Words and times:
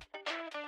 Thank 0.00 0.54
you. 0.54 0.63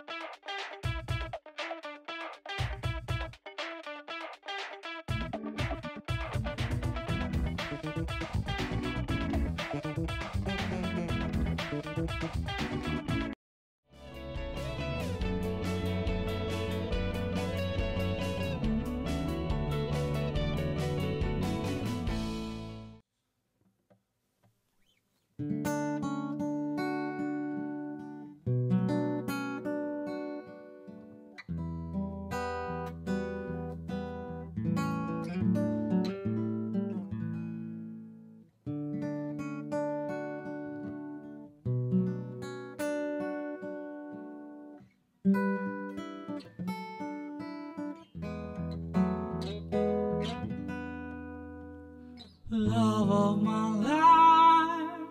Love 53.07 53.37
of 53.37 53.43
my 53.43 53.71
life, 53.71 55.09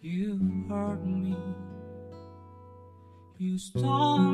you 0.00 0.40
hurt 0.66 1.04
me. 1.04 1.36
You 3.36 3.58
stole 3.58 4.31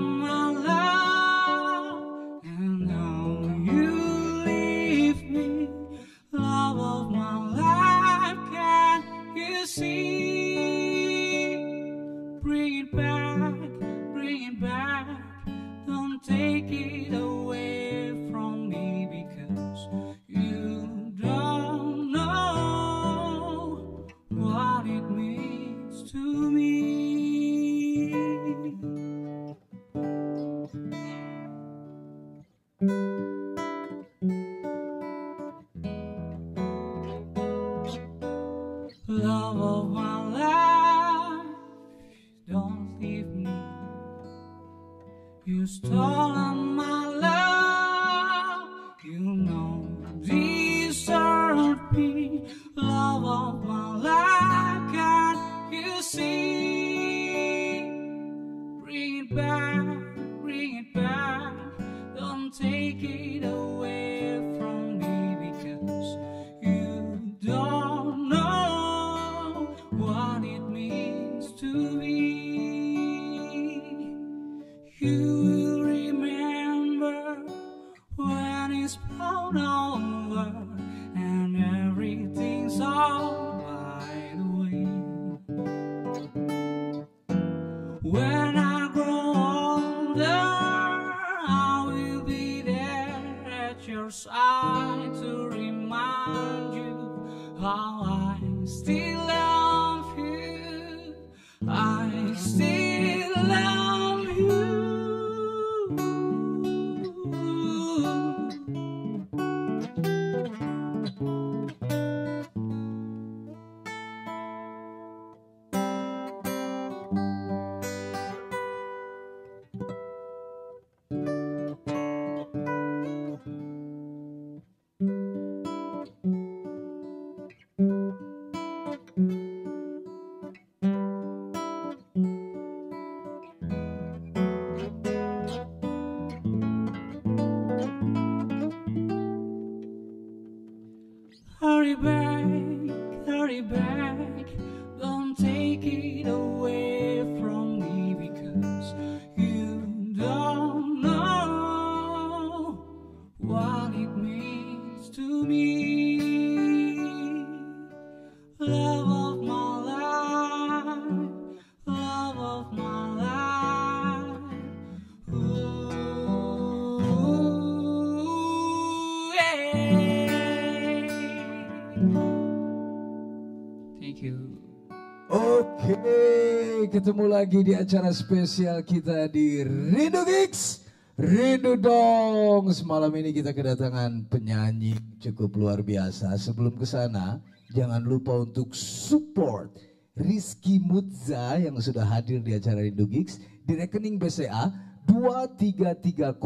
ketemu 177.08 177.40
lagi 177.40 177.64
di 177.64 177.72
acara 177.72 178.12
spesial 178.12 178.84
kita 178.84 179.32
di 179.32 179.64
Rindu 179.64 180.28
Gigs. 180.28 180.84
Rindu 181.16 181.80
dong. 181.80 182.68
Semalam 182.68 183.08
ini 183.16 183.32
kita 183.32 183.56
kedatangan 183.56 184.28
penyanyi 184.28 184.92
cukup 185.16 185.56
luar 185.56 185.80
biasa. 185.80 186.36
Sebelum 186.36 186.76
ke 186.76 186.84
sana, 186.84 187.40
jangan 187.72 188.04
lupa 188.04 188.44
untuk 188.44 188.76
support 188.76 189.72
Rizky 190.20 190.84
Mutza 190.84 191.56
yang 191.56 191.80
sudah 191.80 192.04
hadir 192.04 192.44
di 192.44 192.52
acara 192.52 192.84
Rindu 192.84 193.08
Gigs 193.08 193.40
di 193.64 193.72
rekening 193.72 194.20
BCA 194.20 194.68
2330 195.08 196.36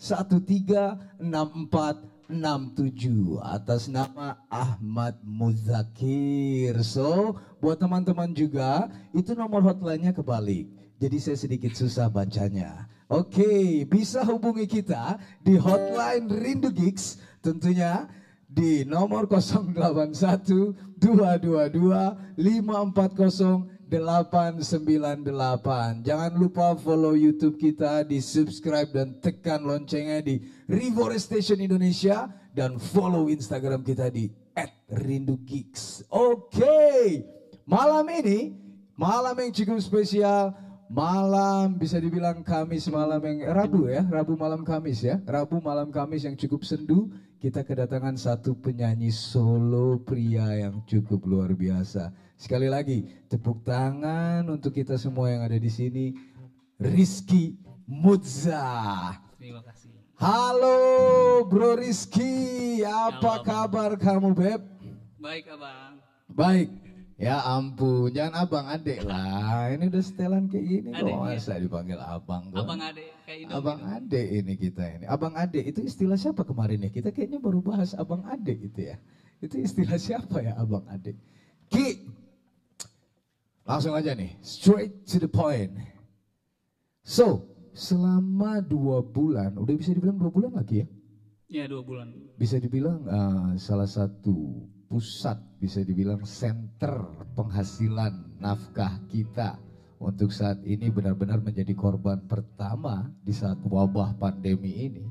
1364 0.00 2.14
67 2.24 3.36
atas 3.44 3.92
nama 3.92 4.40
Ahmad 4.48 5.20
Muzakir. 5.20 6.72
So, 6.80 7.36
buat 7.64 7.80
teman-teman 7.80 8.28
juga 8.36 8.92
itu 9.16 9.32
nomor 9.32 9.64
hotline-nya 9.64 10.12
kebalik. 10.12 10.68
Jadi 11.00 11.16
saya 11.16 11.40
sedikit 11.40 11.72
susah 11.72 12.12
bacanya. 12.12 12.84
Oke, 13.08 13.88
bisa 13.88 14.20
hubungi 14.20 14.68
kita 14.68 15.16
di 15.40 15.56
hotline 15.56 16.28
Rindu 16.28 16.68
Gigs 16.68 17.16
tentunya 17.40 18.04
di 18.44 18.84
nomor 18.84 19.24
081 19.24 20.76
222 21.00 22.36
540 22.36 23.72
898. 23.88 26.04
Jangan 26.04 26.36
lupa 26.36 26.76
follow 26.76 27.16
YouTube 27.16 27.56
kita, 27.60 28.04
di 28.04 28.20
subscribe 28.20 28.92
dan 28.92 29.14
tekan 29.20 29.64
loncengnya 29.64 30.20
di 30.20 30.40
Reforestation 30.68 31.60
Indonesia 31.60 32.28
dan 32.52 32.78
follow 32.80 33.28
Instagram 33.28 33.84
kita 33.84 34.10
di 34.10 34.30
@rindugeeks. 34.88 36.04
Oke, 36.10 37.24
malam 37.64 38.04
ini 38.12 38.52
malam 38.94 39.34
yang 39.40 39.52
cukup 39.52 39.80
spesial, 39.82 40.54
malam 40.86 41.74
bisa 41.74 41.98
dibilang 41.98 42.44
Kamis 42.46 42.86
malam 42.86 43.18
yang 43.24 43.50
Rabu 43.50 43.90
ya, 43.90 44.06
Rabu 44.06 44.38
malam 44.38 44.62
Kamis 44.62 45.02
ya, 45.02 45.18
Rabu 45.24 45.58
malam 45.58 45.90
Kamis 45.90 46.24
yang 46.24 46.36
cukup 46.38 46.62
sendu. 46.62 47.10
Kita 47.44 47.60
kedatangan 47.60 48.16
satu 48.16 48.56
penyanyi 48.56 49.12
solo 49.12 50.00
pria 50.00 50.48
yang 50.56 50.80
cukup 50.88 51.28
luar 51.28 51.52
biasa. 51.52 52.08
Sekali 52.40 52.72
lagi 52.72 53.04
tepuk 53.28 53.60
tangan 53.60 54.48
untuk 54.48 54.72
kita 54.72 54.96
semua 54.96 55.28
yang 55.28 55.44
ada 55.44 55.60
di 55.60 55.68
sini. 55.68 56.16
Rizky 56.80 57.60
Mutza. 57.84 59.12
Terima 59.36 59.60
kasih. 59.60 59.92
Halo 60.16 60.78
Bro 61.44 61.76
Rizky, 61.84 62.80
apa 62.80 63.20
Halo, 63.20 63.28
Abang. 63.28 63.44
kabar 63.44 63.90
kamu 64.00 64.30
Beb? 64.32 64.60
Baik 65.20 65.44
abang. 65.52 66.00
Baik. 66.32 66.83
Ya 67.14 67.38
ampun, 67.46 68.10
jangan 68.10 68.42
abang 68.42 68.66
adek 68.66 69.06
lah. 69.06 69.70
Ini 69.70 69.86
udah 69.86 70.02
setelan 70.02 70.50
kayak 70.50 70.66
gini 70.66 70.88
kok 70.90 70.98
Adek, 70.98 71.14
iya. 71.14 71.38
masa 71.38 71.62
dipanggil 71.62 71.98
abang 72.02 72.50
kok. 72.50 72.58
Abang 72.58 72.80
adek 72.82 73.08
kayak 73.22 73.38
Indo. 73.46 73.52
Abang 73.54 73.80
adek 73.86 74.26
ini 74.34 74.54
kita 74.58 74.82
ini. 74.98 75.06
Abang 75.06 75.34
adek 75.38 75.64
itu 75.70 75.80
istilah 75.86 76.18
siapa 76.18 76.42
kemarin 76.42 76.82
ya? 76.82 76.90
Kita 76.90 77.14
kayaknya 77.14 77.38
baru 77.38 77.62
bahas 77.62 77.94
abang 77.94 78.26
adek 78.26 78.66
itu 78.66 78.90
ya. 78.90 78.98
Itu 79.38 79.62
istilah 79.62 79.94
siapa 79.94 80.42
ya 80.42 80.58
abang 80.58 80.82
adek? 80.90 81.14
Ki, 81.70 82.02
langsung 83.62 83.94
aja 83.94 84.10
nih, 84.10 84.34
straight 84.42 85.06
to 85.06 85.22
the 85.22 85.30
point. 85.30 85.70
So, 87.06 87.46
selama 87.78 88.58
dua 88.58 89.06
bulan, 89.06 89.54
udah 89.54 89.74
bisa 89.78 89.94
dibilang 89.94 90.18
dua 90.18 90.34
bulan 90.34 90.50
lagi 90.50 90.82
ya? 90.82 90.86
Ya 91.46 91.64
dua 91.70 91.86
bulan. 91.86 92.10
bisa 92.34 92.58
dibilang 92.58 93.06
eh, 93.06 93.50
salah 93.62 93.86
satu 93.86 94.66
pusat 94.86 95.40
bisa 95.58 95.80
dibilang 95.82 96.22
center 96.22 97.04
penghasilan 97.34 98.38
nafkah 98.38 99.00
kita 99.08 99.58
untuk 99.98 100.30
saat 100.30 100.60
ini 100.68 100.92
benar-benar 100.92 101.40
menjadi 101.40 101.72
korban 101.72 102.20
pertama 102.28 103.08
di 103.24 103.32
saat 103.32 103.56
wabah 103.64 104.18
pandemi 104.20 104.90
ini. 104.90 105.04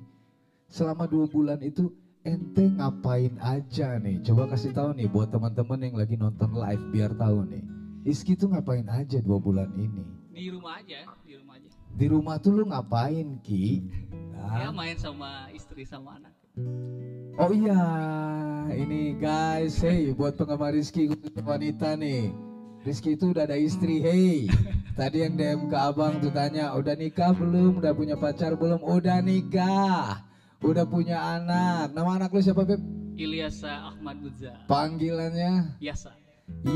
Selama 0.70 1.10
dua 1.10 1.26
bulan 1.26 1.62
itu 1.62 1.90
ente 2.22 2.70
ngapain 2.70 3.36
aja 3.42 3.98
nih? 3.98 4.22
Coba 4.22 4.50
kasih 4.54 4.74
tahu 4.74 4.94
nih 4.98 5.10
buat 5.10 5.34
teman-teman 5.34 5.80
yang 5.82 5.96
lagi 5.98 6.16
nonton 6.18 6.54
live 6.54 6.86
biar 6.94 7.12
tahu 7.18 7.46
nih. 7.50 7.64
Iski 8.04 8.36
tuh 8.36 8.52
ngapain 8.52 8.86
aja 8.92 9.18
dua 9.24 9.40
bulan 9.40 9.72
ini? 9.80 10.04
Di 10.34 10.50
rumah 10.50 10.82
aja, 10.82 11.08
di 11.24 11.34
rumah 11.40 11.56
aja. 11.56 11.70
Di 11.94 12.06
rumah 12.10 12.36
tuh 12.42 12.52
lu 12.52 12.64
ngapain 12.68 13.40
Ki? 13.46 13.86
Ya 14.54 14.70
Ah. 14.70 14.76
main 14.76 14.98
sama 15.00 15.48
istri 15.56 15.88
sama 15.88 16.20
anak. 16.20 16.43
Oh 16.54 17.50
iya, 17.50 17.82
ini 18.78 19.18
guys, 19.18 19.82
hey 19.82 20.14
buat 20.14 20.38
penggemar 20.38 20.78
Rizky 20.78 21.10
khusus 21.10 21.34
wanita 21.42 21.98
nih. 21.98 22.30
Rizky 22.86 23.18
itu 23.18 23.34
udah 23.34 23.50
ada 23.50 23.58
istri, 23.58 24.06
hey. 24.06 24.46
Tadi 24.94 25.26
yang 25.26 25.34
DM 25.34 25.62
ke 25.66 25.74
abang 25.74 26.22
tuh 26.22 26.30
tanya, 26.30 26.70
udah 26.78 26.94
nikah 26.94 27.34
belum? 27.34 27.82
Udah 27.82 27.98
punya 27.98 28.14
pacar 28.14 28.54
belum? 28.54 28.86
Udah 28.86 29.18
nikah, 29.26 30.22
udah 30.62 30.86
punya 30.86 31.42
anak. 31.42 31.90
Nama 31.98 32.22
anak 32.22 32.30
lu 32.38 32.46
siapa 32.46 32.62
Beb? 32.62 32.78
Ilyasa 33.18 33.90
Ahmad 33.90 34.22
Buza. 34.22 34.54
Panggilannya 34.70 35.82
Yasa. 35.82 36.14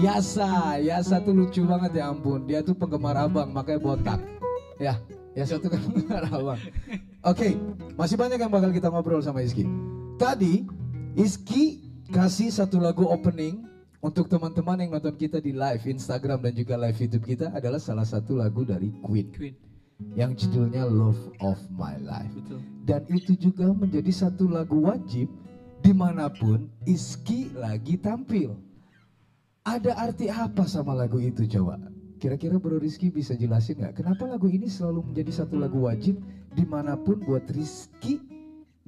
Yasa. 0.01 0.81
Yasa 0.81 1.21
tuh 1.21 1.37
lucu 1.37 1.61
banget 1.69 2.01
ya 2.01 2.09
ampun. 2.09 2.49
Dia 2.49 2.65
tuh 2.65 2.73
penggemar 2.73 3.13
abang, 3.13 3.53
makanya 3.53 3.77
botak. 3.77 4.21
Ya, 4.81 4.97
Kan 5.37 5.61
penggemar 5.85 6.25
abang. 6.33 6.61
Oke, 7.21 7.53
masih 7.93 8.17
banyak 8.17 8.41
yang 8.41 8.49
bakal 8.49 8.73
kita 8.73 8.89
ngobrol 8.89 9.21
sama 9.21 9.45
Iski. 9.45 9.69
Tadi 10.17 10.65
Iski 11.13 11.85
kasih 12.09 12.49
satu 12.49 12.81
lagu 12.81 13.05
opening 13.05 13.61
untuk 14.01 14.25
teman-teman 14.25 14.81
yang 14.81 14.97
nonton 14.97 15.13
kita 15.13 15.37
di 15.37 15.53
live 15.53 15.85
Instagram 15.85 16.41
dan 16.41 16.53
juga 16.57 16.73
live 16.77 16.97
YouTube 16.97 17.25
kita 17.29 17.53
adalah 17.53 17.77
salah 17.77 18.05
satu 18.05 18.37
lagu 18.37 18.65
dari 18.65 18.89
Queen 19.05 19.29
Queen. 19.33 19.55
yang 20.13 20.33
judulnya 20.37 20.85
Love 20.85 21.33
of 21.41 21.57
My 21.73 21.97
Life. 22.01 22.33
Betul. 22.33 22.61
Dan 22.85 23.01
itu 23.09 23.33
juga 23.37 23.69
menjadi 23.73 24.09
satu 24.13 24.49
lagu 24.49 24.85
wajib 24.85 25.29
di 25.81 25.93
mana 25.93 26.29
pun 26.33 26.69
Iski 26.85 27.53
lagi 27.53 27.97
tampil. 27.97 28.57
Ada 29.65 29.99
arti 29.99 30.31
apa 30.31 30.63
sama 30.65 30.95
lagu 30.95 31.19
itu 31.19 31.43
coba? 31.45 31.75
Kira-kira 32.17 32.57
Bro 32.57 32.81
Rizky 32.81 33.13
bisa 33.13 33.37
jelasin 33.37 33.77
nggak? 33.77 34.01
Kenapa 34.01 34.25
lagu 34.25 34.49
ini 34.49 34.65
selalu 34.65 35.13
menjadi 35.13 35.45
satu 35.45 35.55
lagu 35.61 35.85
wajib 35.85 36.17
di 36.57 36.65
mana 36.65 36.97
pun 36.97 37.21
buat 37.21 37.45
Rizky 37.53 38.17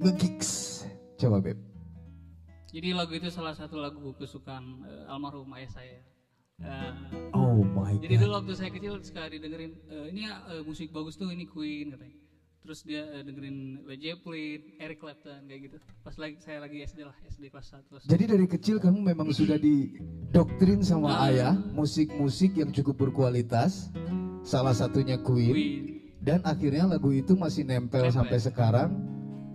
ngegigs? 0.02 0.82
Coba 1.14 1.38
Beb. 1.38 1.58
Jadi 2.70 2.94
lagu 2.94 3.10
itu 3.14 3.30
salah 3.30 3.54
satu 3.54 3.78
lagu 3.78 4.14
kesukaan 4.14 4.82
eh, 4.86 5.10
almarhum 5.10 5.50
ayah 5.58 5.70
saya. 5.70 5.98
Eh, 6.60 6.92
Oh 7.32 7.64
my 7.64 7.96
jadi 8.04 8.14
god. 8.18 8.22
dulu 8.26 8.32
waktu 8.36 8.52
saya 8.52 8.70
kecil 8.70 9.00
suka 9.00 9.32
didengerin 9.32 9.72
eh, 9.88 10.06
ini 10.12 10.28
ya 10.28 10.44
eh, 10.50 10.62
musik 10.62 10.92
bagus 10.92 11.16
tuh 11.16 11.32
ini 11.32 11.48
Queen 11.48 11.94
katanya. 11.94 12.19
Terus 12.60 12.84
dia 12.84 13.02
eh, 13.08 13.24
dengerin 13.24 13.82
Led 13.82 13.98
Zeppelin, 13.98 14.60
Eric 14.76 15.00
Clapton 15.00 15.48
kayak 15.48 15.60
gitu. 15.64 15.76
Pas 16.04 16.14
lagi 16.14 16.36
saya 16.38 16.60
lagi 16.60 16.76
SD 16.80 17.00
lah, 17.02 17.16
SD 17.24 17.48
kelas 17.48 17.66
1 17.72 17.88
kelas 17.88 18.02
Jadi 18.04 18.24
dari 18.28 18.46
kecil 18.46 18.76
kamu 18.76 19.00
memang 19.00 19.32
sudah 19.32 19.56
didoktrin 19.56 20.84
sama 20.84 21.08
Ah. 21.10 21.26
ayah 21.26 21.54
musik-musik 21.72 22.54
yang 22.54 22.68
cukup 22.70 23.08
berkualitas. 23.08 23.88
Salah 24.42 24.72
satunya 24.72 25.16
Queen. 25.16 25.50
Queen. 25.50 25.84
Dan 26.20 26.44
akhirnya 26.44 26.84
lagu 26.84 27.08
itu 27.10 27.32
masih 27.32 27.64
nempel 27.64 28.04
Nempel. 28.04 28.12
sampai 28.12 28.38
sekarang 28.38 28.90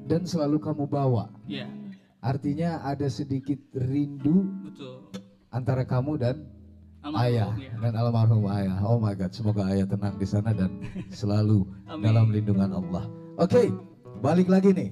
dan 0.06 0.26
selalu 0.26 0.58
kamu 0.58 0.90
bawa. 0.90 1.30
Ya, 1.46 1.70
Artinya 2.18 2.82
ada 2.82 3.06
sedikit 3.06 3.62
rindu 3.72 4.50
betul. 4.66 5.14
antara 5.54 5.86
kamu 5.86 6.18
dan 6.18 6.42
Almarhum, 7.06 7.22
ayah 7.22 7.50
ya. 7.62 7.74
dan 7.78 7.94
almarhum 7.94 8.44
ayah. 8.50 8.78
Oh 8.82 8.98
my 8.98 9.14
god, 9.14 9.30
semoga 9.30 9.70
ayah 9.70 9.86
tenang 9.86 10.18
di 10.18 10.26
sana 10.26 10.58
dan 10.58 10.82
selalu 11.22 11.62
Amin. 11.86 12.02
dalam 12.02 12.34
lindungan 12.34 12.74
Allah. 12.74 13.06
Oke, 13.38 13.70
balik 14.26 14.50
lagi 14.50 14.74
nih. 14.74 14.90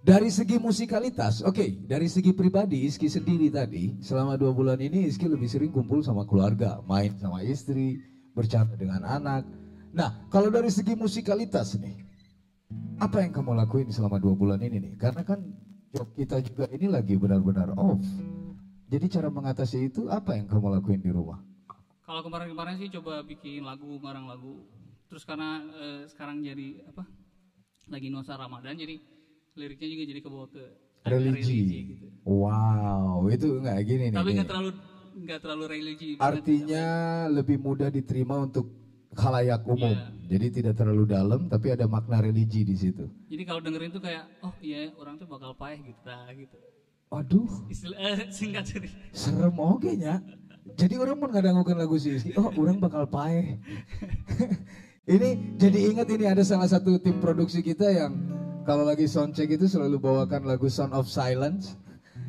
Dari 0.00 0.28
segi 0.28 0.60
musikalitas, 0.60 1.44
oke, 1.44 1.84
dari 1.88 2.08
segi 2.08 2.32
pribadi 2.32 2.88
Iski 2.88 3.08
sendiri 3.08 3.52
tadi 3.52 4.00
selama 4.00 4.36
dua 4.36 4.52
bulan 4.52 4.80
ini 4.80 5.08
Iski 5.08 5.28
lebih 5.28 5.48
sering 5.48 5.72
kumpul 5.72 6.04
sama 6.04 6.24
keluarga, 6.28 6.80
main 6.88 7.16
sama 7.20 7.40
istri, 7.44 8.00
bercanda 8.36 8.76
dengan 8.76 9.04
anak. 9.04 9.44
Nah, 9.92 10.28
kalau 10.32 10.52
dari 10.52 10.68
segi 10.72 10.92
musikalitas 10.96 11.76
nih, 11.76 12.00
apa 13.00 13.24
yang 13.24 13.32
kamu 13.32 13.56
lakuin 13.64 13.88
selama 13.88 14.20
dua 14.20 14.36
bulan 14.36 14.60
ini 14.60 14.76
nih? 14.76 14.94
Karena 15.00 15.24
kan 15.24 15.40
job 15.92 16.08
kita 16.16 16.40
juga 16.44 16.64
ini 16.72 16.88
lagi 16.88 17.16
benar-benar 17.16 17.72
off. 17.76 18.00
Jadi 18.90 19.06
cara 19.06 19.30
mengatasi 19.30 19.86
itu 19.86 20.10
apa 20.10 20.34
yang 20.34 20.50
kamu 20.50 20.66
lakuin 20.74 20.98
di 20.98 21.14
rumah? 21.14 21.38
Kalau 22.02 22.26
kemarin-kemarin 22.26 22.74
sih 22.74 22.90
coba 22.90 23.22
bikin 23.22 23.62
lagu, 23.62 24.02
ngarang 24.02 24.26
lagu. 24.26 24.66
Terus 25.06 25.22
karena 25.22 25.62
eh, 25.78 26.02
sekarang 26.10 26.42
jadi 26.42 26.90
apa? 26.90 27.06
Lagi 27.86 28.10
nuansa 28.10 28.34
Ramadan 28.34 28.74
jadi 28.74 28.98
liriknya 29.54 29.88
juga 29.94 30.04
jadi 30.10 30.20
kebawa 30.26 30.46
ke 30.50 30.64
Religi. 31.06 31.96
gitu. 31.96 32.06
Wow, 32.28 33.30
itu 33.32 33.62
nggak 33.62 33.78
gini 33.86 34.04
nih. 34.10 34.18
Tapi 34.18 34.30
nih. 34.30 34.36
nggak 34.42 34.48
terlalu 34.50 34.70
nggak 35.22 35.38
terlalu 35.40 35.64
religi. 35.70 36.08
banget. 36.18 36.26
Artinya 36.44 36.84
lebih 37.32 37.56
mudah 37.56 37.88
diterima 37.88 38.36
untuk 38.42 38.68
khalayak 39.16 39.64
umum. 39.64 39.96
Iya. 39.96 40.28
Jadi 40.30 40.46
tidak 40.62 40.74
terlalu 40.78 41.10
dalam, 41.10 41.50
tapi 41.50 41.74
ada 41.74 41.90
makna 41.90 42.22
religi 42.22 42.62
di 42.62 42.76
situ. 42.78 43.10
Jadi 43.26 43.42
kalau 43.42 43.58
dengerin 43.58 43.90
tuh 43.90 44.02
kayak 44.02 44.28
oh 44.44 44.54
iya 44.62 44.94
orang 44.94 45.18
tuh 45.18 45.26
bakal 45.26 45.56
payah 45.58 45.80
gitu, 45.82 45.98
nah, 46.06 46.30
gitu. 46.30 46.58
Waduh, 47.10 47.66
Istilah 47.66 47.98
eh, 47.98 48.30
singkat 48.30 48.64
cerita. 48.70 48.94
serem 49.10 49.58
oke 49.58 49.90
nya. 49.98 50.22
Jadi 50.78 50.94
orang 50.94 51.18
pun 51.18 51.34
ngadangukeun 51.34 51.74
lagu 51.74 51.98
si 51.98 52.14
Rizky, 52.14 52.30
oh 52.38 52.54
orang 52.54 52.78
bakal 52.78 53.02
paeh. 53.10 53.58
ini 55.18 55.58
jadi 55.58 55.90
ingat 55.90 56.06
ini 56.06 56.30
ada 56.30 56.46
salah 56.46 56.70
satu 56.70 57.02
tim 57.02 57.18
produksi 57.18 57.66
kita 57.66 57.90
yang 57.90 58.14
kalau 58.62 58.86
lagi 58.86 59.10
soundcheck 59.10 59.50
itu 59.50 59.66
selalu 59.66 59.98
bawakan 59.98 60.46
lagu 60.46 60.70
Sound 60.70 60.94
of 60.94 61.10
Silence. 61.10 61.74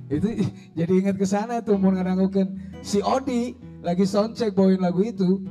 Itu 0.10 0.34
jadi 0.80 0.94
ingat 0.98 1.22
ke 1.22 1.30
sana 1.30 1.62
tuh 1.62 1.78
mau 1.78 1.94
ngadangukeun 1.94 2.82
si 2.82 3.06
Odi 3.06 3.54
lagi 3.86 4.10
soundcheck 4.10 4.58
bawain 4.58 4.82
lagu 4.82 5.06
itu. 5.06 5.46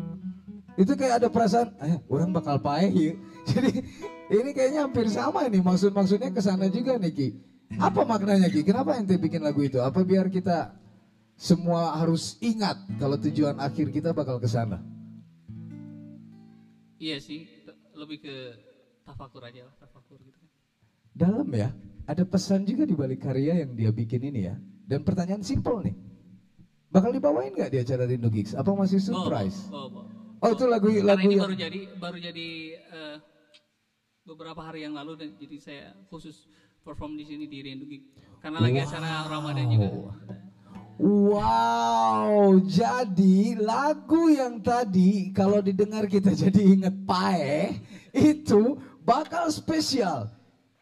Itu 0.75 0.99
kayak 0.99 1.23
ada 1.23 1.29
perasaan, 1.31 1.71
eh 1.87 2.03
orang 2.11 2.35
bakal 2.35 2.59
paeh 2.59 2.91
ya. 2.91 3.13
Jadi 3.51 3.85
ini 4.33 4.51
kayaknya 4.57 4.89
hampir 4.89 5.07
sama 5.13 5.45
nih 5.47 5.61
maksud-maksudnya 5.61 6.35
ke 6.35 6.41
sana 6.41 6.67
juga 6.67 6.97
nih 6.97 7.13
Ki. 7.13 7.29
Apa 7.79 8.03
maknanya 8.03 8.50
Ki? 8.50 8.67
Kenapa 8.67 8.99
ente 8.99 9.15
bikin 9.15 9.47
lagu 9.47 9.62
itu? 9.62 9.79
Apa 9.79 10.03
biar 10.03 10.27
kita 10.27 10.75
semua 11.39 11.95
harus 11.95 12.35
ingat 12.43 12.77
kalau 12.99 13.15
tujuan 13.15 13.61
akhir 13.62 13.95
kita 13.95 14.11
bakal 14.11 14.43
ke 14.43 14.50
sana. 14.50 14.83
Iya 17.00 17.17
sih, 17.23 17.49
lebih 17.95 18.21
ke 18.21 18.35
tafakur 19.07 19.47
aja 19.47 19.65
lah, 19.65 19.75
tafakur 19.79 20.19
gitu 20.21 20.37
kan. 20.37 20.50
Dalam 21.15 21.49
ya, 21.55 21.73
ada 22.05 22.27
pesan 22.27 22.67
juga 22.67 22.85
di 22.85 22.93
balik 22.93 23.25
karya 23.25 23.65
yang 23.65 23.73
dia 23.73 23.89
bikin 23.95 24.21
ini 24.21 24.50
ya. 24.50 24.57
Dan 24.85 25.07
pertanyaan 25.07 25.47
simpel 25.47 25.81
nih. 25.87 25.97
Bakal 26.91 27.15
dibawain 27.15 27.55
nggak 27.55 27.71
di 27.71 27.79
acara 27.79 28.03
Rindu 28.03 28.29
Gigs? 28.35 28.53
Apa 28.59 28.75
masih 28.75 28.99
surprise? 28.99 29.71
Oh, 29.71 29.87
oh, 29.87 30.03
oh. 30.03 30.07
Oh, 30.41 30.50
itu 30.57 30.65
lagu 30.65 30.89
Karena 30.89 31.15
lagu 31.15 31.29
ini 31.29 31.37
yang 31.37 31.45
baru 31.45 31.57
jadi 31.57 31.81
baru 32.00 32.19
jadi 32.19 32.49
eh, 32.81 33.17
beberapa 34.25 34.61
hari 34.65 34.89
yang 34.89 34.97
lalu 34.97 35.12
dan 35.21 35.29
jadi 35.37 35.57
saya 35.61 35.85
khusus 36.09 36.49
perform 36.85 37.17
di 37.17 37.25
sini 37.29 37.45
di 37.47 37.59
Rindu 37.61 37.87
Gig. 37.87 38.03
Karena 38.41 38.59
lagi 38.65 38.81
acara 38.81 39.29
Ramadan 39.29 39.67
juga. 39.69 39.89
Wow, 41.01 42.61
jadi 42.61 43.57
lagu 43.57 44.29
yang 44.29 44.61
tadi 44.61 45.33
kalau 45.33 45.65
didengar 45.65 46.05
kita 46.05 46.37
jadi 46.45 46.61
inget 46.61 46.93
Pae 47.09 47.81
itu 48.13 48.77
bakal 49.01 49.49
spesial. 49.49 50.29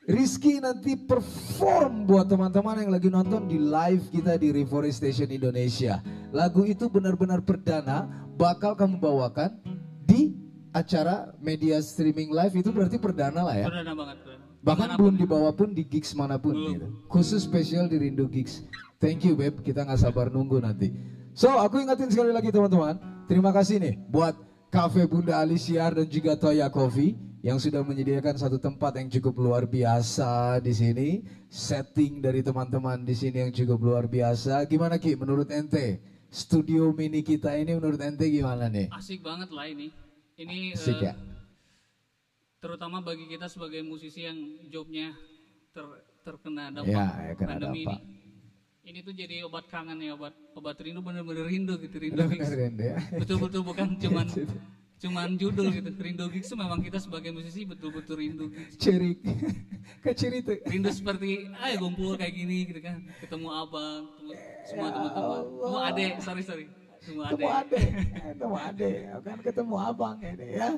Rizky 0.09 0.57
nanti 0.57 0.97
perform 0.97 2.09
buat 2.09 2.33
teman-teman 2.33 2.81
yang 2.81 2.90
lagi 2.97 3.12
nonton 3.12 3.45
di 3.45 3.61
live 3.61 4.09
kita 4.09 4.40
di 4.40 4.57
Reforestation 4.57 5.28
Indonesia. 5.28 6.00
Lagu 6.33 6.64
itu 6.64 6.88
benar-benar 6.88 7.45
perdana 7.45 8.09
bakal 8.40 8.73
kamu 8.73 8.97
bawakan 8.97 9.61
di 10.09 10.33
acara 10.73 11.37
media 11.45 11.76
streaming 11.85 12.33
live 12.33 12.57
itu 12.57 12.73
berarti 12.73 12.97
perdana 12.97 13.45
lah 13.45 13.55
ya. 13.55 13.67
Perdana 13.69 13.93
banget. 13.93 14.27
Bahkan 14.59 14.85
Di 14.85 14.91
mana 14.91 14.95
pun. 14.99 15.03
belum 15.07 15.17
dibawa 15.17 15.50
pun 15.55 15.69
di 15.71 15.83
gigs 15.87 16.12
mana 16.19 16.37
pun 16.37 16.55
Belum. 16.55 16.71
gitu. 16.75 16.87
Khusus 17.07 17.47
spesial 17.47 17.87
di 17.87 17.97
Rindu 17.99 18.27
Gigs. 18.27 18.67
Thank 18.99 19.23
you 19.25 19.38
Beb, 19.38 19.62
kita 19.62 19.87
nggak 19.87 20.00
sabar 20.03 20.27
nunggu 20.29 20.59
nanti. 20.59 20.91
So, 21.31 21.55
aku 21.55 21.79
ingatin 21.79 22.11
sekali 22.11 22.35
lagi 22.35 22.50
teman-teman. 22.50 22.99
Terima 23.31 23.55
kasih 23.55 23.79
nih 23.79 23.95
buat 24.11 24.35
Cafe 24.69 25.07
Bunda 25.07 25.38
Alisiar 25.38 25.95
dan 25.95 26.11
juga 26.11 26.35
Toya 26.35 26.67
Coffee 26.69 27.15
yang 27.47 27.62
sudah 27.62 27.87
menyediakan 27.87 28.35
satu 28.35 28.59
tempat 28.59 28.99
yang 28.99 29.07
cukup 29.07 29.38
luar 29.38 29.65
biasa 29.71 30.59
di 30.59 30.75
sini. 30.75 31.09
Setting 31.47 32.19
dari 32.21 32.43
teman-teman 32.43 33.07
di 33.07 33.15
sini 33.15 33.47
yang 33.47 33.53
cukup 33.55 33.79
luar 33.81 34.05
biasa. 34.11 34.67
Gimana 34.67 34.99
Ki 34.99 35.15
menurut 35.15 35.49
ente? 35.55 36.03
Studio 36.29 36.93
mini 36.93 37.25
kita 37.25 37.57
ini 37.57 37.73
menurut 37.79 38.03
ente 38.05 38.29
gimana 38.29 38.69
nih? 38.69 38.93
Asik 38.93 39.25
banget 39.25 39.49
lah 39.49 39.65
ini. 39.65 39.88
Ini 40.37 40.77
Asik 40.77 41.00
eh, 41.00 41.09
ya? 41.09 41.12
Terutama 42.59 42.99
bagi 42.99 43.27
kita 43.27 43.47
sebagai 43.47 43.81
musisi 43.81 44.23
yang 44.23 44.38
jobnya 44.67 45.15
ter- 45.71 46.03
terkena 46.21 46.69
dampak 46.69 46.91
Ya, 46.91 47.07
ya, 47.25 47.33
kena 47.35 47.49
pandemi 47.55 47.83
dampak. 47.83 48.00
ini. 48.00 48.17
Ini 48.85 48.99
tuh 49.05 49.12
jadi 49.12 49.45
obat 49.45 49.69
kangen 49.69 50.00
ya, 50.00 50.17
obat 50.17 50.33
obat 50.55 50.81
rindu 50.81 50.99
bener-bener 50.99 51.45
rindu 51.45 51.77
gitu 51.77 51.97
rindu 51.99 52.25
gigs. 52.27 52.49
ya. 52.50 52.97
Betul-betul 53.15 53.61
bukan 53.61 53.95
cuman 54.03 54.27
cuman 54.99 55.29
judul 55.37 55.69
gitu. 55.71 55.93
Rindu 55.93 56.25
gigs 56.33 56.49
memang 56.53 56.81
kita 56.81 56.97
sebagai 56.97 57.29
musisi 57.31 57.62
betul-betul 57.62 58.17
rindu 58.17 58.49
gigs. 58.49 58.81
Cirik. 58.81 59.21
Keciri 60.00 60.41
tuh. 60.47 60.57
Rindu 60.65 60.88
seperti 60.88 61.53
ayo 61.53 61.77
kumpul 61.79 62.17
kayak 62.17 62.33
gini 62.33 62.65
gitu 62.65 62.81
kan. 62.81 63.05
Ketemu 63.21 63.49
abang, 63.53 64.03
ketemu 64.11 64.33
semua 64.65 64.88
teman-teman. 64.88 65.43
Semua 65.61 65.81
adek, 65.87 66.12
sorry 66.19 66.43
sorry. 66.43 66.65
Semua 66.99 67.25
ketemu 67.29 67.49
adek. 67.53 67.61
ade, 67.61 67.81
ketemu 68.33 68.57
ade, 68.59 68.91
kan 69.21 69.38
ketemu 69.38 69.75
abang 69.79 70.17
ini 70.19 70.47
ya. 70.57 70.71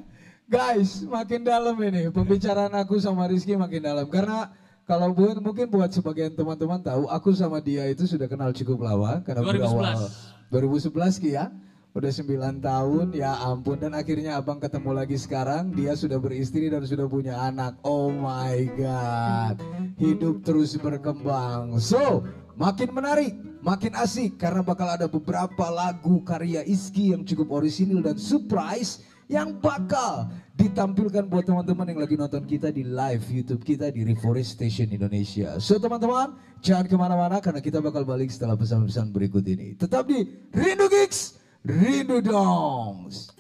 Guys, 0.51 1.07
makin 1.07 1.47
dalam 1.47 1.79
ini 1.79 2.11
pembicaraan 2.11 2.75
aku 2.75 2.99
sama 2.99 3.31
Rizky 3.31 3.55
makin 3.55 3.87
dalam 3.87 4.03
karena 4.11 4.51
kalau 4.83 5.15
buat 5.15 5.39
mungkin 5.39 5.71
buat 5.71 5.95
sebagian 5.95 6.35
teman-teman 6.35 6.83
tahu 6.83 7.07
aku 7.07 7.31
sama 7.31 7.63
dia 7.63 7.87
itu 7.87 8.03
sudah 8.03 8.27
kenal 8.27 8.51
cukup 8.51 8.83
lama 8.83 9.23
karena 9.23 9.47
2011. 9.47 9.63
berawal 9.63 10.11
2011 10.51 11.23
Ki 11.23 11.39
ya. 11.39 11.55
Udah 11.95 12.11
9 12.11 12.63
tahun 12.67 13.07
ya 13.15 13.31
ampun 13.47 13.79
dan 13.79 13.95
akhirnya 13.95 14.43
abang 14.43 14.59
ketemu 14.59 14.91
lagi 14.91 15.15
sekarang 15.19 15.71
dia 15.71 15.95
sudah 15.95 16.19
beristri 16.19 16.67
dan 16.67 16.83
sudah 16.83 17.07
punya 17.07 17.39
anak. 17.39 17.79
Oh 17.87 18.11
my 18.11 18.67
god. 18.75 19.55
Hidup 20.03 20.43
terus 20.43 20.75
berkembang. 20.75 21.79
So, 21.79 22.27
makin 22.59 22.91
menarik, 22.91 23.39
makin 23.63 23.95
asik 23.95 24.35
karena 24.39 24.67
bakal 24.67 24.91
ada 24.91 25.07
beberapa 25.07 25.71
lagu 25.71 26.27
karya 26.27 26.67
Iski 26.67 27.15
yang 27.15 27.23
cukup 27.23 27.55
orisinil 27.55 28.03
dan 28.03 28.19
surprise 28.19 29.10
yang 29.31 29.63
bakal 29.63 30.27
ditampilkan 30.59 31.31
buat 31.31 31.47
teman-teman 31.47 31.87
yang 31.87 32.01
lagi 32.03 32.19
nonton 32.19 32.43
kita 32.43 32.75
di 32.75 32.83
live 32.83 33.23
YouTube 33.31 33.63
kita 33.63 33.95
di 33.95 34.03
Reforestation 34.03 34.91
Indonesia. 34.91 35.57
So 35.63 35.79
teman-teman, 35.79 36.35
jangan 36.59 36.91
ke 36.91 36.97
mana-mana 36.99 37.39
karena 37.39 37.63
kita 37.63 37.79
bakal 37.79 38.03
balik 38.03 38.35
setelah 38.35 38.59
pesan-pesan 38.59 39.15
berikut 39.15 39.47
ini. 39.47 39.79
Tetap 39.79 40.11
di 40.11 40.27
Rindu 40.51 40.91
Gigs, 40.91 41.39
Rindu 41.63 42.19
Dongs. 42.19 43.31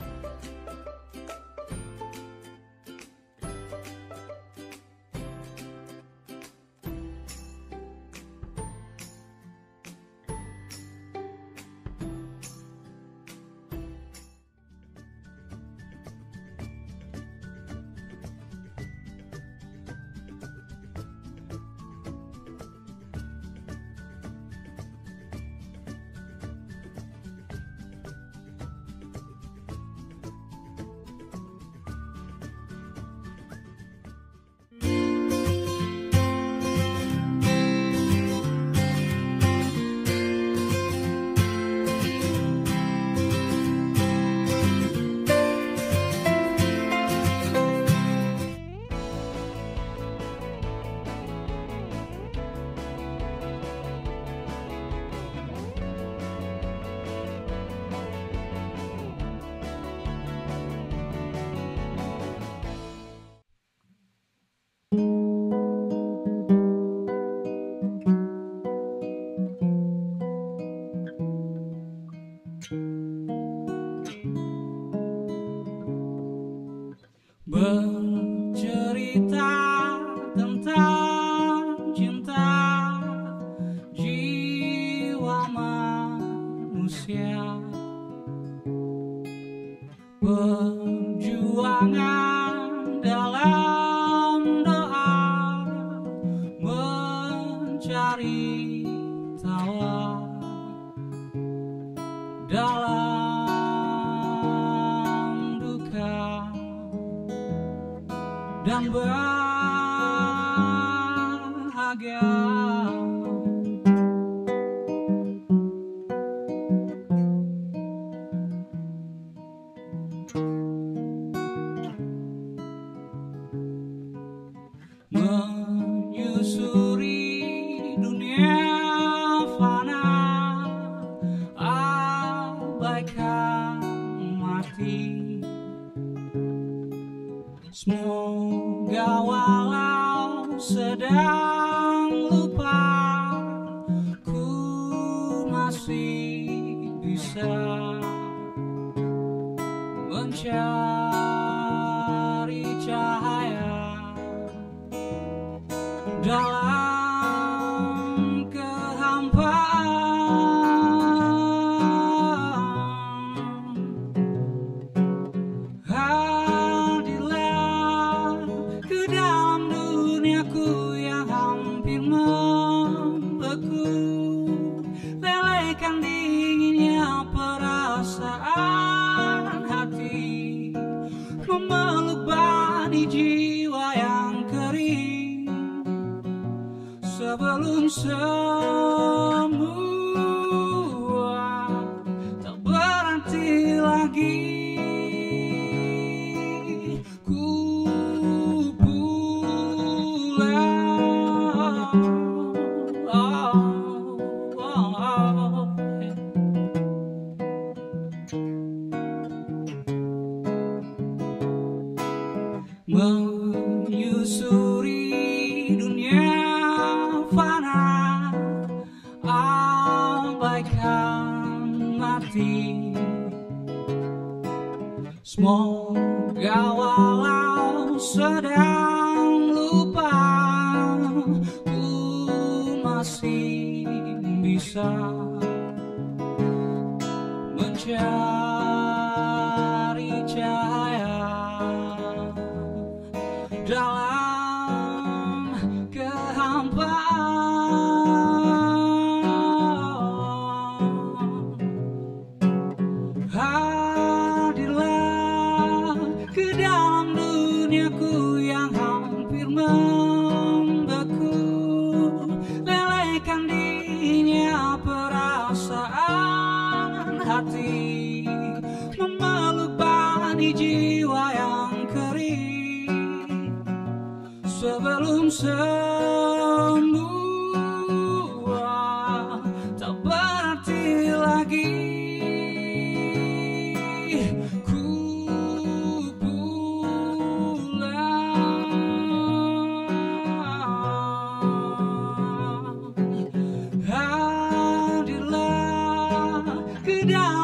Ke 297.00 297.40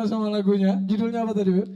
terkesima 0.00 0.08
sama 0.08 0.32
lagunya. 0.32 0.72
Judulnya 0.88 1.20
apa 1.24 1.32
tadi, 1.36 1.50
Beb? 1.52 1.68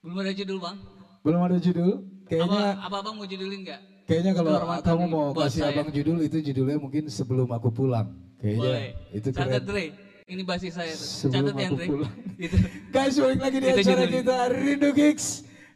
belum 0.00 0.16
ada 0.16 0.32
judul 0.32 0.58
bang 0.64 0.76
Belum 1.20 1.40
ada 1.44 1.58
judul. 1.60 1.90
Kayaknya 2.24 2.72
apa, 2.72 2.88
apa 2.88 2.96
abang 3.04 3.14
mau 3.20 3.26
judulin 3.28 3.60
nggak 3.68 3.80
kayaknya 4.08 4.32
kalau 4.32 4.50
kamu 4.80 5.04
mau 5.06 5.30
kasih 5.36 5.60
saya. 5.60 5.70
abang 5.76 5.88
judul 5.92 6.18
itu 6.24 6.38
judulnya 6.40 6.78
mungkin 6.80 7.04
sebelum 7.12 7.48
aku 7.52 7.68
pulang. 7.68 8.08
Kayaknya 8.40 8.64
boleh 8.64 8.88
itu 9.12 9.28
catat 9.28 9.60
keren. 9.60 9.68
Dre 9.68 9.84
ini 10.30 10.42
basis 10.46 10.72
saya 10.72 10.94
tuh 10.96 11.04
Sebelum 11.04 11.52
catat 11.52 11.54
ya 11.60 11.66
aku 11.68 11.76
Dre 11.76 11.86
pulang. 11.92 12.14
itu 12.48 12.56
Guys, 12.88 13.14
balik 13.20 13.40
lagi 13.44 13.56
di 13.60 13.66
Itu 13.68 13.76
acara 13.76 13.84
judulnya. 13.84 14.16
kita 14.16 14.36
Rindu 14.56 14.90
Gigs. 14.96 15.26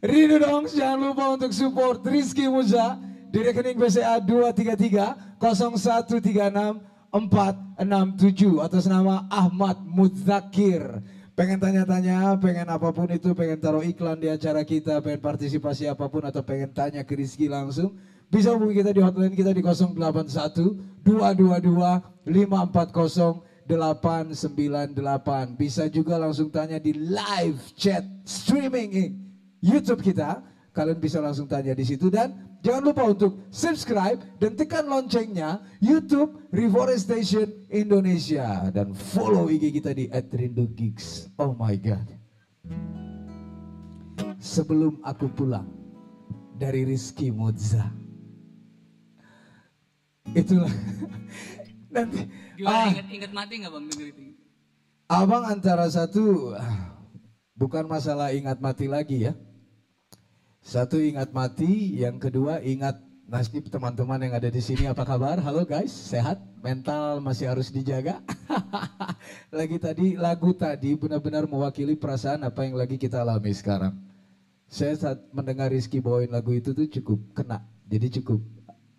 Rindu 0.00 0.36
dong, 0.40 0.64
jangan 0.72 0.98
lupa 1.04 1.24
untuk 1.36 1.52
support 1.52 2.00
Rizky 2.08 2.48
Muza 2.48 2.96
di 3.28 3.38
rekening 3.44 3.76
BCA 3.76 4.24
233 4.24 5.36
0136 5.36 6.94
467 7.12 8.58
atas 8.58 8.84
nama 8.88 9.28
Ahmad 9.28 9.84
Muzakir. 9.84 10.82
Pengen 11.34 11.58
tanya-tanya, 11.58 12.38
pengen 12.38 12.70
apa 12.70 12.94
pun 12.94 13.10
itu, 13.10 13.34
pengen 13.34 13.58
taruh 13.58 13.82
iklan 13.82 14.14
di 14.22 14.30
acara 14.30 14.62
kita, 14.62 15.02
pengen 15.02 15.18
partisipasi 15.18 15.90
apa 15.90 16.06
pun 16.06 16.22
atau 16.22 16.46
pengen 16.46 16.70
tanya 16.70 17.02
ke 17.02 17.18
Rizky 17.18 17.50
langsung, 17.50 17.98
bisa 18.30 18.54
hubungi 18.54 18.78
kita 18.78 18.94
di 18.94 19.02
hotline 19.02 19.34
kita 19.34 19.50
di 19.50 19.58
081 19.58 19.98
222 21.02 21.02
540 22.22 23.42
898. 23.66 25.58
Bisa 25.58 25.90
juga 25.90 26.22
langsung 26.22 26.54
tanya 26.54 26.78
di 26.78 26.94
live 26.94 27.58
chat 27.74 28.06
streaming 28.22 29.18
YouTube 29.58 30.06
kita. 30.06 30.38
Kalian 30.70 31.02
bisa 31.02 31.18
langsung 31.18 31.50
tanya 31.50 31.74
di 31.74 31.82
situ 31.82 32.10
dan 32.14 32.34
jangan 32.64 32.82
lupa 32.82 33.02
untuk 33.12 33.44
subscribe 33.52 34.18
dan 34.40 34.56
tekan 34.56 34.88
loncengnya 34.88 35.60
YouTube 35.84 36.40
Reforestation 36.48 37.44
Indonesia 37.68 38.72
dan 38.72 38.96
follow 38.96 39.52
IG 39.52 39.76
kita 39.76 39.92
di 39.92 40.08
@rindugigs. 40.08 41.28
Oh 41.36 41.52
my 41.52 41.76
god. 41.76 42.08
Sebelum 44.40 45.04
aku 45.04 45.28
pulang 45.28 45.68
dari 46.56 46.88
Rizky 46.88 47.28
Moza. 47.28 47.84
Itulah 50.32 50.72
nanti 51.94 52.26
gimana 52.58 52.80
ah, 52.80 52.90
ingat 52.90 53.06
ingat 53.12 53.30
mati 53.30 53.52
nggak 53.62 53.70
bang 53.70 53.84
denger 53.86 54.08
itu 54.10 54.22
Abang 55.06 55.46
antara 55.46 55.86
satu 55.86 56.56
ah, 56.56 56.96
bukan 57.54 57.84
masalah 57.86 58.32
ingat 58.32 58.56
mati 58.58 58.88
lagi 58.88 59.28
ya. 59.28 59.36
Satu 60.64 60.96
ingat 60.96 61.28
mati, 61.36 61.92
yang 62.00 62.16
kedua 62.16 62.56
ingat 62.64 62.96
nasib 63.28 63.68
teman-teman 63.68 64.16
yang 64.16 64.32
ada 64.32 64.48
di 64.48 64.64
sini 64.64 64.88
apa 64.88 65.04
kabar? 65.04 65.36
Halo 65.36 65.68
guys, 65.68 65.92
sehat? 65.92 66.40
Mental 66.64 67.20
masih 67.20 67.52
harus 67.52 67.68
dijaga. 67.68 68.24
lagi 69.60 69.76
tadi 69.76 70.16
lagu 70.16 70.56
tadi 70.56 70.96
benar-benar 70.96 71.44
mewakili 71.44 72.00
perasaan 72.00 72.48
apa 72.48 72.64
yang 72.64 72.80
lagi 72.80 72.96
kita 72.96 73.20
alami 73.20 73.52
sekarang. 73.52 73.92
Saya 74.64 74.96
saat 74.96 75.20
mendengar 75.36 75.68
Rizky 75.68 76.00
bawain 76.00 76.32
lagu 76.32 76.56
itu 76.56 76.72
tuh 76.72 76.88
cukup 76.88 77.20
kena. 77.36 77.60
Jadi 77.84 78.24
cukup 78.24 78.40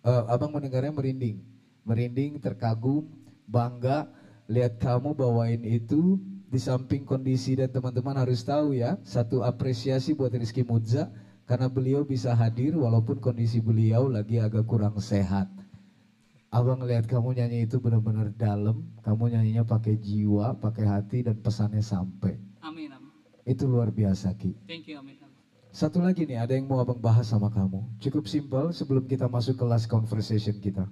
eh, 0.06 0.24
abang 0.30 0.54
mendengarnya 0.54 0.94
merinding, 0.94 1.42
merinding, 1.82 2.38
terkagum, 2.38 3.10
bangga 3.42 4.06
lihat 4.46 4.78
kamu 4.78 5.18
bawain 5.18 5.66
itu 5.66 6.14
di 6.46 6.62
samping 6.62 7.02
kondisi 7.02 7.58
dan 7.58 7.74
teman-teman 7.74 8.14
harus 8.22 8.46
tahu 8.46 8.70
ya 8.78 9.02
satu 9.02 9.42
apresiasi 9.42 10.14
buat 10.14 10.30
Rizky 10.30 10.62
Mudza 10.62 11.10
karena 11.46 11.70
beliau 11.70 12.02
bisa 12.02 12.34
hadir 12.34 12.74
walaupun 12.74 13.22
kondisi 13.22 13.62
beliau 13.62 14.10
lagi 14.10 14.42
agak 14.42 14.66
kurang 14.66 14.98
sehat. 14.98 15.46
Abang 16.50 16.82
lihat 16.82 17.06
kamu 17.06 17.38
nyanyi 17.38 17.66
itu 17.66 17.78
benar-benar 17.78 18.34
dalam, 18.34 18.86
kamu 19.02 19.34
nyanyinya 19.34 19.62
pakai 19.66 19.98
jiwa, 19.98 20.58
pakai 20.58 20.84
hati 20.86 21.18
dan 21.26 21.38
pesannya 21.38 21.82
sampai. 21.82 22.38
amin 22.62 22.90
amin 22.90 23.12
Itu 23.46 23.70
luar 23.70 23.94
biasa 23.94 24.34
Ki. 24.34 24.54
thank 24.66 24.90
you 24.90 24.98
amin, 24.98 25.18
amin. 25.22 25.34
Satu 25.70 26.00
lagi 26.00 26.24
nih, 26.24 26.40
ada 26.40 26.56
yang 26.56 26.66
mau 26.66 26.80
abang 26.80 26.96
bahas 26.96 27.28
sama 27.28 27.52
kamu. 27.52 28.00
Cukup 28.00 28.24
simpel 28.24 28.72
sebelum 28.72 29.04
kita 29.04 29.28
masuk 29.28 29.60
ke 29.60 29.64
last 29.68 29.86
conversation 29.86 30.56
kita. 30.56 30.88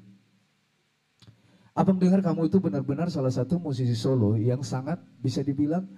Abang 1.74 1.98
dengar 1.98 2.22
kamu 2.22 2.46
itu 2.46 2.62
benar-benar 2.62 3.10
salah 3.10 3.32
satu 3.32 3.58
musisi 3.58 3.96
solo 3.98 4.38
yang 4.38 4.62
sangat 4.62 5.02
bisa 5.18 5.42
dibilang 5.42 5.88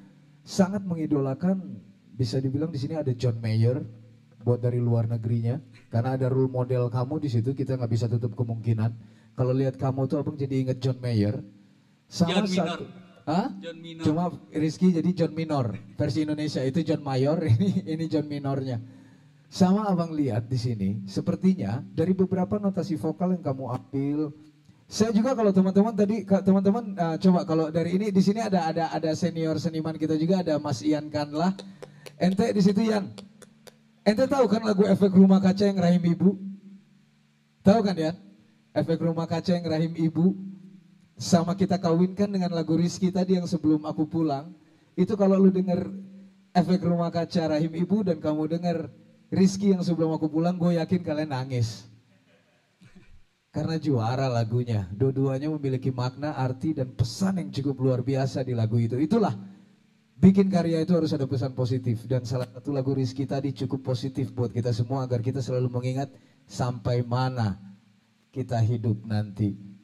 sangat 0.40 0.80
mengidolakan 0.86 1.82
bisa 2.16 2.40
dibilang 2.40 2.72
di 2.72 2.80
sini 2.80 2.96
ada 2.96 3.12
John 3.12 3.36
Mayer 3.44 3.84
buat 4.46 4.62
dari 4.62 4.78
luar 4.78 5.10
negerinya 5.10 5.58
karena 5.90 6.14
ada 6.14 6.30
role 6.30 6.46
model 6.46 6.86
kamu 6.86 7.18
di 7.18 7.26
situ 7.34 7.50
kita 7.50 7.74
nggak 7.74 7.90
bisa 7.90 8.06
tutup 8.06 8.38
kemungkinan 8.38 8.94
kalau 9.34 9.50
lihat 9.50 9.74
kamu 9.74 10.06
tuh 10.06 10.22
abang 10.22 10.38
jadi 10.38 10.62
inget 10.62 10.78
John 10.78 11.02
Mayer 11.02 11.42
sama 12.06 12.30
John 12.30 12.46
Minor. 12.46 12.78
satu 12.78 12.86
Hah? 13.26 13.50
John 13.58 13.78
Minor. 13.82 14.04
Cuma 14.06 14.24
Rizky 14.54 14.94
jadi 14.94 15.10
John 15.10 15.34
Minor 15.34 15.74
versi 15.98 16.22
Indonesia 16.22 16.62
itu 16.62 16.86
John 16.86 17.02
Mayor 17.02 17.42
ini 17.58 17.82
ini 17.82 18.06
John 18.06 18.30
Minornya. 18.30 18.78
Sama 19.50 19.90
abang 19.90 20.14
lihat 20.14 20.46
di 20.46 20.58
sini 20.58 21.02
sepertinya 21.10 21.82
dari 21.90 22.14
beberapa 22.14 22.62
notasi 22.62 22.94
vokal 22.94 23.34
yang 23.34 23.42
kamu 23.42 23.64
ambil. 23.66 24.30
Saya 24.86 25.10
juga 25.10 25.34
kalau 25.34 25.50
teman-teman 25.50 25.90
tadi 25.98 26.22
teman-teman 26.22 26.94
uh, 26.94 27.16
coba 27.18 27.42
kalau 27.42 27.66
dari 27.74 27.98
ini 27.98 28.14
di 28.14 28.22
sini 28.22 28.38
ada 28.38 28.70
ada 28.70 28.94
ada 28.94 29.10
senior 29.18 29.58
seniman 29.58 29.98
kita 29.98 30.14
juga 30.14 30.46
ada 30.46 30.62
Mas 30.62 30.78
Ian 30.86 31.10
Kanlah. 31.10 31.50
Ente 32.22 32.46
di 32.54 32.62
situ 32.62 32.86
Ian. 32.86 33.10
Ente 34.06 34.22
tahu 34.30 34.46
kan 34.46 34.62
lagu 34.62 34.86
efek 34.86 35.10
rumah 35.10 35.42
kaca 35.42 35.66
yang 35.66 35.82
rahim 35.82 36.02
ibu? 36.06 36.38
Tahu 37.66 37.80
kan 37.82 37.98
ya? 37.98 38.14
Efek 38.70 39.02
rumah 39.02 39.26
kaca 39.26 39.50
yang 39.50 39.66
rahim 39.66 39.98
ibu 39.98 40.38
sama 41.18 41.58
kita 41.58 41.80
kawinkan 41.80 42.30
dengan 42.30 42.54
lagu 42.54 42.76
Rizky 42.78 43.10
tadi 43.10 43.40
yang 43.40 43.48
sebelum 43.48 43.88
aku 43.88 44.04
pulang 44.06 44.52
itu 44.94 45.16
kalau 45.16 45.40
lu 45.40 45.48
denger 45.48 45.88
efek 46.52 46.84
rumah 46.84 47.08
kaca 47.08 47.56
rahim 47.56 47.72
ibu 47.72 48.04
dan 48.04 48.20
kamu 48.20 48.46
denger 48.52 48.92
Rizky 49.32 49.72
yang 49.72 49.80
sebelum 49.82 50.12
aku 50.12 50.28
pulang 50.28 50.60
gue 50.60 50.76
yakin 50.76 51.00
kalian 51.00 51.32
nangis 51.32 51.88
karena 53.48 53.80
juara 53.80 54.28
lagunya 54.28 54.84
dua-duanya 54.92 55.48
memiliki 55.48 55.88
makna 55.88 56.36
arti 56.36 56.76
dan 56.76 56.92
pesan 56.92 57.40
yang 57.40 57.48
cukup 57.48 57.80
luar 57.80 58.00
biasa 58.04 58.44
di 58.44 58.52
lagu 58.52 58.76
itu 58.76 59.00
itulah 59.00 59.32
bikin 60.16 60.48
karya 60.48 60.82
itu 60.82 60.92
harus 60.96 61.12
ada 61.12 61.28
pesan 61.28 61.52
positif 61.52 62.04
dan 62.08 62.24
salah 62.24 62.48
satu 62.48 62.72
lagu 62.72 62.96
Rizky 62.96 63.28
tadi 63.28 63.52
cukup 63.52 63.92
positif 63.94 64.32
buat 64.32 64.50
kita 64.50 64.72
semua 64.72 65.04
agar 65.04 65.20
kita 65.20 65.44
selalu 65.44 65.68
mengingat 65.68 66.08
sampai 66.48 67.04
mana 67.04 67.60
kita 68.32 68.56
hidup 68.60 69.04
nanti 69.04 69.76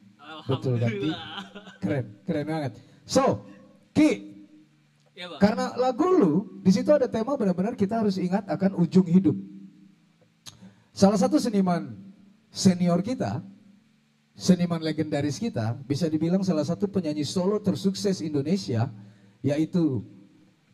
Betul 0.43 0.81
kan? 0.81 0.91
Alhamdulillah. 0.91 1.21
Keren, 1.79 2.05
keren 2.27 2.45
banget. 2.47 2.71
So, 3.07 3.47
Ki, 3.93 4.33
Ya 5.13 5.29
bang. 5.29 5.39
karena 5.39 5.77
lagu 5.77 6.09
lu 6.09 6.33
di 6.65 6.73
situ 6.73 6.89
ada 6.89 7.05
tema 7.05 7.37
benar-benar 7.37 7.77
kita 7.77 8.01
harus 8.01 8.17
ingat 8.17 8.49
akan 8.49 8.81
ujung 8.81 9.05
hidup. 9.05 9.37
Salah 10.89 11.17
satu 11.21 11.37
seniman 11.37 11.93
senior 12.49 13.01
kita, 13.05 13.41
seniman 14.33 14.81
legendaris 14.81 15.37
kita, 15.37 15.77
bisa 15.85 16.09
dibilang 16.09 16.41
salah 16.41 16.65
satu 16.65 16.89
penyanyi 16.89 17.25
solo 17.25 17.61
tersukses 17.61 18.25
Indonesia, 18.25 18.89
yaitu 19.45 20.01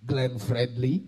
Glenn 0.04 0.40
Fredly. 0.40 1.06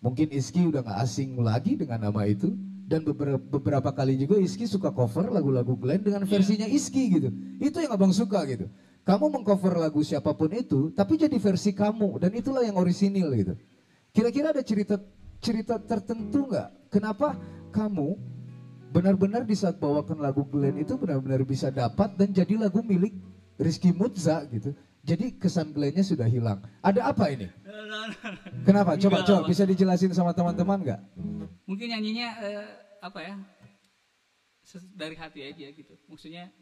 Mungkin 0.00 0.32
Iski 0.32 0.68
udah 0.68 0.84
gak 0.84 0.98
asing 1.04 1.40
lagi 1.40 1.76
dengan 1.76 2.00
nama 2.10 2.24
itu. 2.28 2.52
Dan 2.90 3.06
beberapa, 3.06 3.38
beberapa 3.38 3.90
kali 3.94 4.18
juga 4.18 4.34
Iski 4.42 4.66
suka 4.66 4.90
cover 4.90 5.30
lagu-lagu 5.30 5.78
Glenn 5.78 6.02
dengan 6.02 6.26
versinya 6.26 6.66
Iski 6.66 7.02
gitu. 7.06 7.28
Itu 7.62 7.78
yang 7.78 7.94
abang 7.94 8.10
suka 8.10 8.42
gitu. 8.50 8.66
Kamu 9.06 9.30
mengcover 9.30 9.78
lagu 9.78 10.02
siapa 10.04 10.34
pun 10.36 10.52
itu, 10.52 10.92
tapi 10.92 11.16
jadi 11.16 11.34
versi 11.38 11.70
kamu. 11.70 12.18
Dan 12.18 12.34
itulah 12.34 12.66
yang 12.66 12.76
orisinil 12.76 13.30
gitu. 13.38 13.54
Kira-kira 14.10 14.50
ada 14.50 14.62
cerita 14.66 14.98
cerita 15.40 15.80
tertentu 15.80 16.50
nggak? 16.50 16.92
Kenapa 16.92 17.38
kamu 17.72 18.18
benar-benar 18.90 19.46
di 19.46 19.54
saat 19.54 19.78
bawakan 19.78 20.18
lagu 20.20 20.42
Glenn 20.50 20.82
itu 20.82 20.98
benar-benar 20.98 21.46
bisa 21.46 21.70
dapat 21.70 22.18
dan 22.18 22.34
jadi 22.34 22.58
lagu 22.58 22.82
milik 22.82 23.14
Rizky 23.56 23.94
Mutza 23.94 24.44
gitu. 24.50 24.74
Jadi 25.00 25.40
kesan 25.40 25.72
Glennnya 25.72 26.04
sudah 26.04 26.28
hilang. 26.28 26.60
Ada 26.84 27.08
apa 27.08 27.32
ini? 27.32 27.48
Kenapa? 28.68 29.00
Coba 29.00 29.24
Enggak, 29.24 29.28
coba 29.32 29.40
bisa 29.48 29.62
dijelasin 29.64 30.12
sama 30.12 30.36
teman-teman 30.36 30.78
nggak? 30.84 31.00
Mungkin 31.64 31.86
nyanyinya 31.88 32.28
eh, 32.44 32.64
apa 33.00 33.20
ya? 33.24 33.34
Dari 34.94 35.16
hati 35.16 35.40
aja 35.40 35.66
gitu. 35.72 35.94
Maksudnya 36.06 36.52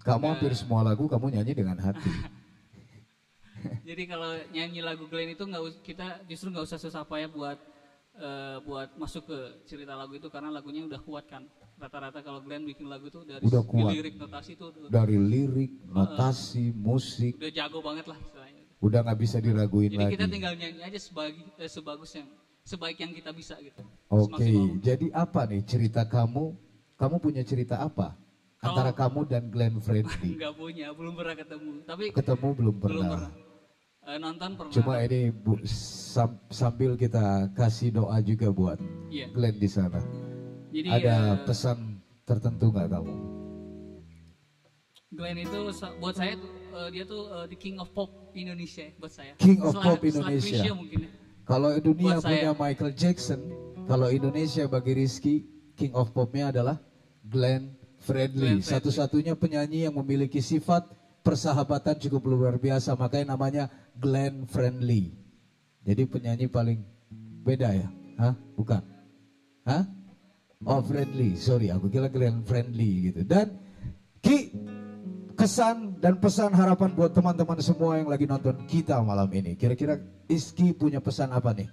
Kamu 0.00 0.30
hampir 0.30 0.54
semua 0.54 0.86
lagu 0.86 1.10
kamu 1.10 1.34
nyanyi 1.34 1.52
dengan 1.58 1.76
hati. 1.76 2.08
Jadi 3.88 4.02
kalau 4.06 4.38
nyanyi 4.54 4.80
lagu 4.80 5.10
Glenn 5.10 5.34
itu 5.34 5.42
nggak 5.42 5.82
kita 5.82 6.22
justru 6.30 6.54
nggak 6.54 6.64
usah 6.64 6.78
susah 6.78 7.02
payah 7.02 7.28
buat 7.28 7.58
eh, 8.16 8.56
buat 8.62 8.94
masuk 8.96 9.28
ke 9.28 9.38
cerita 9.68 9.98
lagu 9.98 10.14
itu 10.14 10.30
karena 10.30 10.48
lagunya 10.48 10.86
udah 10.86 11.02
kuat 11.02 11.26
kan. 11.28 11.44
Rata-rata 11.78 12.18
kalau 12.20 12.42
Glenn 12.42 12.66
bikin 12.66 12.86
lagu 12.86 13.06
itu 13.06 13.22
dari 13.22 13.38
Udah 13.40 13.62
kuat. 13.62 13.94
lirik 13.94 14.14
notasi 14.14 14.50
itu 14.52 14.66
udah, 14.66 14.90
Dari 14.90 15.14
lirik, 15.16 15.70
notasi, 15.86 16.64
musik, 16.72 17.38
udah 17.38 17.52
jago 17.52 17.78
banget 17.78 18.04
lah 18.04 18.18
istilahnya. 18.18 18.62
udah 18.78 18.98
nggak 19.00 19.18
bisa 19.18 19.36
diraguin 19.38 19.88
Jadi 19.88 19.98
lagi. 20.00 20.12
kita 20.12 20.26
tinggal 20.26 20.52
nyanyi 20.54 20.80
aja 20.80 20.98
sebagi, 20.98 21.42
eh, 21.54 21.66
sebagus 21.66 22.10
yang 22.12 22.26
sebaik 22.62 22.98
yang 22.98 23.12
kita 23.12 23.30
bisa 23.30 23.54
gitu. 23.58 23.78
Oke, 24.08 24.42
Semaksimal. 24.42 24.82
jadi 24.82 25.06
apa 25.14 25.40
nih 25.46 25.62
cerita 25.62 26.02
kamu? 26.04 26.44
Kamu 26.94 27.16
punya 27.16 27.42
cerita 27.42 27.78
apa 27.78 28.18
antara 28.58 28.90
kamu 28.90 29.20
dan 29.24 29.46
Glenn 29.46 29.78
Fredly? 29.86 30.34
Nggak 30.34 30.54
punya, 30.54 30.90
belum 30.90 31.14
pernah 31.14 31.34
ketemu. 31.34 31.70
Tapi 31.84 32.04
Ketemu 32.10 32.48
belum 32.50 32.74
belum 32.74 32.74
pernah. 32.76 33.10
pernah. 33.14 33.32
Eh, 34.04 34.18
nonton 34.18 34.50
pernah. 34.52 34.72
Cuma 34.72 34.98
ini 34.98 35.30
bu, 35.30 35.62
sam- 35.64 36.42
sambil 36.48 36.98
kita 36.98 37.22
kasih 37.52 37.92
doa 37.92 38.18
juga 38.18 38.50
buat 38.50 38.82
Iya. 39.08 39.30
Glenn 39.30 39.56
di 39.56 39.68
sana. 39.68 40.02
Jadi 40.68 40.88
Ada 40.92 41.14
eh, 41.16 41.34
pesan 41.48 41.78
tertentu 42.28 42.68
nggak 42.68 42.88
kamu? 42.92 43.14
Glenn 45.08 45.40
itu 45.40 45.58
buat 45.96 46.14
saya 46.16 46.36
tuh 46.36 46.52
eh, 46.52 46.88
dia 46.92 47.04
tuh 47.08 47.22
eh, 47.32 47.44
the 47.48 47.56
king 47.56 47.80
of 47.80 47.88
pop 47.96 48.12
Indonesia 48.36 48.84
ya, 48.84 48.92
buat 49.00 49.12
saya. 49.12 49.32
King 49.40 49.64
of 49.64 49.74
pop 49.74 50.00
Indonesia. 50.04 50.60
Mungkin 50.76 50.98
ya. 51.08 51.10
Kalau 51.48 51.72
dunia 51.80 52.20
Buat 52.20 52.28
saya. 52.28 52.28
punya 52.28 52.50
Michael 52.52 52.92
Jackson, 52.92 53.40
kalau 53.88 54.12
Indonesia 54.12 54.68
bagi 54.68 54.92
Rizky, 54.92 55.48
King 55.80 55.96
of 55.96 56.12
Popnya 56.12 56.52
adalah 56.52 56.76
Glenn 57.24 57.72
Fredly. 58.04 58.60
Glenn 58.60 58.60
Fredly. 58.60 58.68
Satu-satunya 58.68 59.32
penyanyi 59.32 59.88
yang 59.88 59.96
memiliki 59.96 60.44
sifat 60.44 60.84
persahabatan 61.24 61.96
cukup 61.96 62.28
luar 62.28 62.60
biasa, 62.60 62.92
makanya 63.00 63.32
namanya 63.32 63.64
Glenn 63.96 64.44
Friendly. 64.44 65.16
Jadi 65.88 66.04
penyanyi 66.04 66.52
paling 66.52 66.84
beda 67.40 67.72
ya? 67.72 67.88
Hah? 68.20 68.36
Bukan? 68.52 68.84
Hah? 69.64 69.88
Oh 70.66 70.82
friendly, 70.82 71.38
sorry 71.38 71.70
aku 71.70 71.86
kira 71.86 72.10
Glenn 72.10 72.42
Friendly 72.42 73.14
gitu. 73.14 73.20
Dan 73.22 73.62
Ki, 74.18 74.50
kesan 75.38 76.02
dan 76.02 76.18
pesan 76.18 76.50
harapan 76.50 76.90
buat 76.98 77.14
teman-teman 77.14 77.62
semua 77.62 77.94
yang 77.94 78.10
lagi 78.10 78.26
nonton 78.26 78.66
kita 78.66 78.98
malam 79.06 79.30
ini. 79.30 79.54
Kira-kira 79.54 80.02
Iski 80.26 80.74
punya 80.74 80.98
pesan 80.98 81.30
apa 81.30 81.54
nih? 81.54 81.70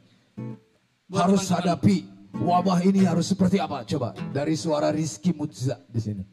Buat 1.10 1.18
harus 1.18 1.50
teman-teman. 1.50 1.58
hadapi 1.82 1.98
wabah 2.38 2.80
ini 2.86 3.02
harus 3.10 3.26
seperti 3.26 3.58
apa? 3.58 3.82
Coba 3.90 4.14
dari 4.30 4.54
suara 4.54 4.94
Rizky 4.94 5.34
Mutza 5.34 5.82
di 5.90 5.98
sini. 5.98 6.24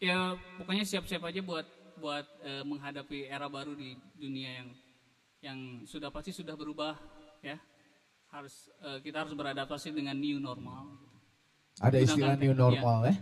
Ya 0.00 0.40
pokoknya 0.56 0.88
siap-siap 0.88 1.20
aja 1.28 1.44
buat 1.44 1.68
buat 2.00 2.24
eh, 2.48 2.64
menghadapi 2.64 3.28
era 3.28 3.44
baru 3.52 3.76
di 3.76 3.92
dunia 4.16 4.64
yang 4.64 4.68
yang 5.44 5.58
sudah 5.84 6.08
pasti 6.08 6.32
sudah 6.32 6.56
berubah 6.56 6.96
ya. 7.44 7.60
Harus 8.32 8.72
eh, 8.80 9.04
kita 9.04 9.28
harus 9.28 9.36
beradaptasi 9.36 9.92
dengan 9.92 10.16
new 10.16 10.40
normal. 10.40 11.12
Ada 11.76 11.98
istilah 11.98 12.34
new 12.36 12.52
normal 12.52 13.10
ya? 13.10 13.14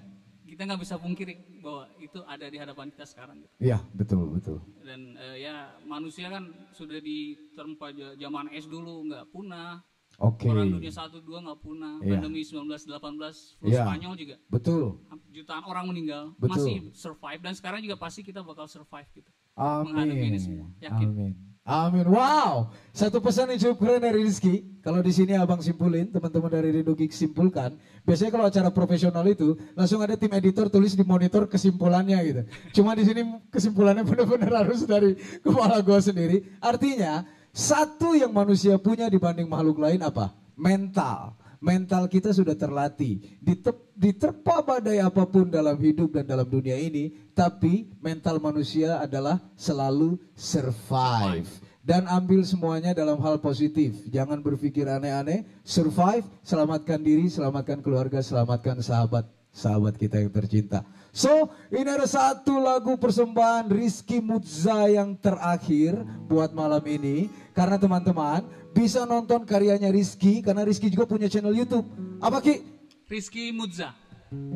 Kita 0.45 0.69
nggak 0.69 0.81
bisa 0.81 1.01
pungkiri 1.01 1.33
bahwa 1.59 1.89
itu 1.97 2.21
ada 2.23 2.45
di 2.45 2.61
hadapan 2.61 2.93
kita 2.93 3.09
sekarang. 3.09 3.41
gitu. 3.41 3.53
Iya 3.59 3.81
betul 3.91 4.29
betul. 4.31 4.61
Dan 4.79 5.17
eh, 5.17 5.41
ya 5.41 5.73
manusia 5.83 6.29
kan 6.29 6.45
sudah 6.71 7.01
diterpa 7.01 7.89
ja- 7.91 8.13
zaman 8.15 8.53
es 8.53 8.69
dulu 8.69 9.09
nggak 9.09 9.33
punah. 9.33 9.81
Oke 10.21 10.45
Perang 10.45 10.69
dunia 10.69 10.93
satu 10.93 11.25
dua 11.25 11.41
nggak 11.41 11.57
punah. 11.59 11.97
Iya. 11.99 12.21
Pandemi 12.21 12.45
1918 12.45 13.57
flu 13.57 13.65
Iya. 13.65 13.81
Spanyol 13.83 14.13
juga 14.15 14.37
betul. 14.47 15.01
jutaan 15.31 15.65
orang 15.65 15.89
meninggal 15.89 16.37
Betul. 16.37 16.53
masih 16.53 16.77
survive 16.93 17.41
dan 17.41 17.57
sekarang 17.57 17.81
juga 17.81 17.97
pasti 17.97 18.21
kita 18.21 18.45
bakal 18.45 18.69
survive 18.69 19.09
gitu. 19.15 19.31
Menghadapi 19.57 20.27
ini 20.27 20.37
semua. 20.37 20.69
Amin. 20.69 20.85
Yakin. 20.85 21.09
Amin. 21.09 21.33
Amin. 21.63 22.03
Wow. 22.11 22.75
Satu 22.91 23.23
pesan 23.23 23.55
yang 23.55 23.61
cukup 23.63 23.87
keren 23.87 24.03
dari 24.03 24.27
Rizky. 24.27 24.67
Kalau 24.83 24.99
di 24.99 25.15
sini 25.15 25.39
abang 25.39 25.63
simpulin, 25.63 26.11
teman-teman 26.11 26.51
dari 26.51 26.75
Rindu 26.75 26.99
Geek 26.99 27.15
simpulkan. 27.15 27.79
Biasanya 28.03 28.35
kalau 28.35 28.51
acara 28.51 28.69
profesional 28.75 29.23
itu 29.31 29.55
langsung 29.79 30.03
ada 30.03 30.19
tim 30.19 30.35
editor 30.35 30.67
tulis 30.67 30.99
di 30.99 31.07
monitor 31.07 31.47
kesimpulannya 31.47 32.19
gitu. 32.27 32.43
Cuma 32.83 32.99
di 32.99 33.07
sini 33.07 33.23
kesimpulannya 33.47 34.03
benar-benar 34.03 34.67
harus 34.67 34.83
dari 34.83 35.15
kepala 35.39 35.79
gua 35.87 36.03
sendiri. 36.03 36.51
Artinya 36.59 37.23
satu 37.55 38.19
yang 38.19 38.35
manusia 38.35 38.75
punya 38.83 39.07
dibanding 39.07 39.47
makhluk 39.47 39.79
lain 39.79 40.03
apa? 40.03 40.35
Mental. 40.59 41.42
Mental 41.63 42.11
kita 42.11 42.35
sudah 42.35 42.59
terlatih. 42.59 43.23
Ditep- 43.39 43.95
diterpa 43.95 44.67
badai 44.67 44.99
apa 44.99 45.23
pun 45.23 45.47
dalam 45.47 45.79
hidup 45.79 46.11
dan 46.19 46.27
dalam 46.27 46.51
dunia 46.51 46.75
ini, 46.75 47.15
tapi 47.39 47.87
mental 48.03 48.43
manusia 48.43 48.99
adalah 48.99 49.39
selalu 49.55 50.19
survive. 50.35 51.47
Dan 51.83 52.11
ambil 52.11 52.43
semuanya 52.43 52.91
dalam 52.95 53.19
hal 53.23 53.39
positif. 53.39 53.95
Jangan 54.11 54.43
berpikir 54.43 54.91
aneh-aneh. 54.91 55.47
Survive, 55.63 56.27
selamatkan 56.43 56.99
diri, 56.99 57.31
selamatkan 57.31 57.79
keluarga, 57.79 58.19
selamatkan 58.23 58.83
sahabat 58.83 59.27
sahabat 59.53 59.95
kita 60.01 60.19
yang 60.19 60.33
tercinta. 60.33 60.83
So, 61.13 61.53
ini 61.69 61.85
ada 61.85 62.09
satu 62.09 62.57
lagu 62.57 62.97
persembahan 62.97 63.69
Rizky 63.69 64.19
Mutza 64.19 64.89
yang 64.89 65.13
terakhir 65.21 65.93
buat 66.25 66.57
malam 66.57 66.81
ini. 66.89 67.29
Karena 67.53 67.77
teman-teman 67.77 68.49
bisa 68.73 69.05
nonton 69.07 69.45
karyanya 69.45 69.93
Rizky, 69.93 70.41
karena 70.41 70.65
Rizky 70.65 70.89
juga 70.89 71.07
punya 71.07 71.29
channel 71.29 71.55
Youtube. 71.55 71.87
Apa 72.19 72.41
Ki? 72.41 72.65
Rizky 73.07 73.53
Mutza. 73.53 73.93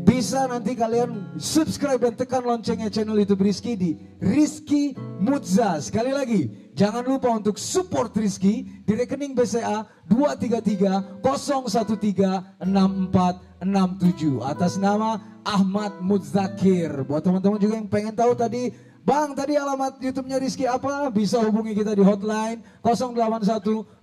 Bisa 0.08 0.48
nanti 0.48 0.72
kalian 0.72 1.36
subscribe 1.36 2.00
dan 2.00 2.16
tekan 2.16 2.40
loncengnya 2.40 2.88
channel 2.88 3.20
YouTube 3.20 3.44
Rizky 3.44 3.76
di 3.76 4.00
Rizky 4.24 4.96
Mutza. 5.20 5.76
Sekali 5.84 6.16
lagi, 6.16 6.72
jangan 6.72 7.04
lupa 7.04 7.28
untuk 7.36 7.60
support 7.60 8.16
Rizky 8.16 8.64
di 8.88 8.92
rekening 8.96 9.36
BCA 9.36 9.84
233 10.08 11.20
013 11.20 12.64
6467 12.64 14.40
atas 14.40 14.80
nama 14.80 15.20
Ahmad 15.44 16.00
Mutzakir. 16.00 17.04
Buat 17.04 17.28
teman-teman 17.28 17.60
juga 17.60 17.76
yang 17.76 17.92
pengen 17.92 18.16
tahu 18.16 18.32
tadi 18.32 18.72
Bang, 19.06 19.38
tadi 19.38 19.54
alamat 19.54 20.02
YouTube-nya 20.02 20.42
Rizky 20.42 20.66
apa? 20.66 21.06
Bisa 21.14 21.38
hubungi 21.38 21.78
kita 21.78 21.94
di 21.94 22.02
hotline 22.02 22.58
081 22.82 23.86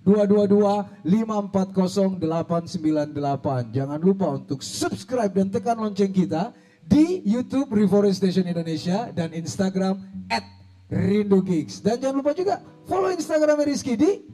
540 1.04 2.16
898. 2.24 3.68
Jangan 3.68 4.00
lupa 4.00 4.32
untuk 4.40 4.64
subscribe 4.64 5.28
dan 5.28 5.52
tekan 5.52 5.76
lonceng 5.76 6.08
kita 6.08 6.56
di 6.88 7.20
YouTube 7.20 7.68
Reforestation 7.76 8.48
Indonesia 8.48 9.12
dan 9.12 9.36
Instagram 9.36 10.00
at 10.32 10.40
Rindu 10.88 11.44
Gigs. 11.44 11.84
Dan 11.84 12.00
jangan 12.00 12.24
lupa 12.24 12.32
juga 12.32 12.64
follow 12.88 13.12
Instagram 13.12 13.60
Rizky 13.60 14.00
di 14.00 14.24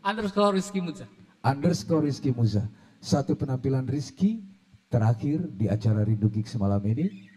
Underscore 0.00 0.56
Rizky 0.56 0.80
Mutza. 0.80 1.04
underscore 1.44 2.08
Rizky 2.08 2.32
Muza. 2.32 2.64
Satu 2.96 3.36
penampilan 3.36 3.84
Rizky 3.84 4.40
terakhir 4.88 5.52
di 5.52 5.68
acara 5.68 6.00
Rindu 6.00 6.32
Gigs 6.32 6.56
malam 6.56 6.80
ini 6.88 7.31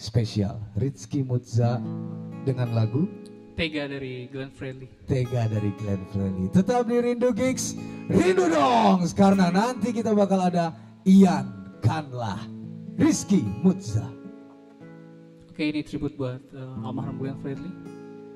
spesial 0.00 0.56
Rizky 0.80 1.20
Mutza 1.20 1.76
dengan 2.48 2.72
lagu 2.72 3.04
Tega 3.60 3.84
dari 3.84 4.24
Glenn 4.32 4.48
Fredly. 4.48 4.88
Tega 5.04 5.44
dari 5.44 5.68
Glenn 5.76 6.00
Fredly. 6.08 6.48
Tetap 6.48 6.88
di 6.88 6.96
Rindu 6.96 7.28
Gigs, 7.36 7.76
Rindu 8.08 8.48
dong 8.48 9.04
karena 9.12 9.52
nanti 9.52 9.92
kita 9.92 10.16
bakal 10.16 10.48
ada 10.48 10.72
Ian 11.04 11.76
Kanlah, 11.84 12.40
Rizky 12.96 13.44
Mutza. 13.60 14.08
Oke 15.52 15.68
ini 15.68 15.84
tribut 15.84 16.16
buat 16.16 16.40
uh, 16.56 16.88
almarhum 16.88 17.20
Glenn 17.20 17.36
Fredly. 17.44 17.68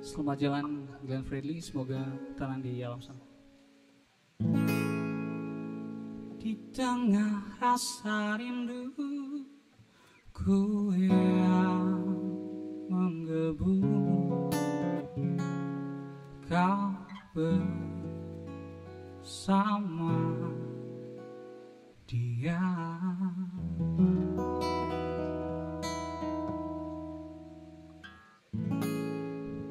Selamat 0.05 0.37
jalan 0.45 0.85
Glenn 1.09 1.25
Fredly, 1.25 1.57
semoga 1.65 2.05
tenang 2.37 2.61
di 2.61 2.85
alam 2.85 3.01
sana. 3.01 3.25
Di 6.37 6.53
tengah 6.77 7.57
rasa 7.57 8.37
rindu 8.37 8.93
ku 10.35 10.91
yang 10.99 12.03
menggebu 12.91 13.79
Kau 16.51 16.91
bersama 19.23 20.13
dia. 22.05 22.61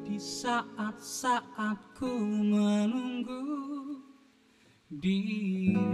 Di 0.02 0.16
saat-saat 0.18 1.78
ku 1.94 2.10
menunggu 2.42 3.44
dirimu 4.90 5.84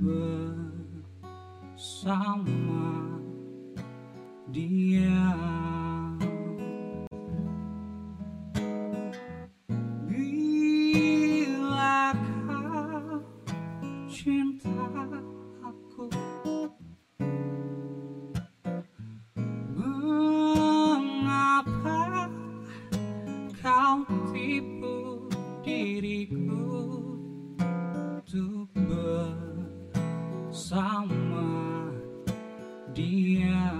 bersama 0.00 1.92
dia. 4.48 5.36
Bila 10.08 12.16
kau 12.48 13.20
cinta 14.08 14.88
aku 15.60 16.08
Mengapa 20.80 22.00
kau 23.60 24.00
tipu 24.32 25.28
diriku 25.60 26.59
bersama 30.70 31.90
dia. 32.94 33.74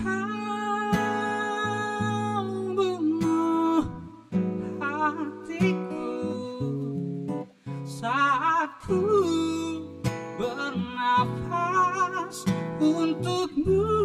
Kau 0.00 0.24
bunuh 2.72 3.84
hatiku 4.80 6.08
saat 7.84 8.72
ku 8.88 9.12
bernafas 10.40 11.68
untukmu 12.80 14.03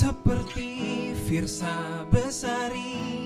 Seperti 0.00 1.12
Firsa 1.28 2.08
Besari 2.08 3.19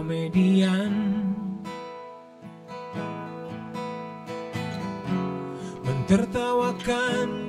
komedian. 0.00 0.96
Mentertawakan 5.84 7.39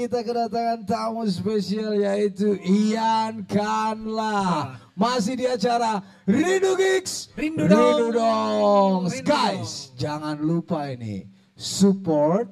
kita 0.00 0.24
kedatangan 0.24 0.80
tamu 0.88 1.28
spesial 1.28 1.92
yaitu 1.92 2.56
Ian 2.64 3.44
Kanla 3.44 4.80
Masih 4.96 5.36
di 5.36 5.44
acara 5.44 6.00
Rindu 6.24 6.72
Gigs 6.80 7.28
Rindu 7.36 7.68
dong. 7.68 8.16
dong. 8.16 9.00
Rindu 9.12 9.28
Guys, 9.28 9.92
jangan 10.00 10.40
lupa 10.40 10.88
ini 10.88 11.28
Support 11.52 12.48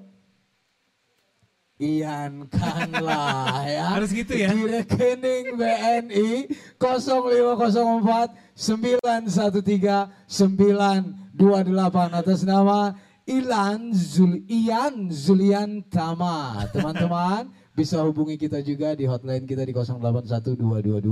Ian 1.80 2.44
Kanla 2.52 3.64
ya 3.80 3.96
Harus 3.96 4.12
gitu 4.12 4.36
ya? 4.36 4.52
Di 4.52 4.68
rekening 4.68 5.56
BNI 5.56 6.52
0504 6.76 8.60
913 8.60 10.12
928 10.28 12.12
atas 12.12 12.44
nama 12.44 12.92
Ilan 13.28 13.92
Zul 13.92 14.40
Ian 14.48 15.12
Zulian 15.12 15.84
Tama. 15.92 16.64
Teman-teman 16.72 17.52
bisa 17.76 18.00
hubungi 18.00 18.40
kita 18.40 18.64
juga 18.64 18.96
di 18.96 19.04
hotline 19.04 19.44
kita 19.44 19.68
di 19.68 19.76
081222 19.76 21.04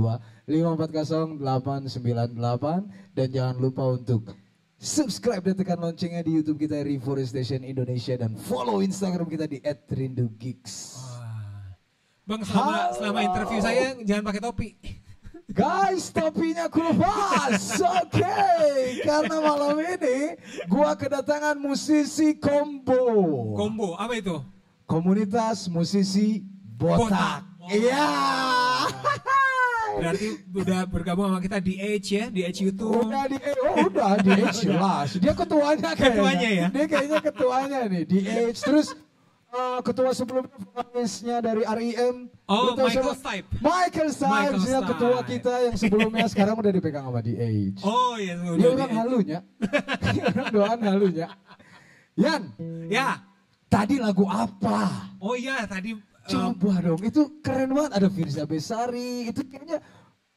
540898 0.49 3.13
dan 3.13 3.27
jangan 3.29 3.55
lupa 3.61 3.93
untuk 3.93 4.33
subscribe 4.81 5.45
dan 5.45 5.61
tekan 5.61 5.77
loncengnya 5.77 6.25
di 6.25 6.41
YouTube 6.41 6.65
kita 6.65 6.81
Reforestation 6.81 7.61
Indonesia 7.61 8.17
dan 8.17 8.33
follow 8.33 8.81
Instagram 8.81 9.29
kita 9.29 9.45
di 9.45 9.61
@rindugigs. 9.93 10.97
Bang 12.25 12.41
selama 12.43 12.73
Halo. 12.73 12.93
selama 12.97 13.19
interview 13.23 13.61
saya 13.61 13.93
jangan 14.01 14.25
pakai 14.25 14.41
topi 14.41 14.73
Guys, 15.47 16.11
topinya 16.11 16.67
ku 16.67 16.83
lepas. 16.83 17.79
Oke, 17.79 18.35
karena 19.07 19.37
malam 19.39 19.79
ini 19.79 20.35
gua 20.67 20.91
kedatangan 20.99 21.55
musisi 21.55 22.35
combo. 22.35 23.55
combo 23.55 23.95
apa 23.95 24.19
itu 24.19 24.37
Komunitas 24.87 25.67
musisi 25.67 26.43
botak. 26.79 27.11
Botak. 27.11 27.41
Iya. 27.67 28.07
berarti 29.97 30.27
udah 30.53 30.85
bergabung 30.85 31.25
sama 31.25 31.41
kita 31.41 31.57
di 31.57 31.73
Edge 31.81 32.21
ya 32.21 32.29
di 32.29 32.45
Edge 32.45 32.69
YouTube 32.69 33.09
Udah 33.09 33.25
di 33.25 33.35
oh, 33.41 33.89
udah 33.89 34.13
di 34.21 34.29
Age 34.29 34.69
jelas. 34.69 35.17
Dia 35.17 35.33
ketuanya 35.33 35.91
kayaknya. 35.97 36.07
Ketuanya 36.07 36.49
ya? 36.53 36.67
Dia 36.69 36.85
kayaknya 36.85 37.19
ketuanya 37.19 37.79
nih 37.89 38.03
di 38.05 38.19
Age. 38.23 38.59
Terus 38.61 38.87
eh, 39.53 39.79
ketua 39.83 40.11
sebelumnya 40.11 40.57
vokalisnya 40.59 41.37
dari 41.39 41.63
REM. 41.63 42.15
Oh, 42.47 42.75
Michael 42.75 42.89
siapa? 42.91 43.13
Stipe. 43.15 43.49
Michael 43.59 44.09
Stipe, 44.11 44.31
Michael 44.31 44.59
dia 44.59 44.79
Stipe. 44.79 44.89
ketua 44.93 45.17
kita 45.23 45.53
yang 45.63 45.75
sebelumnya 45.75 46.25
sekarang 46.33 46.55
udah 46.59 46.71
dipegang 46.71 47.05
sama 47.07 47.21
di 47.23 47.33
Age. 47.35 47.79
oh 47.83 48.15
iya 48.15 48.33
Dia 48.35 48.51
udah 48.53 48.69
orang 48.75 48.93
halunya. 48.95 49.39
Dia 50.15 50.23
orang 50.31 50.47
doan 50.55 50.79
halunya. 50.83 51.27
Yan, 52.17 52.41
ya 52.89 53.21
tadi 53.69 54.01
lagu 54.01 54.25
apa? 54.25 55.13
oh 55.21 55.37
iya 55.37 55.63
tadi 55.69 55.93
Coba 56.27 56.83
dong, 56.83 56.99
itu 57.07 57.39
keren 57.39 57.71
banget. 57.71 58.03
Ada 58.03 58.07
Firza 58.11 58.43
Besari, 58.43 59.31
itu 59.31 59.47
kayaknya 59.47 59.79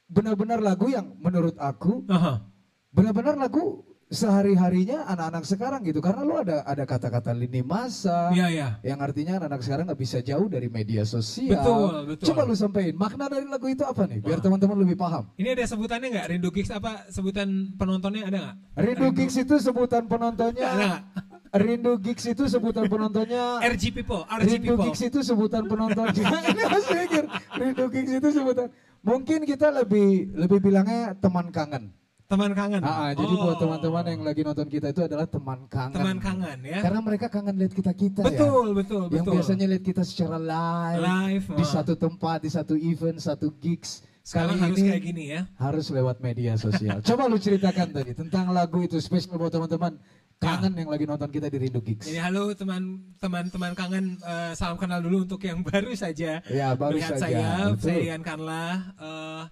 benar-benar 0.07 0.63
lagu 0.63 0.87
yang 0.87 1.19
menurut 1.19 1.59
aku 1.59 2.07
aha. 2.07 2.43
benar-benar 2.91 3.35
lagu 3.35 3.83
sehari-harinya 4.11 5.07
anak-anak 5.07 5.45
sekarang 5.47 5.81
gitu. 5.87 6.03
Karena 6.03 6.27
lu 6.27 6.35
ada 6.35 6.67
ada 6.67 6.83
kata-kata 6.83 7.31
lini 7.31 7.63
masa. 7.63 8.35
Iya, 8.35 8.47
iya. 8.51 8.69
Yang 8.83 8.99
artinya 9.07 9.33
anak-anak 9.39 9.63
sekarang 9.63 9.85
nggak 9.87 10.01
bisa 10.03 10.19
jauh 10.19 10.51
dari 10.51 10.67
media 10.67 11.07
sosial. 11.07 11.55
Betul, 11.55 11.95
betul. 12.15 12.27
Coba 12.35 12.41
lu 12.43 12.55
sampein 12.59 12.93
makna 12.99 13.31
dari 13.31 13.47
lagu 13.47 13.71
itu 13.71 13.87
apa 13.87 14.11
nih? 14.11 14.19
Biar 14.19 14.43
teman-teman 14.43 14.77
lebih 14.83 14.99
paham. 14.99 15.31
ini 15.39 15.55
ada 15.55 15.65
sebutannya 15.65 16.09
nggak 16.11 16.27
Rindu 16.27 16.51
Gigs 16.51 16.71
apa 16.75 17.07
sebutan 17.09 17.71
penontonnya 17.79 18.27
ada 18.27 18.39
nggak 18.43 18.57
Rindu 18.81 19.09
Gigs 19.15 19.37
itu 19.39 19.55
sebutan 19.63 20.07
penontonnya. 20.11 21.03
Rindu 21.51 21.99
Gigs 21.99 22.25
itu 22.31 22.45
sebutan 22.47 22.87
penontonnya. 22.87 23.59
RG 23.59 23.91
People 23.91 24.23
RG 24.27 24.47
Rindu 24.47 24.75
People 24.75 24.87
Gigs 24.91 25.03
itu 25.03 25.19
sebutan 25.27 25.63
penontonnya. 25.67 26.31
Ini 26.51 26.63
masih 26.67 26.95
mikir. 26.95 27.25
Rindu 27.59 27.85
Gigs 27.91 28.13
itu 28.23 28.29
sebutan. 28.31 28.67
Mungkin 29.03 29.43
kita 29.43 29.75
lebih 29.75 30.31
lebih 30.35 30.59
bilangnya 30.63 31.19
teman 31.19 31.51
kangen. 31.51 31.91
Teman 32.31 32.51
kangen 32.53 32.81
Ah, 32.81 32.95
ah, 32.95 33.13
jadi 33.13 33.27
Oh, 33.29 33.43
buat 33.43 33.59
teman-teman 33.59 34.05
yang 34.07 34.23
lagi 34.23 34.41
nonton 34.41 34.67
kita 34.67 34.87
itu 34.89 35.03
adalah 35.03 35.27
teman 35.27 35.67
kangen. 35.67 35.93
teman 35.93 36.17
kangen 36.17 36.59
ya 36.63 36.79
Karena 36.79 37.01
mereka 37.01 37.27
kangen 37.27 37.55
lihat 37.57 37.73
kita 37.73 37.91
kita 37.93 38.23
betul 38.23 38.65
ya. 38.65 38.75
betul 38.77 39.03
Yang 39.05 39.11
betul 39.21 39.33
biasanya 39.35 39.67
lihat 39.69 39.83
kita 39.83 40.03
secara 40.03 40.39
live, 40.39 41.03
Live, 41.03 41.47
di 41.53 41.65
ah. 41.65 41.69
satu 41.69 41.93
tempat, 41.95 42.39
di 42.41 42.49
satu 42.49 42.75
event, 42.75 43.19
satu 43.19 43.51
gigs. 43.57 44.07
sekarang 44.23 44.53
Kali 44.55 44.63
harus 44.63 44.79
ini 44.79 44.89
kayak 44.91 45.03
gini 45.03 45.25
ya 45.29 45.41
harus 45.59 45.87
lewat 45.89 46.17
media 46.21 46.53
sosial. 46.55 47.01
Coba 47.09 47.25
lu 47.25 47.35
ceritakan 47.37 47.89
tadi 47.91 48.13
tentang 48.13 48.53
lagu 48.53 48.79
itu 48.79 48.95
spesial 48.97 49.35
buat 49.35 49.51
teman-teman 49.51 49.97
kangen 50.39 50.73
yang 50.73 50.87
lagi 50.87 51.05
nonton 51.05 51.27
kita 51.27 51.49
di 51.49 51.59
Rindu 51.59 51.81
Gigs. 51.81 52.05
Jadi 52.05 52.21
halo 52.21 52.53
teman-teman 52.53 53.49
teman 53.49 53.73
kangen 53.73 54.05
eh, 54.17 54.53
salam 54.55 54.77
kenal 54.77 55.01
dulu 55.01 55.25
untuk 55.25 55.41
yang 55.41 55.65
baru 55.67 55.91
saja 55.95 56.45
Ya, 56.47 56.69
baru 56.73 56.95
melihat 56.95 57.17
saja, 57.17 57.27
saya 57.27 57.49
betul. 57.73 57.91
saya 57.91 57.99
Ian 58.07 58.23
Kanla 58.23 58.67
Eh, 58.95 59.43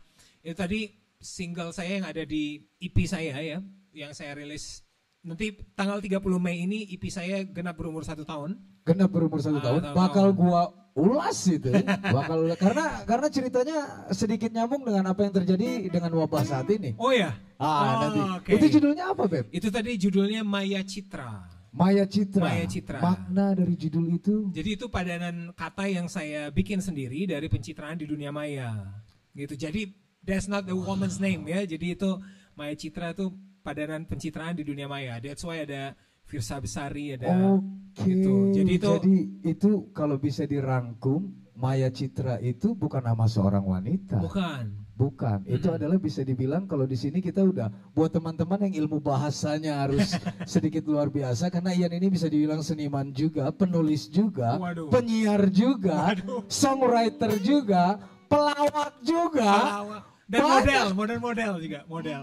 itu 0.45 0.55
tadi 0.55 0.81
single 1.19 1.71
saya 1.71 1.99
yang 1.99 2.07
ada 2.07 2.23
di 2.23 2.63
EP 2.79 2.95
saya 3.05 3.35
ya 3.39 3.59
yang 3.91 4.15
saya 4.15 4.35
rilis 4.35 4.87
nanti 5.21 5.51
tanggal 5.75 5.99
30 5.99 6.23
Mei 6.39 6.63
ini 6.63 6.87
EP 6.89 7.03
saya 7.11 7.43
genap 7.43 7.75
berumur 7.75 8.03
satu 8.03 8.23
tahun 8.23 8.55
Genap 8.87 9.13
berumur 9.13 9.37
satu 9.37 9.61
Ah, 9.61 9.65
tahun, 9.69 9.81
tahun. 9.85 9.97
bakal 10.01 10.27
gua 10.33 10.63
ulas 10.97 11.37
itu, 11.45 11.69
bakal 12.17 12.49
ulas. 12.49 12.57
karena 12.57 13.05
karena 13.05 13.29
ceritanya 13.29 13.79
sedikit 14.11 14.49
nyambung 14.49 14.81
dengan 14.81 15.13
apa 15.13 15.29
yang 15.29 15.35
terjadi 15.37 15.93
dengan 15.93 16.17
wabah 16.17 16.41
saat 16.41 16.65
ini. 16.73 16.97
oh 16.97 17.13
ya 17.13 17.37
Ah, 17.61 17.69
Oh, 17.69 17.85
nanti. 18.01 18.21
oke. 18.39 18.51
Itu 18.57 18.67
judulnya 18.79 19.13
apa, 19.13 19.29
Beb? 19.29 19.51
itu 19.53 19.69
tadi 19.69 19.99
judulnya 19.99 20.41
Maya 20.41 20.81
Citra 20.81 21.45
Maya 21.69 22.09
Citra. 22.09 22.41
Maya 22.49 22.65
Citra. 22.65 22.99
Makna 23.05 23.53
dari 23.53 23.77
judul 23.77 24.09
itu 24.09 24.49
Jadi 24.57 24.71
itu 24.81 24.89
padanan 24.89 25.53
kata 25.53 25.85
yang 25.85 26.09
saya 26.09 26.49
bikin 26.49 26.81
sendiri 26.81 27.29
dari 27.29 27.45
pencitraan 27.45 28.01
di 28.01 28.09
dunia 28.09 28.33
maya. 28.33 28.89
Gitu. 29.37 29.53
Jadi 29.53 29.85
that's 30.29 30.45
not 30.45 30.69
a 30.69 30.77
woman's 30.77 31.17
name 31.17 31.49
ya. 31.49 31.65
Jadi 31.65 31.97
itu 31.97 32.21
Maya 32.53 32.77
Citra 32.77 33.17
itu 33.17 33.33
padanan 33.65 34.05
pencitraan 34.05 34.53
di 34.53 34.69
dunia 34.69 34.85
maya. 34.85 35.17
That's 35.17 35.41
why 35.41 35.65
ada 35.65 35.97
Firsa 36.29 36.61
Besari 36.61 37.17
ada 37.17 37.57
Oke. 37.57 38.05
gitu. 38.05 38.53
Jadi 38.53 38.71
itu 38.77 38.91
Jadi 39.01 39.17
itu 39.49 39.71
kalau 39.97 40.21
bisa 40.21 40.45
dirangkum, 40.45 41.33
Maya 41.57 41.89
Citra 41.89 42.37
itu 42.45 42.77
bukan 42.77 43.01
nama 43.01 43.25
seorang 43.25 43.65
wanita. 43.65 44.21
bukan. 44.21 44.85
Bukan, 44.99 45.47
itu 45.47 45.71
adalah 45.71 45.95
bisa 45.95 46.27
dibilang 46.27 46.67
kalau 46.67 46.83
di 46.83 46.99
sini 46.99 47.23
kita 47.23 47.39
udah 47.47 47.71
buat 47.95 48.11
teman-teman 48.11 48.67
yang 48.67 48.83
ilmu 48.83 48.99
bahasanya 48.99 49.87
harus 49.87 50.19
sedikit 50.59 50.83
luar 50.91 51.07
biasa 51.07 51.55
karena 51.55 51.71
Ian 51.71 51.95
ini 51.95 52.11
bisa 52.11 52.27
dibilang 52.27 52.67
seniman 52.67 53.15
juga, 53.15 53.47
penulis 53.55 54.11
juga, 54.11 54.59
Waduh. 54.59 54.91
penyiar 54.91 55.55
juga, 55.55 56.19
songwriter 56.51 57.39
juga, 57.39 58.03
pelawak 58.27 58.99
juga, 59.07 59.47
Pelawak. 59.47 60.03
Dan 60.29 60.45
Banyak. 60.45 60.61
model, 60.61 60.87
model 60.93 61.19
model 61.19 61.53
juga, 61.59 61.81
model. 61.89 62.23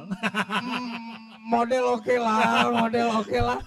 model 1.43 1.84
oke 1.97 2.16
lah, 2.16 2.70
model 2.72 3.08
oke 3.18 3.39
lah. 3.39 3.60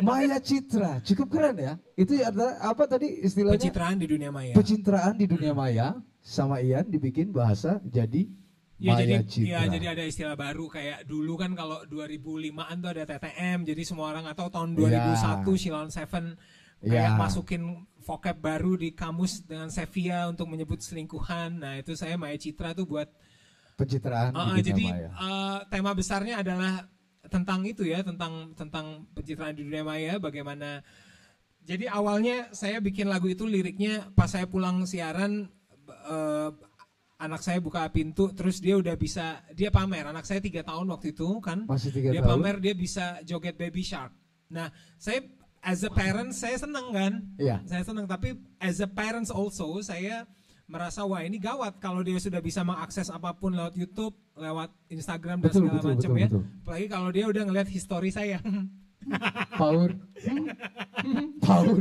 Maya 0.00 0.38
Citra, 0.38 1.02
cukup 1.02 1.28
keren 1.30 1.56
ya. 1.56 1.74
Itu 1.94 2.14
adalah 2.16 2.58
apa 2.60 2.86
tadi 2.86 3.22
istilahnya? 3.22 3.58
Pencitraan 3.58 3.96
di 3.98 4.06
dunia 4.06 4.30
maya. 4.30 4.54
Pencitraan 4.54 5.14
di 5.14 5.26
dunia 5.26 5.50
maya 5.50 5.94
sama 6.18 6.58
Ian 6.58 6.86
dibikin 6.86 7.30
bahasa 7.30 7.82
jadi 7.84 8.26
Ya 8.78 8.98
Maya 8.98 9.02
jadi 9.04 9.26
Citra. 9.26 9.46
ya 9.46 9.60
jadi 9.70 9.86
ada 9.94 10.02
istilah 10.02 10.34
baru 10.34 10.66
kayak 10.66 11.06
dulu 11.06 11.38
kan 11.38 11.54
kalau 11.54 11.86
2005-an 11.86 12.76
tuh 12.78 12.90
ada 12.90 13.04
TTM 13.06 13.62
jadi 13.62 13.82
semua 13.82 14.10
orang 14.10 14.26
atau 14.26 14.50
tahun 14.50 14.74
2001 14.74 15.46
Ya. 15.46 15.54
Shilon 15.54 15.90
Seven 15.90 16.34
kayak 16.80 17.10
Ya. 17.10 17.14
masukin 17.14 17.62
vocab 17.98 18.34
baru 18.38 18.74
di 18.74 18.90
kamus 18.90 19.46
dengan 19.46 19.70
Sevilla 19.70 20.26
untuk 20.26 20.50
menyebut 20.50 20.82
selingkuhan. 20.82 21.62
Nah, 21.62 21.78
itu 21.78 21.94
saya 21.94 22.18
Maya 22.18 22.34
Citra 22.34 22.74
tuh 22.74 22.82
buat 22.82 23.06
pencitraan 23.74 24.30
Uh, 24.30 24.54
di 24.54 24.62
dunia 24.62 24.62
jadi 24.66 24.84
maya. 24.88 25.08
uh, 25.14 25.58
tema 25.66 25.92
besarnya 25.92 26.40
adalah 26.40 26.86
tentang 27.26 27.64
itu 27.64 27.82
ya, 27.82 28.02
tentang 28.02 28.52
tentang 28.52 29.06
pencitraan 29.10 29.54
di 29.54 29.64
dunia 29.64 29.82
maya, 29.82 30.18
bagaimana. 30.18 30.82
Jadi 31.62 31.86
awalnya 31.86 32.50
saya 32.50 32.78
bikin 32.78 33.06
lagu 33.06 33.26
itu 33.26 33.46
liriknya 33.46 34.10
pas 34.12 34.26
saya 34.26 34.44
pulang 34.44 34.82
siaran, 34.82 35.46
uh, 35.86 36.50
anak 37.16 37.38
saya 37.38 37.62
buka 37.62 37.86
pintu 37.88 38.34
terus 38.34 38.58
dia 38.58 38.74
udah 38.74 38.98
bisa 38.98 39.46
dia 39.54 39.70
pamer 39.70 40.02
anak 40.04 40.26
saya 40.26 40.42
tiga 40.42 40.66
tahun 40.66 40.90
waktu 40.90 41.14
itu 41.14 41.38
kan 41.38 41.70
Masih 41.70 41.94
tiga 41.94 42.10
dia 42.10 42.18
tahun. 42.18 42.34
pamer 42.34 42.56
dia 42.58 42.74
bisa 42.74 43.22
joget 43.22 43.54
baby 43.54 43.86
shark 43.86 44.10
nah 44.50 44.74
saya 44.98 45.22
as 45.62 45.86
a 45.86 45.90
parent 45.94 46.34
saya 46.34 46.58
senang 46.58 46.90
kan 46.90 47.22
Iya. 47.38 47.62
saya 47.62 47.86
senang 47.86 48.10
tapi 48.10 48.34
as 48.58 48.82
a 48.82 48.90
parents 48.90 49.30
also 49.30 49.78
saya 49.78 50.26
merasa 50.70 51.04
wah 51.04 51.20
ini 51.20 51.36
gawat 51.36 51.76
kalau 51.82 52.00
dia 52.00 52.16
sudah 52.16 52.40
bisa 52.40 52.64
mengakses 52.64 53.10
apa 53.12 53.34
pun 53.36 53.52
lewat 53.52 53.74
YouTube 53.76 54.14
lewat 54.38 54.70
Instagram 54.88 55.42
dan 55.42 55.50
Betul, 55.50 55.60
segala 55.66 55.76
betul, 55.78 55.90
macam 55.92 56.10
betul, 56.10 56.22
ya 56.22 56.28
betul. 56.28 56.42
apalagi 56.64 56.86
kalau 56.88 57.08
dia 57.12 57.24
udah 57.28 57.42
ngeliat 57.46 57.68
history 57.68 58.10
saya 58.14 58.38
Paur. 59.58 59.90
Paur. 61.42 61.74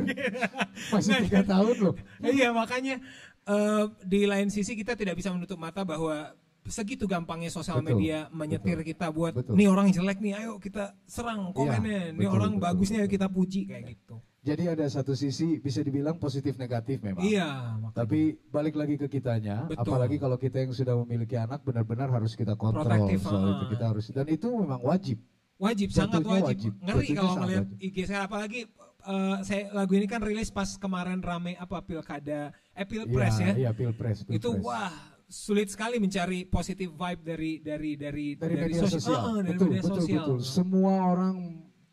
Masih 0.93 1.21
tiga 1.29 1.45
tahun 1.45 1.75
loh. 1.77 1.95
iya 2.25 2.49
makanya 2.49 2.97
eh, 3.45 3.83
di 4.01 4.25
lain 4.25 4.49
sisi 4.49 4.73
kita 4.73 4.97
tidak 4.97 5.21
bisa 5.21 5.29
menutup 5.29 5.61
mata 5.61 5.85
bahwa 5.85 6.33
segitu 6.65 7.09
gampangnya 7.09 7.49
sosial 7.49 7.81
Betul, 7.81 7.97
media 7.97 8.29
menyetir 8.29 8.77
betul, 8.77 8.89
kita 8.93 9.07
buat 9.09 9.33
betul. 9.33 9.57
nih 9.57 9.67
orang 9.69 9.89
jelek 9.89 10.21
nih 10.21 10.33
ayo 10.45 10.61
kita 10.61 10.93
serang 11.09 11.49
komennya 11.57 12.13
nih 12.13 12.21
betul, 12.29 12.37
orang 12.37 12.53
betul, 12.57 12.65
bagusnya 12.69 12.99
ayo 13.01 13.07
betul. 13.09 13.15
kita 13.17 13.27
puji 13.33 13.61
kayak 13.65 13.83
gitu 13.97 14.15
Jadi 14.41 14.65
ada 14.65 14.81
satu 14.83 15.13
sisi 15.13 15.61
bisa 15.61 15.79
dibilang 15.79 16.17
positif 16.17 16.57
negatif 16.57 16.97
memang. 16.99 17.21
iya 17.21 17.77
makanya. 17.77 17.93
Tapi 17.93 18.19
balik 18.49 18.73
lagi 18.73 18.97
ke 18.97 19.05
kitanya, 19.07 19.69
Betul. 19.69 19.85
apalagi 19.85 20.17
kalau 20.17 20.33
kita 20.35 20.57
yang 20.59 20.71
sudah 20.71 20.97
memiliki 20.97 21.37
anak 21.37 21.61
benar-benar 21.61 22.09
harus 22.09 22.33
kita 22.33 22.55
kontrol 22.55 22.81
Protektif, 22.81 23.21
soal 23.21 23.37
ah. 23.37 23.53
itu 23.53 23.65
kita 23.69 23.85
harus 23.87 24.05
dan 24.09 24.25
itu 24.27 24.47
memang 24.49 24.81
wajib. 24.81 25.21
wajib 25.55 25.93
sangat 25.93 26.25
Tentunya 26.25 26.41
wajib, 26.41 26.49
wajib. 26.49 26.71
ngeri 26.75 26.89
Tentunya 27.03 27.13
kalau 27.15 27.33
sangat 27.35 27.49
wajib. 27.53 27.67
IG 27.79 27.97
saya 28.01 28.21
apalagi 28.25 28.59
eh, 29.03 29.37
saya 29.43 29.61
lagu 29.71 29.93
ini 29.93 30.07
kan 30.07 30.19
rilis 30.19 30.49
pas 30.49 30.69
kemarin 30.75 31.21
rame 31.21 31.53
apa 31.55 31.77
pilkada 31.79 32.41
eh 32.71 32.81
pilpres 32.83 33.35
ya 33.37 33.53
Iya, 33.55 33.69
pilpres, 33.71 34.25
pilpres. 34.25 34.41
itu 34.41 34.49
wah 34.59 34.89
sulit 35.23 35.69
sekali 35.69 35.95
mencari 35.95 36.43
positive 36.43 36.89
vibe 36.91 37.21
dari 37.23 37.51
dari 37.61 37.91
dari 37.93 38.27
dari, 38.33 38.53
media 38.57 38.81
sosi- 38.81 38.97
sosial. 38.97 39.21
Ah, 39.21 39.33
dari 39.39 39.53
betul, 39.53 39.67
media 39.69 39.81
betul, 39.83 39.97
sosial. 40.01 40.17
betul. 40.25 40.39
Semua 40.41 40.93
orang 41.07 41.35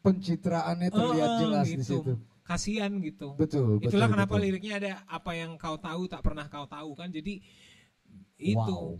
pencitraannya 0.01 0.89
terlihat 0.89 1.29
Ah, 1.29 1.39
jelas 1.39 1.67
di 1.67 1.77
gitu. 1.77 1.85
situ. 2.01 2.13
Kasian 2.49 3.05
gitu. 3.05 3.37
Betul, 3.37 3.77
Itulah 3.85 4.09
betul, 4.09 4.15
kenapa 4.17 4.35
betul. 4.41 4.45
liriknya 4.49 4.75
ada 4.81 4.93
apa 5.05 5.37
yang 5.37 5.61
kau 5.61 5.77
tahu 5.77 6.09
tak 6.09 6.25
pernah 6.25 6.49
kau 6.49 6.65
tahu 6.65 6.97
kan. 6.97 7.13
Jadi 7.13 7.45
itu. 8.41 8.57
Wow. 8.57 8.97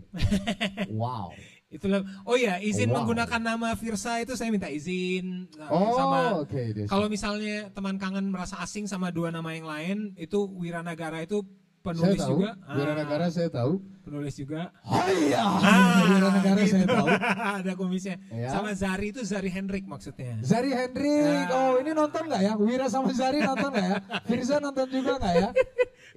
wow. 1.01 1.27
Itulah. 1.69 2.01
Oh 2.25 2.33
ya, 2.37 2.57
izin 2.61 2.89
Wow. 2.89 3.01
menggunakan 3.01 3.41
nama 3.41 3.73
Virsa 3.77 4.21
itu 4.21 4.33
saya 4.33 4.49
minta 4.49 4.69
izin 4.69 5.49
uh, 5.57 5.69
Oh, 5.69 5.93
sama. 5.97 6.19
Des. 6.49 6.85
kalau 6.89 7.05
misalnya 7.09 7.69
teman 7.73 7.97
kangen 8.01 8.29
merasa 8.29 8.57
asing 8.61 8.85
sama 8.85 9.09
dua 9.09 9.29
nama 9.33 9.53
yang 9.53 9.65
lain, 9.69 9.97
itu 10.17 10.49
Wiranagara 10.57 11.25
itu 11.25 11.45
saya 11.79 11.95
penulis 11.95 12.19
tahu, 12.19 12.31
juga. 12.35 12.49
Ah, 12.67 13.29
saya 13.31 13.49
tahu. 13.49 13.71
penulis 14.03 14.33
juga. 14.35 14.61
Haiya, 14.83 15.43
Ah, 15.45 16.01
Wiranagara 16.09 16.61
gitu. 16.65 16.73
saya 16.75 16.85
tahu. 16.89 17.07
ada 17.61 17.71
kumisnya. 17.77 18.15
Ya. 18.33 18.49
Sama 18.51 18.71
Zari 18.73 19.13
itu 19.13 19.21
Zari 19.21 19.47
Hendrik 19.47 19.85
maksudnya. 19.85 20.35
Zari 20.41 20.73
Hendrik, 20.73 21.45
Ya. 21.45 21.53
oh 21.53 21.77
ini 21.77 21.93
nonton 21.93 22.25
nggak 22.25 22.41
ya? 22.41 22.53
Wira 22.57 22.89
sama 22.89 23.13
Zari 23.13 23.39
nonton 23.39 23.69
nggak 23.69 23.85
ya? 23.85 23.97
Firza 24.25 24.57
nonton 24.59 24.87
juga 24.89 25.17
nggak 25.17 25.35
ya? 25.37 25.49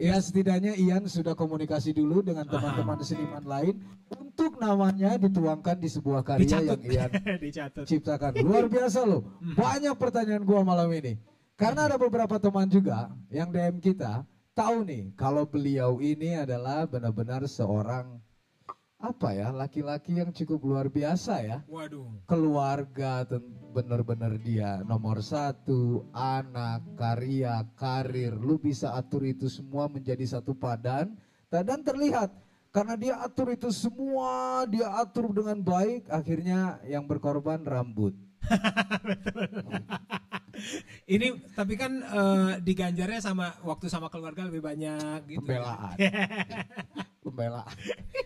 Ya 0.00 0.16
setidaknya 0.16 0.72
Ian 0.72 1.04
sudah 1.04 1.36
komunikasi 1.36 1.92
dulu 1.92 2.24
dengan 2.24 2.48
teman-teman 2.48 2.96
seniman 3.04 3.44
lain 3.44 3.76
untuk 4.08 4.56
namanya 4.56 5.20
dituangkan 5.20 5.76
di 5.76 5.84
sebuah 5.84 6.24
karya 6.24 6.48
Dicatat. 6.48 6.78
yang 6.80 6.96
Ian 6.96 7.10
Dicatat. 7.44 7.84
ciptakan. 7.84 8.32
Luar 8.40 8.72
biasa 8.72 9.04
loh. 9.04 9.20
Hmm. 9.44 9.52
Banyak 9.52 9.92
pertanyaan 10.00 10.48
gua 10.48 10.64
malam 10.64 10.88
ini. 10.96 11.20
Karena 11.60 11.92
ada 11.92 12.00
beberapa 12.00 12.40
teman 12.40 12.72
juga 12.72 13.12
yang 13.28 13.52
DM 13.52 13.84
kita 13.84 14.24
tahu 14.52 14.84
nih 14.84 15.12
kalau 15.16 15.48
beliau 15.48 15.98
ini 16.00 16.36
adalah 16.36 16.84
benar-benar 16.84 17.48
seorang 17.48 18.20
apa 19.02 19.34
ya 19.34 19.50
laki-laki 19.50 20.22
yang 20.22 20.30
cukup 20.30 20.62
luar 20.62 20.86
biasa 20.86 21.42
ya. 21.42 21.58
Waduh. 21.66 22.22
keluarga 22.30 23.26
bener-bener 23.74 24.38
dia 24.38 24.78
nomor 24.86 25.18
satu 25.18 26.06
anak 26.14 26.86
karya 26.94 27.66
karir. 27.74 28.36
Lu 28.38 28.62
bisa 28.62 28.94
atur 28.94 29.26
itu 29.26 29.50
semua 29.50 29.90
menjadi 29.90 30.22
satu 30.22 30.54
padan. 30.54 31.18
Dan 31.50 31.84
terlihat 31.84 32.30
karena 32.72 32.94
dia 32.96 33.14
atur 33.20 33.52
itu 33.52 33.68
semua 33.68 34.64
dia 34.64 34.88
atur 34.96 35.28
dengan 35.36 35.60
baik 35.60 36.08
akhirnya 36.08 36.80
yang 36.88 37.04
berkorban 37.04 37.60
rambut 37.68 38.16
ini 41.08 41.38
tapi 41.52 41.74
kan 41.74 41.92
uh, 42.02 42.50
diganjarnya 42.60 43.20
sama 43.20 43.54
waktu 43.62 43.86
sama 43.88 44.08
keluarga 44.12 44.46
lebih 44.46 44.62
banyak 44.62 45.26
gitu. 45.28 45.44
Pembelaan. 45.44 45.96
Pembelaan. 47.24 47.74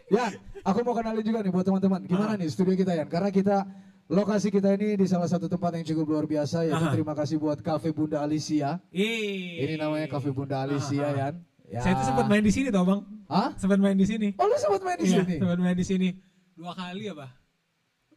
ya, 0.08 0.32
aku 0.64 0.80
mau 0.82 0.96
kenalin 0.96 1.24
juga 1.24 1.44
nih 1.44 1.52
buat 1.52 1.66
teman-teman. 1.66 2.00
Gimana 2.08 2.34
ah. 2.34 2.40
nih 2.40 2.48
studio 2.48 2.74
kita 2.74 2.96
ya? 2.96 3.04
Karena 3.04 3.28
kita 3.28 3.68
Lokasi 4.06 4.54
kita 4.54 4.70
ini 4.78 4.94
di 4.94 5.06
salah 5.10 5.26
satu 5.26 5.50
tempat 5.50 5.74
yang 5.74 5.82
cukup 5.82 6.14
luar 6.14 6.26
biasa 6.30 6.62
ya 6.62 6.78
terima 6.94 7.10
kasih 7.10 7.42
buat 7.42 7.58
Cafe 7.58 7.90
Bunda 7.90 8.22
Alicia. 8.22 8.78
Ii. 8.94 9.66
Ini 9.66 9.74
namanya 9.74 10.06
Cafe 10.06 10.30
Bunda 10.30 10.62
Alicia 10.62 11.10
Aha. 11.10 11.18
Yan. 11.18 11.34
Ya. 11.66 11.82
Saya 11.82 11.98
tuh 11.98 12.14
sempat 12.14 12.30
main 12.30 12.38
di 12.46 12.54
sini 12.54 12.70
tau 12.70 12.86
bang. 12.86 13.02
Hah? 13.26 13.50
Sempat 13.58 13.82
main 13.82 13.98
di 13.98 14.06
sini. 14.06 14.30
Oh 14.38 14.46
lu 14.46 14.54
sempat 14.62 14.86
main 14.86 14.98
di 15.02 15.10
iya, 15.10 15.26
sini? 15.26 15.34
Sempat 15.42 15.58
main 15.58 15.74
di 15.74 15.82
sini. 15.82 16.08
Dua 16.54 16.72
kali 16.78 17.02
ya? 17.10 17.14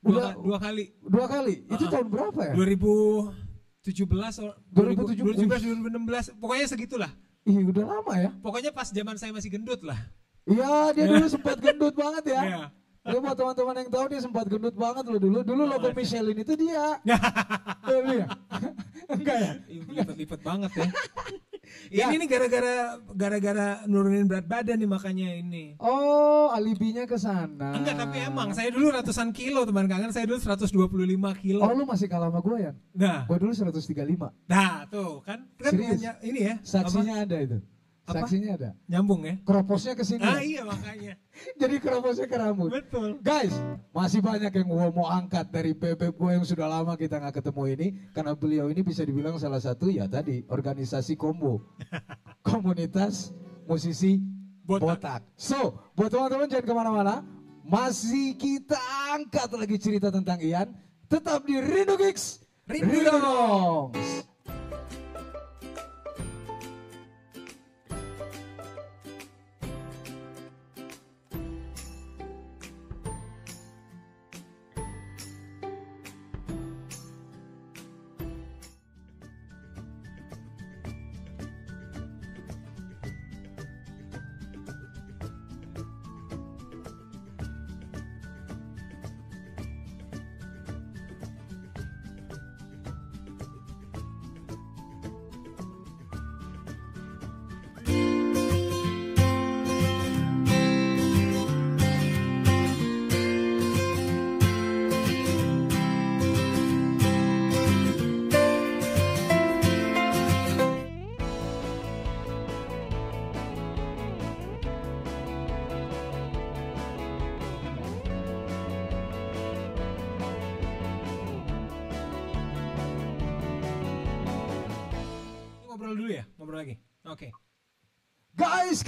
Dua, 0.06 0.26
dua 0.38 0.58
kali. 0.62 0.86
Dua 1.02 1.26
kali? 1.26 1.56
Itu 1.66 1.74
uh 1.74 1.82
-huh. 1.82 1.90
tahun 1.90 2.08
berapa 2.14 2.42
ya? 2.46 2.54
2000 2.54 3.49
17 3.84 4.06
2017 4.76 5.48
2016 5.48 6.36
pokoknya 6.40 6.68
segitulah. 6.68 7.12
ih 7.48 7.64
udah 7.72 7.86
lama 7.88 8.14
ya. 8.20 8.30
Pokoknya 8.44 8.72
pas 8.76 8.92
zaman 8.92 9.16
saya 9.16 9.32
masih 9.32 9.50
gendut 9.50 9.80
lah. 9.82 9.98
Iya 10.44 10.92
dia 10.98 11.04
iya. 11.08 11.12
dulu 11.16 11.28
sempat 11.32 11.58
gendut 11.64 11.96
banget 11.96 12.36
ya. 12.36 12.42
Yeah. 12.44 12.68
Dia 13.10 13.20
buat 13.20 13.36
teman-teman 13.36 13.76
yang 13.78 13.90
tahu 13.90 14.06
dia 14.08 14.22
sempat 14.22 14.46
gendut 14.46 14.76
banget 14.76 15.04
loh 15.04 15.20
dulu. 15.20 15.40
Dulu 15.42 15.64
logo 15.66 15.90
Michelin 15.92 16.38
itu 16.38 16.54
dia. 16.54 17.02
Oh, 17.84 18.02
iya. 18.14 18.26
Enggak 19.10 19.38
ya? 19.38 19.52
Ih, 19.68 19.82
Lipet-lipet 19.84 20.40
banget 20.40 20.72
ya. 20.76 20.86
Ya. 21.90 22.10
Ini 22.10 22.22
nih 22.22 22.28
gara-gara 22.28 22.76
gara-gara 23.14 23.68
nurunin 23.86 24.26
berat 24.26 24.46
badan 24.46 24.78
nih 24.78 24.90
makanya 24.90 25.38
ini. 25.38 25.78
Oh 25.78 26.50
alibinya 26.50 27.06
ke 27.06 27.14
sana. 27.14 27.78
Enggak 27.78 27.94
tapi 27.96 28.20
emang 28.20 28.54
saya 28.54 28.70
dulu 28.70 28.90
ratusan 28.90 29.30
kilo 29.30 29.66
teman 29.66 29.86
kangen 29.86 30.10
saya 30.10 30.26
dulu 30.26 30.38
125 30.38 30.66
kilo. 31.38 31.62
Oh 31.62 31.72
lu 31.72 31.86
masih 31.86 32.10
kalah 32.10 32.30
sama 32.30 32.42
gue 32.42 32.58
ya? 32.60 32.72
Nah, 32.94 33.26
Gue 33.26 33.38
dulu 33.38 33.54
135. 33.54 33.86
nah 34.46 34.86
tuh 34.86 35.22
kan 35.22 35.46
kan 35.58 35.72
Serius? 35.72 36.02
hanya- 36.02 36.18
ini 36.22 36.40
ya 36.44 36.56
Saksinya 36.62 37.22
ada 37.22 37.38
itu. 37.38 37.58
Apa? 38.10 38.26
Saksinya 38.26 38.50
ada. 38.58 38.70
nyambung 38.90 39.22
ya. 39.22 39.38
Keroposnya 39.46 39.94
ke 39.94 40.02
sini. 40.02 40.26
Ah 40.26 40.42
iya 40.42 40.66
makanya. 40.66 41.14
Jadi 41.62 41.76
keroposnya 41.78 42.26
ke 42.26 42.38
rambut. 42.42 42.74
Betul. 42.74 43.22
Guys, 43.22 43.54
masih 43.94 44.20
banyak 44.26 44.50
yang 44.50 44.68
gua 44.68 44.90
mau 44.90 45.06
angkat 45.06 45.46
dari 45.54 45.78
bebek 45.78 46.18
gue 46.18 46.32
yang 46.34 46.42
sudah 46.42 46.66
lama 46.66 46.98
kita 46.98 47.22
nggak 47.22 47.38
ketemu 47.38 47.64
ini 47.78 47.88
karena 48.18 48.34
beliau 48.34 48.66
ini 48.74 48.82
bisa 48.82 49.06
dibilang 49.06 49.38
salah 49.38 49.62
satu 49.62 49.94
ya 49.94 50.10
tadi 50.10 50.42
organisasi 50.50 51.14
kombo 51.14 51.62
komunitas 52.50 53.30
musisi 53.70 54.18
Botak. 54.66 54.86
botak. 54.86 55.22
So, 55.34 55.82
buat 55.98 56.14
teman-teman 56.14 56.46
jangan 56.46 56.66
ke 56.66 56.74
mana-mana, 56.74 57.16
masih 57.66 58.38
kita 58.38 58.78
angkat 59.14 59.50
lagi 59.54 59.78
cerita 59.82 60.14
tentang 60.14 60.38
Ian. 60.42 60.70
Tetap 61.10 61.42
di 61.46 61.58
Rindu 61.58 61.98
Gigs, 61.98 62.46
Rindu 62.70 63.02
Dongs. 63.02 64.30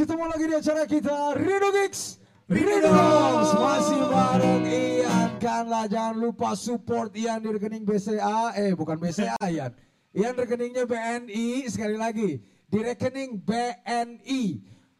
Ketemu 0.01 0.25
lagi 0.25 0.45
di 0.49 0.55
acara 0.57 0.83
kita 0.89 1.17
Rindu 1.37 1.69
Gigs, 1.77 2.17
Rinus 2.49 3.49
masih 3.53 4.01
bareng 4.09 4.65
Ian 4.65 5.29
Kanlah 5.37 5.85
jangan 5.85 6.17
lupa 6.17 6.57
support 6.57 7.13
Ian 7.13 7.37
di 7.37 7.53
rekening 7.53 7.85
BCA 7.85 8.57
eh 8.57 8.73
bukan 8.73 8.97
BCA 8.97 9.37
Ian. 9.53 9.69
Ian 10.11 10.33
rekeningnya 10.33 10.89
BNI 10.89 11.69
sekali 11.69 12.01
lagi 12.01 12.41
di 12.41 12.79
rekening 12.81 13.45
BNI 13.45 14.41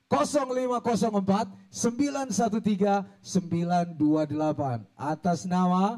0504 0.06 1.74
913 1.74 3.26
928 3.26 4.86
atas 4.93 5.49
nama 5.49 5.97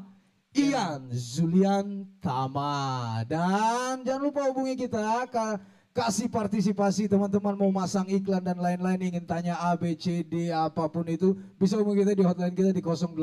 Ian 0.55 1.11
Zulian 1.11 2.07
Tama 2.23 3.19
dan 3.27 3.99
jangan 4.01 4.21
lupa 4.23 4.47
hubungi 4.47 4.79
kita 4.79 5.27
ka- 5.27 5.59
kasih 5.93 6.25
partisipasi 6.25 7.05
teman-teman 7.05 7.53
mau 7.53 7.69
masang 7.69 8.09
iklan 8.09 8.41
dan 8.41 8.57
lain-lain 8.57 9.13
ingin 9.13 9.21
tanya 9.29 9.53
A 9.61 9.77
B 9.77 9.93
C 9.93 10.25
D 10.25 10.49
apa 10.49 10.89
pun 10.89 11.05
itu 11.05 11.37
bisa 11.61 11.77
hubungi 11.77 12.01
kita 12.01 12.17
di 12.17 12.25
hotline 12.25 12.57
kita 12.57 12.73
di 12.73 12.81
081 12.81 13.13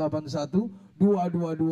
222 0.94 1.66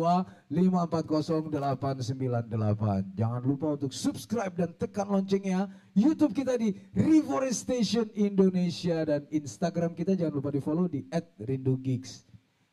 540 0.51 1.55
898 1.55 3.15
jangan 3.15 3.41
lupa 3.47 3.79
untuk 3.79 3.95
subscribe 3.95 4.51
dan 4.51 4.75
tekan 4.75 5.07
loncengnya 5.07 5.71
YouTube 5.95 6.35
kita 6.35 6.59
di 6.59 6.75
Reforestation 6.91 8.11
Indonesia 8.19 8.99
dan 9.07 9.23
Instagram 9.31 9.95
kita 9.95 10.19
jangan 10.19 10.35
lupa 10.35 10.51
di 10.51 10.59
follow 10.59 10.91
di 10.91 11.07
@rindugigs 11.39 12.27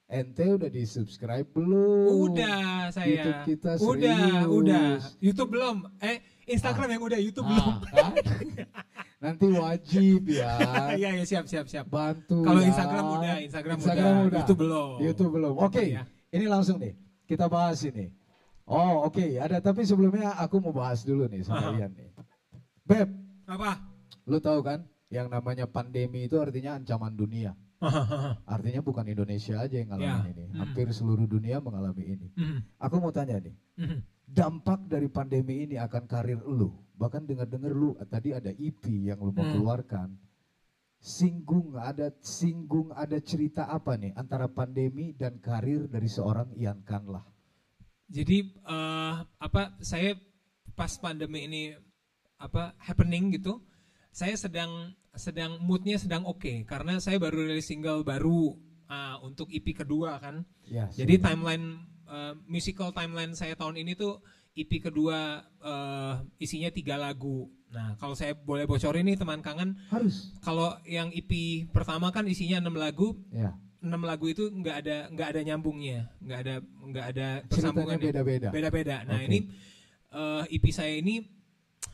Ente 0.07 0.47
udah 0.47 0.71
di 0.71 0.87
subscribe 0.87 1.51
belum? 1.51 2.31
Udah 2.31 2.95
saya. 2.95 3.11
YouTube 3.11 3.43
kita 3.43 3.71
udah, 3.83 4.47
udah. 4.47 5.03
YouTube 5.19 5.51
belum. 5.51 5.83
Eh, 5.99 6.23
Instagram 6.47 6.89
yang 6.89 7.03
udah, 7.03 7.19
YouTube 7.19 7.47
belum. 7.47 7.75
Ah? 7.93 8.13
Nanti 9.27 9.47
wajib 9.51 10.21
ya. 10.29 10.53
Iya, 10.95 11.09
ya 11.19 11.25
siap, 11.27 11.45
siap, 11.45 11.67
siap. 11.67 11.87
Bantu. 11.91 12.47
Kalau 12.47 12.61
ya. 12.63 12.67
Instagram 12.71 13.05
udah, 13.11 13.37
Instagram, 13.43 13.77
Instagram 13.83 14.07
udah. 14.07 14.23
udah. 14.23 14.39
YouTube 14.39 14.61
belum. 14.61 14.91
YouTube 15.03 15.33
belum. 15.35 15.55
Oke, 15.59 15.85
Ya. 15.91 16.03
ini 16.31 16.47
langsung 16.47 16.79
nih 16.79 16.95
kita 17.25 17.51
bahas 17.51 17.83
ini. 17.83 18.15
Oh 18.67 19.07
oke, 19.07 19.23
ada 19.39 19.59
tapi 19.59 19.83
sebelumnya 19.83 20.35
aku 20.37 20.59
mau 20.59 20.75
bahas 20.75 21.03
dulu 21.03 21.27
nih 21.27 21.43
sama 21.43 21.71
Aha. 21.71 21.79
Ian 21.79 21.93
nih. 21.95 22.11
Beb, 22.83 23.09
Apa? 23.47 23.79
lu 24.27 24.39
tahu 24.39 24.59
kan 24.63 24.83
yang 25.07 25.31
namanya 25.31 25.67
pandemi 25.67 26.27
itu 26.27 26.35
artinya 26.39 26.75
ancaman 26.75 27.15
dunia. 27.15 27.55
Artinya 28.49 28.81
bukan 28.81 29.05
Indonesia 29.05 29.61
aja 29.61 29.77
yang 29.77 29.93
ngalamin 29.93 30.09
Ya. 30.25 30.33
ini, 30.33 30.45
Hmm. 30.49 30.57
hampir 30.65 30.89
seluruh 30.91 31.29
dunia 31.29 31.61
mengalami 31.61 32.09
ini. 32.09 32.27
Mhm, 32.33 32.59
Aku 32.81 32.97
mau 32.99 33.13
tanya 33.13 33.37
nih, 33.37 33.53
mhm. 33.77 34.01
Dampak 34.27 34.91
dari 34.91 35.07
pandemi 35.07 35.63
ini 35.65 35.79
akan 35.79 36.05
karir 36.11 36.43
lu. 36.43 36.75
Bahkan 36.99 37.31
dengar-dengar 37.31 37.71
lu 37.71 37.95
tadi 38.11 38.35
ada 38.35 38.51
EP 38.51 38.83
yang 39.07 39.23
lu 39.23 39.31
mau 39.31 39.47
Hmm. 39.47 39.55
keluarkan. 39.55 40.09
Singgung 40.99 41.79
ada 41.79 42.11
singgung 42.19 42.91
ada 42.91 43.23
cerita 43.23 43.71
apa 43.71 43.95
nih 43.95 44.11
antara 44.19 44.51
pandemi 44.51 45.15
dan 45.15 45.39
karir 45.39 45.87
dari 45.87 46.11
seorang 46.11 46.51
Ian 46.59 46.83
Kanlah. 46.83 47.23
Jadi 48.11 48.39
eh, 48.51 49.15
apa 49.23 49.79
saya 49.79 50.19
pas 50.75 50.91
pandemi 50.99 51.47
ini 51.47 51.63
apa 52.43 52.75
happening 52.83 53.39
gitu, 53.39 53.63
saya 54.11 54.35
sedang 54.35 54.93
sedang 55.17 55.63
moodnya 55.63 55.97
sedang 55.97 56.29
oke 56.29 56.65
karena 56.69 57.01
saya 57.01 57.17
baru 57.17 57.49
rilis 57.49 57.71
single 57.71 58.03
baru 58.05 58.57
ah, 58.91 59.21
untuk 59.23 59.53
EP 59.53 59.77
kedua 59.77 60.19
kan. 60.19 60.43
Ya, 60.67 60.91
Jadi 60.91 61.23
timeline 61.23 61.87
eh, 62.07 62.33
musical 62.47 62.91
timeline 62.91 63.35
saya 63.35 63.55
tahun 63.55 63.83
ini 63.83 63.95
tuh 63.95 64.23
EP 64.57 64.71
kedua 64.81 65.43
eh, 65.61 66.15
isinya 66.39 66.71
tiga 66.71 66.97
lagu. 66.97 67.51
Nah 67.67 67.99
kalau 67.99 68.15
saya 68.15 68.33
boleh 68.33 68.65
bocorin 68.65 69.05
nih 69.05 69.19
teman 69.19 69.43
kangen, 69.43 69.77
harus 69.91 70.33
kalau 70.41 70.73
yang 70.87 71.11
EP 71.13 71.29
pertama 71.69 72.09
kan 72.09 72.25
isinya 72.25 72.63
enam 72.63 72.79
lagu, 72.79 73.19
ya 73.29 73.53
enam 73.85 74.03
lagu 74.03 74.27
itu 74.27 74.49
nggak 74.49 74.77
ada 74.83 74.97
nggak 75.13 75.29
ada 75.37 75.41
nyambungnya, 75.45 76.09
nggak 76.25 76.39
ada 76.43 76.55
nggak 76.63 77.07
ada 77.13 77.27
ceritanya 77.45 77.51
persambungannya 77.53 78.07
beda-beda. 78.09 78.49
beda-beda. 78.51 78.97
Nah 79.05 79.19
Oke. 79.21 79.27
ini 79.29 79.39
eh, 80.11 80.43
EP 80.57 80.65
saya 80.73 80.95
ini 80.97 81.21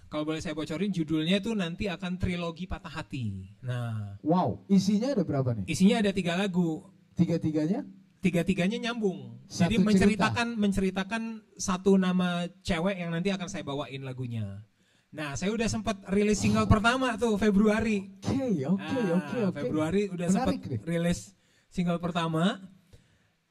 kalau 0.07 0.29
boleh 0.29 0.45
saya 0.45 0.53
bocorin 0.53 0.93
judulnya 0.93 1.41
tuh 1.41 1.57
nanti 1.57 1.89
akan 1.89 2.21
trilogi 2.21 2.69
patah 2.69 2.93
hati. 3.01 3.49
Nah 3.65 4.21
Wow, 4.21 4.63
isinya 4.69 5.17
ada 5.17 5.25
berapa 5.25 5.57
nih? 5.57 5.65
isinya 5.67 5.99
ada 6.05 6.13
tiga 6.15 6.37
lagu, 6.37 6.85
Tiga-tiganya? 7.17 7.85
Tiga-tiganya 8.23 8.79
nyambung. 8.81 9.43
Satu 9.45 9.67
Jadi 9.69 9.75
cerita. 9.77 9.87
menceritakan 9.91 10.47
menceritakan 10.55 11.23
satu 11.59 11.99
nama 11.99 12.47
cewek 12.63 12.97
yang 12.97 13.11
nanti 13.11 13.29
akan 13.29 13.51
saya 13.51 13.67
bawain 13.67 14.01
lagunya. 14.01 14.63
Nah 15.13 15.35
saya 15.35 15.53
udah 15.53 15.69
sempat 15.69 16.01
rilis 16.09 16.41
single 16.41 16.65
pertama 16.65 17.19
tuh 17.19 17.37
Februari. 17.37 18.09
Oke, 18.23 18.65
oke, 18.65 18.81
Ah, 18.81 19.19
oke, 19.19 19.39
oke. 19.51 19.59
Februari 19.61 20.03
udah 20.09 20.27
sempat 20.31 20.57
rilis 20.87 21.35
single 21.69 21.99
pertama. 21.99 22.63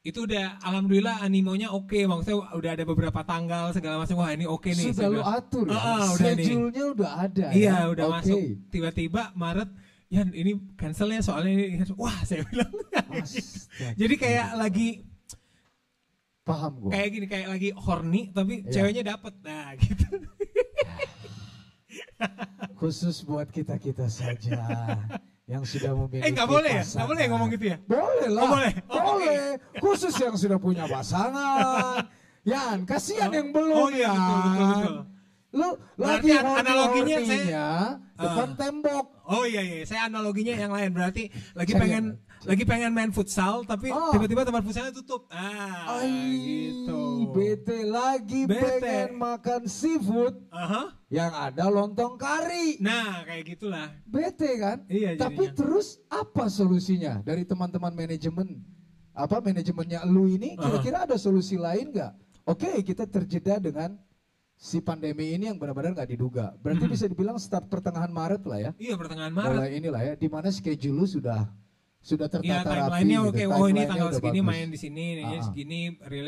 Itu 0.02 0.26
udah 0.26 0.58
alhamdulillah 0.58 1.22
animonya 1.22 1.70
oke, 1.70 1.94
maksudnya 2.10 2.34
udah 2.58 2.70
ada 2.74 2.82
beberapa 2.82 3.22
tanggal 3.22 3.70
segala 3.70 4.02
macam. 4.02 4.18
Wah, 4.18 4.34
ini 4.34 4.50
oke 4.50 4.66
nih. 4.66 4.90
Sudah 4.90 5.06
lu 5.06 5.22
atur 5.22 5.70
ya? 5.70 5.78
Ah, 5.78 6.10
udah 6.10 6.32
nih. 6.34 6.46
Udah 6.90 7.12
ada 7.22 7.46
Iya, 7.54 7.86
ya? 7.86 7.90
udah 7.94 8.04
Oke. 8.10 8.14
masuk. 8.18 8.40
Tiba-tiba 8.74 9.30
Maret, 9.38 9.70
ya 10.12 10.28
ini 10.28 10.52
cancel 10.76 11.08
ya 11.08 11.24
soalnya 11.24 11.52
ini. 11.56 11.80
Wah, 11.96 12.20
saya 12.22 12.44
bilang. 12.44 12.68
Jadi 13.96 14.14
kayak 14.14 14.52
lagi 14.54 15.08
Paham 16.42 16.72
gua. 16.76 16.90
kayak 16.90 17.08
gini 17.08 17.26
kayak 17.26 17.48
lagi 17.48 17.68
horny 17.72 18.28
tapi 18.28 18.60
Iya. 18.60 18.70
ceweknya 18.70 19.02
dapet. 19.08 19.32
Nah, 19.40 19.72
gitu. 19.80 20.04
Khusus 22.74 23.22
buat 23.22 23.46
kita-kita 23.48 24.06
saja 24.06 24.58
yang 25.44 25.62
sudah 25.62 25.94
memiliki 25.94 26.22
Eh, 26.24 26.30
nggak 26.30 26.48
boleh 26.48 26.72
ya? 26.72 26.82
pasangan. 26.82 26.94
Nggak 26.94 27.08
boleh 27.08 27.24
ngomong 27.28 27.48
gitu 27.50 27.64
ya? 27.64 27.76
Boleh 27.82 28.28
lah. 28.28 28.42
Oh, 28.42 28.48
boleh. 28.48 28.72
Oh, 28.88 29.00
boleh. 29.08 29.38
Khusus 29.78 30.14
yang 30.18 30.34
sudah 30.34 30.58
punya 30.58 30.84
pasangan. 30.86 32.06
Yan, 32.42 32.82
kasihan 32.82 33.30
Oh, 33.30 33.34
yang 33.34 33.48
belum 33.54 33.76
oh 33.76 33.88
iya, 33.88 34.10
Yan. 34.10 34.18
betul, 34.18 34.38
betul, 34.42 34.66
betul. 34.66 34.96
Lu 35.52 35.68
Berarti 35.94 36.26
lagi 36.26 36.30
an- 36.32 36.58
analoginya 36.58 37.18
saya- 37.22 37.86
depan 38.22 38.48
Ah. 38.48 38.56
tembok. 38.56 39.06
Oh 39.24 39.44
iya 39.44 39.60
iya, 39.60 39.82
saya 39.82 40.06
analoginya 40.06 40.54
yang 40.54 40.70
lain 40.70 40.90
berarti 40.90 41.26
lagi 41.52 41.72
pengen 41.72 42.04
lagi 42.42 42.64
pengen 42.64 42.90
main 42.90 43.10
futsal 43.10 43.62
tapi 43.62 43.88
Oh. 43.88 44.10
tiba-tiba 44.10 44.42
tempat 44.42 44.62
futsalnya 44.62 44.90
tutup. 44.92 45.26
Ah, 45.28 45.98
Ay, 45.98 46.10
gitu. 46.38 47.30
Bete 47.30 47.82
lagi 47.82 48.44
Bete. 48.44 48.60
pengen 48.78 49.14
makan 49.14 49.62
seafood 49.64 50.34
Aha. 50.48 50.90
yang 51.06 51.30
ada 51.30 51.66
lontong 51.66 52.14
kari. 52.16 52.76
Nah, 52.78 53.22
kayak 53.22 53.44
gitulah. 53.48 53.94
Bete 54.04 54.50
kan? 54.56 54.82
Iya, 54.86 55.14
Tapi 55.14 55.46
jadinya. 55.46 55.54
terus 55.54 55.86
apa 56.06 56.46
solusinya 56.46 57.22
dari 57.22 57.42
teman-teman 57.42 57.92
manajemen? 57.92 58.58
Apa 59.12 59.38
manajemennya 59.38 60.02
lu 60.04 60.26
ini 60.26 60.56
kira-kira 60.56 61.04
ada 61.04 61.14
solusi 61.14 61.54
lain 61.54 61.92
nggak? 61.92 62.12
Oke, 62.42 62.74
kita 62.82 63.06
terjeda 63.06 63.56
dengan 63.56 63.94
si 64.62 64.78
pandemi 64.78 65.34
ini 65.34 65.50
yang 65.50 65.58
benar-benar 65.58 65.90
nggak 65.92 66.06
diduga. 66.08 66.54
Berarti 66.56 66.86
Mhm. 66.86 66.92
bisa 66.94 67.04
dibilang 67.10 67.34
start 67.34 67.66
pertengahan 67.66 68.06
Maret 68.08 68.46
lah 68.46 68.58
ya. 68.60 68.70
Iya 68.78 68.94
pertengahan 68.94 69.34
Maret. 69.34 69.58
Mulai 69.58 69.70
inilah 69.74 70.02
ya, 70.04 70.14
di 70.14 70.28
mana 70.30 70.48
schedule 70.48 70.94
lu 70.94 71.06
sudah 71.08 71.50
sudah 71.98 72.26
Iya 72.26 72.34
tertata 72.62 72.66
rapi. 72.68 72.82
timelinenya 72.98 73.18
gitu. 73.18 73.30
oke. 73.30 73.42
Oh 73.54 73.66
ini 73.68 73.82
tanggal 73.84 74.10
segini 74.10 74.38
bagus. 74.38 74.50
main 74.50 74.66
di 74.68 74.78
sini, 74.80 75.04
ini 75.16 75.22
Ah, 75.24 75.34
ah. 75.34 75.42
segini. 75.42 75.80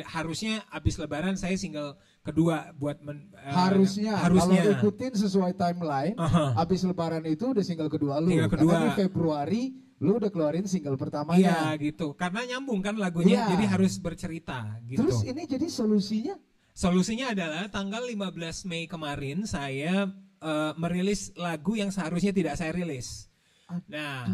Harusnya 0.04 0.54
abis 0.68 0.94
Lebaran 0.96 1.34
saya 1.34 1.54
single 1.54 1.94
kedua 2.22 2.74
buat 2.74 2.98
men, 3.00 3.30
eh, 3.32 3.50
harusnya, 3.50 4.14
harusnya. 4.16 4.62
kalau 4.62 4.74
ikutin 4.78 5.12
sesuai 5.14 5.52
timeline, 5.54 6.14
Aha. 6.16 6.54
habis 6.56 6.82
lebaran 6.82 7.22
itu 7.24 7.50
udah 7.50 7.60
single 7.60 7.86
kedua 7.88 8.18
lu. 8.18 8.30
Single 8.30 8.48
Karena 8.48 8.62
kedua. 8.66 8.78
di 8.80 8.90
Februari 8.96 9.62
lu 9.96 10.12
udah 10.14 10.28
keluarin 10.28 10.62
single 10.64 10.94
pertamanya. 10.94 11.74
Iya 11.74 11.78
gitu. 11.80 12.14
Karena 12.14 12.42
nyambung 12.44 12.78
kan 12.78 12.94
lagunya, 12.94 13.42
Iya. 13.42 13.46
jadi 13.52 13.64
harus 13.68 13.94
bercerita 13.96 14.58
gitu. 14.84 15.00
Terus 15.00 15.22
ini 15.22 15.42
jadi 15.44 15.66
solusinya 15.66 16.34
Solusinya 16.74 17.30
adalah 17.30 17.70
tanggal 17.70 18.02
15 18.02 18.66
Mei 18.66 18.90
kemarin 18.90 19.46
saya 19.46 20.10
eh, 20.42 20.72
merilis 20.74 21.30
lagu 21.38 21.78
yang 21.78 21.94
seharusnya 21.94 22.34
tidak 22.34 22.58
saya 22.58 22.74
rilis. 22.74 23.30
Nah, 23.86 24.26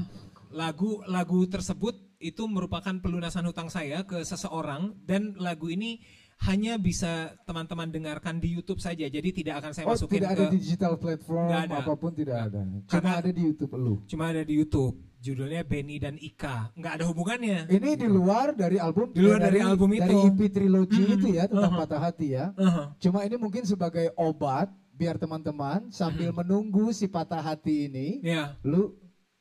lagu 0.49 1.05
lagu 1.05 1.45
tersebut 1.45 1.95
itu 2.17 2.49
merupakan 2.49 2.97
pelunasan 2.97 3.45
hutang 3.45 3.69
saya 3.69 4.09
ke 4.09 4.25
seseorang 4.25 4.97
dan 5.05 5.37
lagu 5.37 5.69
ini 5.69 6.01
hanya 6.49 6.81
bisa 6.81 7.37
teman-teman 7.45 7.93
dengarkan 7.93 8.41
di 8.41 8.57
YouTube 8.57 8.81
saja. 8.81 9.05
Jadi 9.05 9.45
tidak 9.45 9.61
akan 9.61 9.73
saya 9.77 9.85
oh 9.85 9.93
masukin 9.93 10.25
tidak 10.25 10.33
ke 10.33 10.41
ada 10.41 10.45
di 10.49 10.57
digital 10.57 10.95
platform 10.97 11.45
ada. 11.53 11.77
apa 11.85 11.93
pun 11.93 12.13
tidak 12.17 12.37
ada. 12.49 12.61
Cuma 12.65 12.89
Karena- 12.89 13.21
ada 13.21 13.31
di 13.31 13.43
YouTube 13.45 13.73
lu. 13.77 13.95
cuma 14.09 14.25
ada 14.33 14.41
di 14.41 14.55
YouTube. 14.57 14.97
Judulnya 15.21 15.61
Benny 15.63 16.01
dan 16.01 16.17
Ika. 16.17 16.73
Nggak 16.73 16.93
ada 16.97 17.05
hubungannya. 17.05 17.69
Ini 17.69 17.91
di 17.95 18.09
luar 18.09 18.53
dari 18.53 18.81
album 18.81 19.13
Di 19.13 19.21
luar 19.21 19.37
dari 19.39 19.61
album 19.61 19.93
dari 19.93 20.09
itu. 20.11 20.33
EP 20.33 20.41
trilogi 20.49 20.97
Mhm. 20.99 21.13
itu 21.15 21.27
ya 21.31 21.45
tentang 21.45 21.71
Uh-huh. 21.71 21.83
patah 21.85 22.01
hati 22.01 22.27
ya. 22.33 22.57
Uh-huh. 22.57 22.87
Cuma 22.99 23.21
ini 23.23 23.37
mungkin 23.37 23.63
sebagai 23.63 24.09
obat 24.17 24.73
biar 24.91 25.17
teman-teman 25.17 25.89
sambil 25.89 26.29
menunggu 26.31 26.89
si 26.91 27.05
patah 27.05 27.39
hati 27.39 27.87
ini 27.87 28.21
Ya. 28.21 28.57
lu 28.61 28.97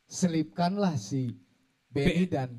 selipkanlah 0.05 0.95
si 0.95 1.35
Benny 1.87 2.23
Be- 2.23 2.31
dan 2.31 2.49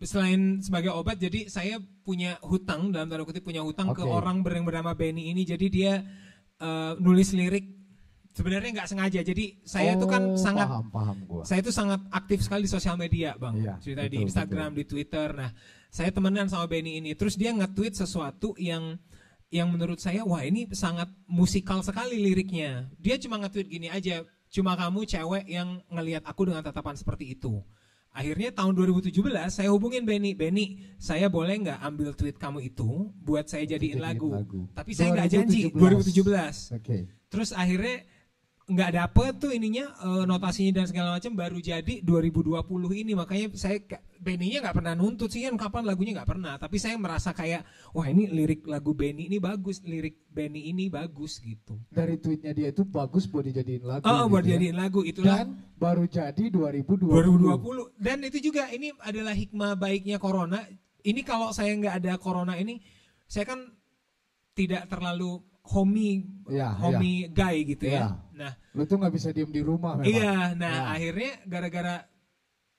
selain 0.00 0.58
sebagai 0.58 0.90
obat 0.90 1.14
jadi 1.14 1.46
saya 1.46 1.76
punya 2.00 2.40
hutang 2.40 2.90
dalam 2.90 3.06
tanda 3.06 3.22
kutip 3.22 3.42
punya 3.42 3.60
hutang 3.60 3.90
ke 3.90 4.00
Oke. 4.00 4.08
orang 4.08 4.40
yang 4.42 4.64
bernama 4.64 4.92
Benny 4.92 5.28
ini 5.28 5.44
jadi 5.44 5.66
dia 5.68 5.92
eh, 6.56 6.92
nulis 6.98 7.32
lirik 7.32 7.79
Sebenarnya 8.40 8.70
nggak 8.72 8.88
sengaja. 8.88 9.20
Jadi 9.20 9.44
saya 9.62 9.92
itu 9.92 10.06
kan 10.08 10.32
Oh, 10.32 10.40
sangat 10.40 10.64
paham 10.64 10.88
paham 10.88 11.16
gua. 11.28 11.42
saya 11.44 11.60
itu 11.60 11.68
sangat 11.68 12.00
aktif 12.08 12.40
sekali 12.40 12.64
di 12.64 12.72
sosial 12.72 12.96
media, 12.96 13.36
Bang. 13.36 13.60
Iya, 13.60 13.76
Cerita 13.78 14.08
di 14.08 14.16
betul, 14.16 14.24
Instagram, 14.32 14.70
di 14.72 14.84
Twitter. 14.88 15.28
Nah, 15.36 15.52
saya 15.88 16.08
temenan 16.08 16.48
sama 16.48 16.64
Benny 16.64 16.96
ini. 16.96 17.12
Terus 17.12 17.36
dia 17.36 17.52
nge-tweet 17.52 17.92
sesuatu 17.94 18.56
yang 18.56 18.96
yang 19.50 19.68
menurut 19.68 19.98
saya 19.98 20.22
wah 20.22 20.40
ini 20.40 20.70
sangat 20.72 21.10
musikal 21.28 21.84
sekali 21.84 22.16
liriknya. 22.16 22.88
Dia 22.96 23.20
cuma 23.20 23.36
nge-tweet 23.36 23.68
gini 23.68 23.90
aja, 23.90 24.22
cuma 24.48 24.72
kamu 24.72 25.04
cewek 25.04 25.44
yang 25.44 25.82
ngelihat 25.90 26.24
aku 26.24 26.48
dengan 26.48 26.62
tatapan 26.62 26.96
seperti 26.96 27.34
itu. 27.34 27.60
Akhirnya 28.10 28.50
tahun 28.50 28.74
2017 28.74 29.14
saya 29.54 29.70
hubungin 29.70 30.02
Benny, 30.02 30.34
Benny, 30.34 30.82
saya 30.98 31.30
boleh 31.30 31.62
nggak 31.62 31.78
ambil 31.78 32.10
tweet 32.10 32.38
kamu 32.38 32.66
itu 32.66 33.10
buat 33.22 33.46
saya 33.46 33.62
jadiin 33.66 33.98
Jadiin 33.98 34.02
lagu. 34.02 34.30
lagu. 34.34 34.60
Tapi 34.74 34.90
saya 34.94 35.14
nggak 35.14 35.28
janji 35.30 35.70
2017. 35.70 36.74
2017. 36.74 36.78
Oke. 36.78 36.96
Terus 37.30 37.50
akhirnya 37.54 38.02
nggak 38.70 38.90
dapet 38.94 39.32
tuh 39.42 39.50
ininya 39.50 39.90
eh, 39.98 40.24
notasinya 40.30 40.78
dan 40.78 40.86
segala 40.86 41.18
macam 41.18 41.34
baru 41.34 41.58
jadi 41.58 42.06
2020 42.06 42.62
ini 43.02 43.12
makanya 43.18 43.50
saya 43.58 43.82
Benny-nya 44.20 44.60
nggak 44.60 44.76
pernah 44.76 44.94
nuntut 44.94 45.32
sih 45.32 45.42
kan 45.42 45.56
kapan 45.56 45.88
lagunya 45.88 46.12
nggak 46.14 46.28
pernah 46.28 46.54
tapi 46.60 46.76
saya 46.78 46.94
merasa 47.00 47.32
kayak 47.34 47.66
wah 47.90 48.06
ini 48.06 48.30
lirik 48.30 48.62
lagu 48.68 48.92
Benny 48.94 49.26
ini 49.26 49.40
bagus 49.40 49.82
lirik 49.82 50.22
Benny 50.30 50.70
ini 50.70 50.86
bagus 50.86 51.42
gitu 51.42 51.80
Dari 51.90 52.20
tweetnya 52.20 52.52
dia 52.54 52.70
itu 52.70 52.86
bagus 52.86 53.26
buat 53.26 53.42
dijadiin 53.48 53.82
lagu. 53.82 54.04
oh 54.06 54.28
buat 54.30 54.44
gitu 54.46 54.52
ya. 54.52 54.54
jadiin 54.60 54.76
lagu 54.76 55.00
itulah 55.02 55.42
Dan 55.42 55.56
baru 55.80 56.04
jadi 56.06 56.44
2020. 56.52 57.10
2020 57.58 57.96
dan 57.98 58.18
itu 58.22 58.38
juga 58.38 58.68
ini 58.70 58.94
adalah 59.02 59.34
hikmah 59.34 59.74
baiknya 59.74 60.20
corona 60.22 60.62
ini 61.02 61.24
kalau 61.26 61.50
saya 61.50 61.72
nggak 61.74 62.04
ada 62.04 62.12
corona 62.20 62.54
ini 62.54 62.78
saya 63.26 63.48
kan 63.48 63.72
tidak 64.54 64.86
terlalu 64.92 65.40
homey 65.70 66.26
Ya, 66.50 66.74
homey 66.74 67.30
guy 67.30 67.62
gitu 67.62 67.86
ya 67.86 67.94
Ya. 67.94 68.06
nah 68.34 68.52
Lu 68.74 68.82
tuh 68.84 68.98
nggak 68.98 69.14
bisa 69.14 69.30
diem 69.30 69.50
di 69.50 69.62
rumah 69.62 69.94
memang. 69.94 70.10
Iya, 70.10 70.54
nah 70.58 70.74
Ya. 70.74 70.98
akhirnya 70.98 71.32
gara-gara 71.46 71.96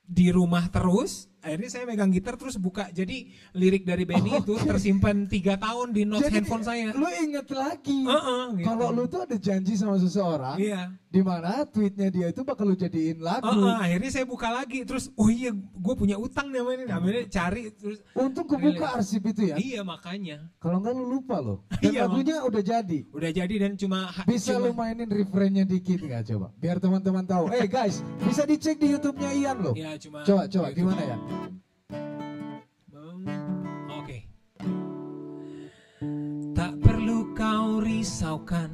di 0.03 0.27
rumah 0.27 0.67
terus, 0.67 1.30
akhirnya 1.41 1.69
saya 1.69 1.83
megang 1.83 2.09
gitar 2.09 2.37
terus 2.37 2.55
buka. 2.55 2.87
Jadi 2.89 3.27
lirik 3.51 3.83
dari 3.83 4.05
Benny 4.05 4.37
itu 4.37 4.53
Oke. 4.53 4.65
tersimpan 4.65 5.25
tiga 5.25 5.57
tahun 5.57 5.91
di 5.91 6.05
notes 6.05 6.29
Jadi, 6.29 6.35
handphone 6.39 6.63
saya. 6.63 6.93
Lu 6.93 7.09
inget 7.09 7.47
lagi. 7.49 8.05
Heeh, 8.05 8.43
gitu. 8.57 8.65
Kalau 8.65 8.87
lu 8.89 9.03
tuh 9.05 9.25
ada 9.25 9.35
janji 9.35 9.73
sama 9.75 9.97
seseorang, 9.97 10.55
Iya. 10.55 10.93
di 11.07 11.21
mana 11.21 11.65
tweetnya 11.65 12.07
dia 12.07 12.29
itu 12.29 12.41
bakal 12.41 12.69
lu 12.69 12.75
jadiin 12.75 13.19
lagu. 13.19 13.43
Heeh, 13.43 13.75
akhirnya 13.75 14.09
saya 14.09 14.25
buka 14.25 14.47
lagi 14.47 14.85
terus, 14.85 15.09
oh 15.13 15.27
iya, 15.27 15.51
gue 15.51 15.95
punya 15.97 16.15
utang 16.15 16.49
nih 16.49 16.61
sama 16.61 16.71
ini. 16.71 16.83
Akhirnya 16.87 17.23
cari 17.27 17.61
terus. 17.73 17.97
Untung 18.13 18.45
kebuka 18.45 18.95
arsip 18.95 19.25
itu 19.25 19.51
ya. 19.51 19.55
Iya 19.57 19.81
makanya, 19.81 20.45
Kalau 20.57 20.77
nggak 20.79 20.93
lu 20.93 21.05
lupa 21.11 21.41
loh. 21.41 21.65
Dan 21.81 21.91
Iya, 21.91 22.05
lagunya 22.05 22.37
udah 22.41 22.61
jadi. 22.61 22.99
udah 23.09 23.31
jadi 23.33 23.55
dan 23.59 23.73
cuma 23.75 24.13
Bisa 24.23 24.53
cuma, 24.55 24.69
lu 24.69 24.71
mainin 24.71 25.09
refrainnya 25.09 25.65
dikit 25.65 25.99
nggak 25.99 26.23
coba? 26.29 26.47
Biar 26.55 26.77
teman-teman 26.77 27.25
tahu. 27.25 27.49
Eh 27.49 27.65
guys, 27.65 27.99
bisa 28.21 28.45
dicek 28.45 28.77
di 28.77 28.93
YouTube-nya 28.93 29.29
Ian 29.33 29.57
loh. 29.59 29.73
Ya 29.73 29.97
cuma. 29.97 30.21
Coba, 30.21 30.45
coba 30.45 30.67
gimana 30.71 31.01
ya? 31.01 31.17
Oke. 33.91 34.19
Tak 36.55 36.73
perlu 36.82 37.34
kau 37.34 37.82
risaukan 37.82 38.69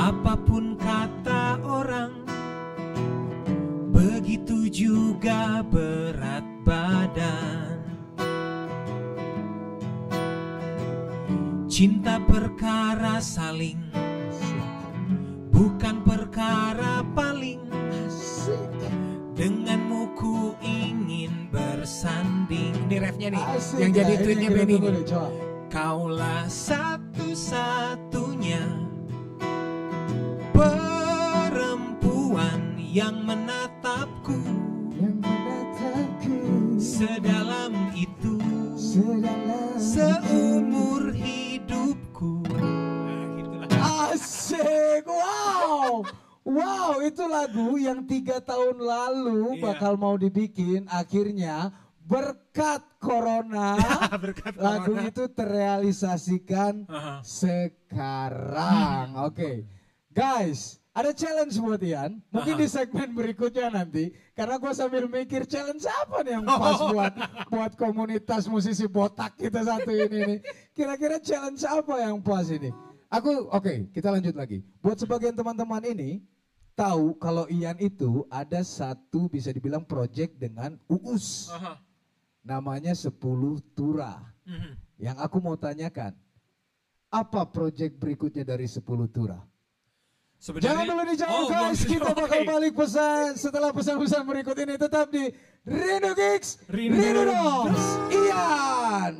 apa 0.00 0.34
pun 0.48 0.74
kata 0.80 1.60
orang. 1.60 2.12
Begitu 3.92 4.72
juga 4.72 5.60
berat 5.60 6.44
badan. 6.64 7.80
Cinta 11.70 12.20
perkara 12.20 13.24
saling, 13.24 13.80
bukan 15.48 16.04
perkara 16.04 16.99
bersanding. 21.90 22.70
Ini 22.86 23.02
refnya 23.02 23.34
nih 23.34 23.42
Asik 23.50 23.82
Yang 23.82 23.90
ya. 23.90 23.98
jadi 23.98 24.14
Ini 24.14 24.22
tweetnya 24.22 24.50
Benny 24.54 24.78
nih. 24.78 25.02
Kaulah 25.70 26.42
satu-satunya 26.46 28.62
Perempuan 30.54 32.78
yang 32.78 33.26
menatapku. 33.26 34.38
Yang 34.94 35.18
menatapku. 35.18 36.38
Sedalam 36.78 37.74
itu 37.98 38.38
sedalam 38.78 39.74
Seumur 39.74 41.10
hidupku. 41.10 42.46
Nah 42.54 43.26
gitulah 43.34 43.66
Asik, 44.14 45.10
wow, 45.10 46.06
wow 46.42 47.00
itu 47.00 47.22
lagu 47.22 47.76
yang 47.76 48.04
tiga 48.04 48.38
tahun 48.38 48.76
lalu 48.76 49.56
Iya. 49.56 49.62
bakal 49.62 49.94
mau 49.94 50.14
dibikin, 50.14 50.86
akhirnya 50.86 51.70
berkat 52.00 52.82
corona, 52.98 53.78
Berkat 54.24 54.56
lagu 54.56 54.92
corona. 54.92 55.06
itu 55.06 55.24
terrealisasikan 55.30 56.84
Aha. 56.84 57.22
sekarang. 57.22 59.14
Oke, 59.22 59.62
guys, 60.10 60.82
ada 60.90 61.12
challenge 61.12 61.54
buat 61.56 61.78
Ian. 61.78 62.18
Mungkin 62.28 62.54
Aha. 62.54 62.60
di 62.60 62.66
segmen 62.66 63.14
berikutnya 63.14 63.70
nanti, 63.70 64.10
karena 64.34 64.58
gue 64.58 64.72
sambil 64.72 65.06
mikir 65.06 65.46
challenge 65.46 65.86
apa 65.86 66.22
nih 66.22 66.32
yang 66.34 66.44
pas 66.44 66.78
Oh. 66.78 66.90
buat 66.94 67.14
buat 67.46 67.72
komunitas 67.74 68.44
musisi 68.46 68.84
botak 68.84 69.38
kita 69.38 69.62
satu 69.62 69.90
ini 69.90 70.18
nih. 70.26 70.38
Kira-kira 70.72 71.22
challenge 71.22 71.62
apa 71.62 71.94
yang 72.00 72.18
pas 72.18 72.48
ini? 72.48 72.74
Aku 73.10 73.50
oke, 73.50 73.90
kita 73.90 74.08
lanjut 74.08 74.38
lagi. 74.38 74.62
Buat 74.78 75.02
sebagian 75.02 75.34
teman-teman 75.34 75.82
ini 75.82 76.22
tahu 76.78 77.18
kalau 77.18 77.50
Ian 77.50 77.74
itu 77.82 78.22
ada 78.30 78.62
satu 78.62 79.26
bisa 79.26 79.50
dibilang 79.50 79.82
project 79.82 80.38
dengan 80.38 80.78
Uus. 80.86 81.50
Aha. 81.50 81.74
Namanya 82.40 82.94
10 82.94 83.10
Tura. 83.74 84.14
Mhm. 84.46 84.72
Yang 84.96 85.16
aku 85.18 85.36
mau 85.42 85.58
tanyakan, 85.58 86.14
apa 87.10 87.42
project 87.50 87.98
berikutnya 87.98 88.46
dari 88.46 88.70
10 88.70 89.10
Tura? 89.10 89.42
Sebenarnya- 90.38 90.72
Jangan 90.72 90.84
dulu 90.88 91.02
dijawab 91.04 91.34
Oh, 91.36 91.46
guys, 91.50 91.80
kita 91.84 92.10
bakal 92.16 92.40
Oke. 92.40 92.48
balik 92.48 92.72
pesan 92.72 93.36
setelah 93.36 93.70
pesan-pesan 93.74 94.22
berikut 94.24 94.56
ini 94.56 94.74
tetap 94.78 95.12
di 95.12 95.28
Rindu 95.66 96.16
Gigs, 96.16 96.62
Rindu 96.64 96.96
Rindu. 96.96 97.26
Dogs, 97.28 97.86
Ian. 98.08 99.14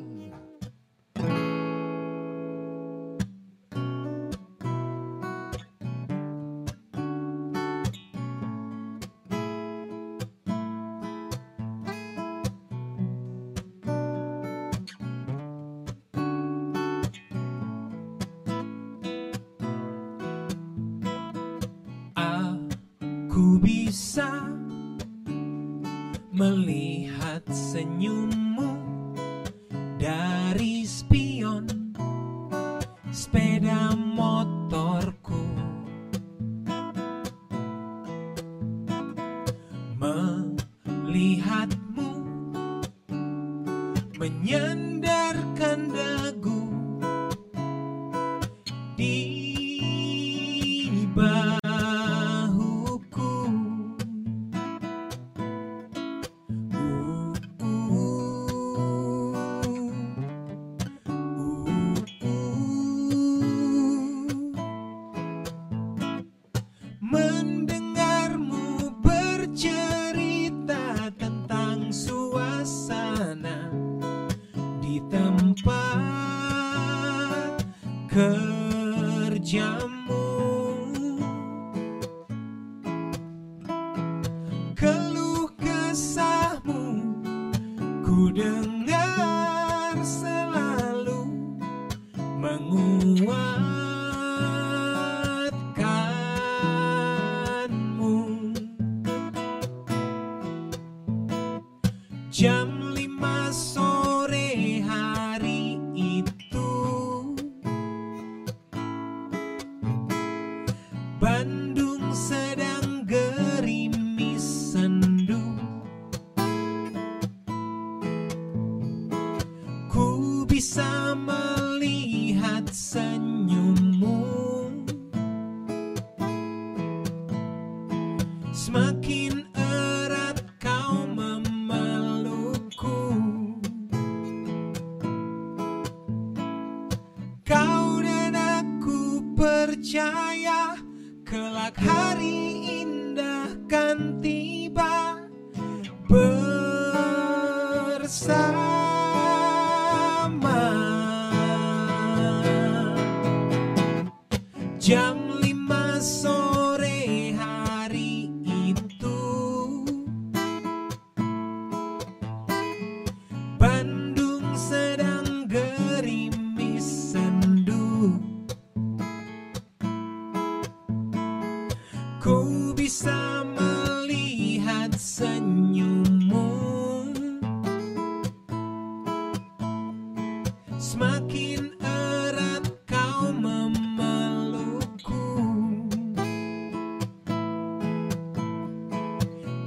Aku 23.41 23.57
bisa 23.57 24.53
melihat 26.29 27.20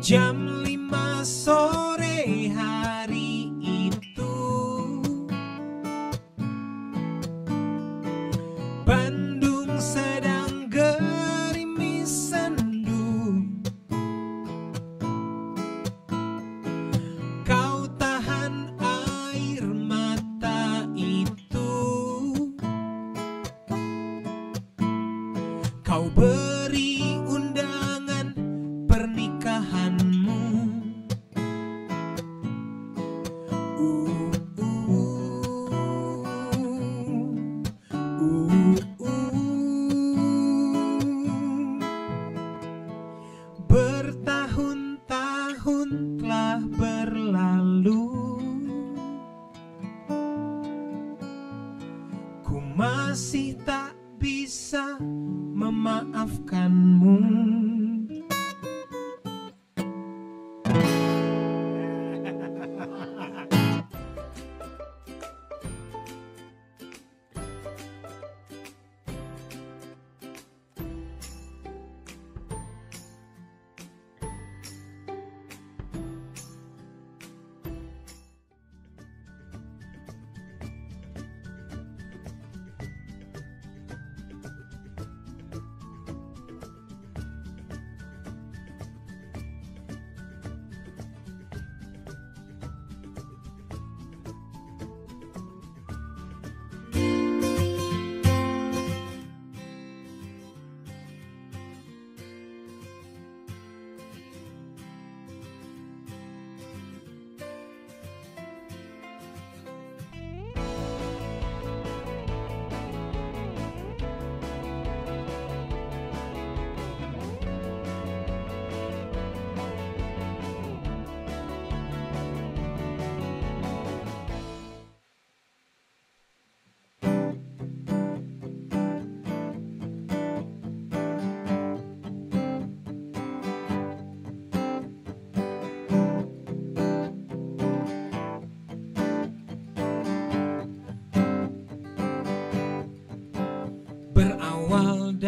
jam 0.03 0.42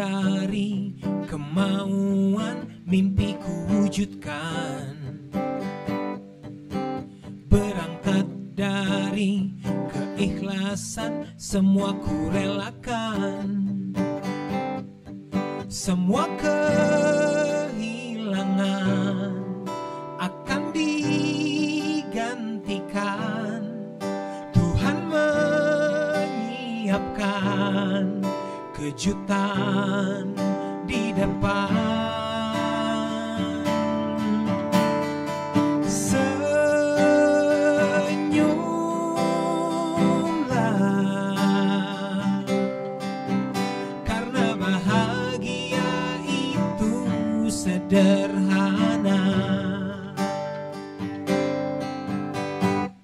Dari 0.05 0.93
kemauan 1.25 2.85
mimpiku 2.85 3.49
wujudkan. 3.73 4.93
Berangkat 7.49 8.29
dari 8.53 9.49
keikhlasan 9.89 11.25
semua 11.41 11.97
ku 11.97 12.29
relakan. 12.29 13.49
Semua 15.65 16.29
kehilangan. 16.37 17.85
kejutan 28.85 30.29
di 30.85 31.09
depan. 31.09 31.73
Senyumlah. 35.89 36.45
Karena 44.05 44.53
bahagia 44.53 45.89
itu 46.29 47.09
sederhana. 47.49 49.25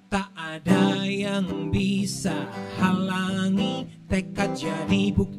Tak 0.06 0.30
ada 0.30 1.02
yang 1.10 1.74
bisa 1.74 2.46
halangi 2.78 3.90
tekad 4.06 4.54
jadi 4.54 5.10
bukti 5.16 5.31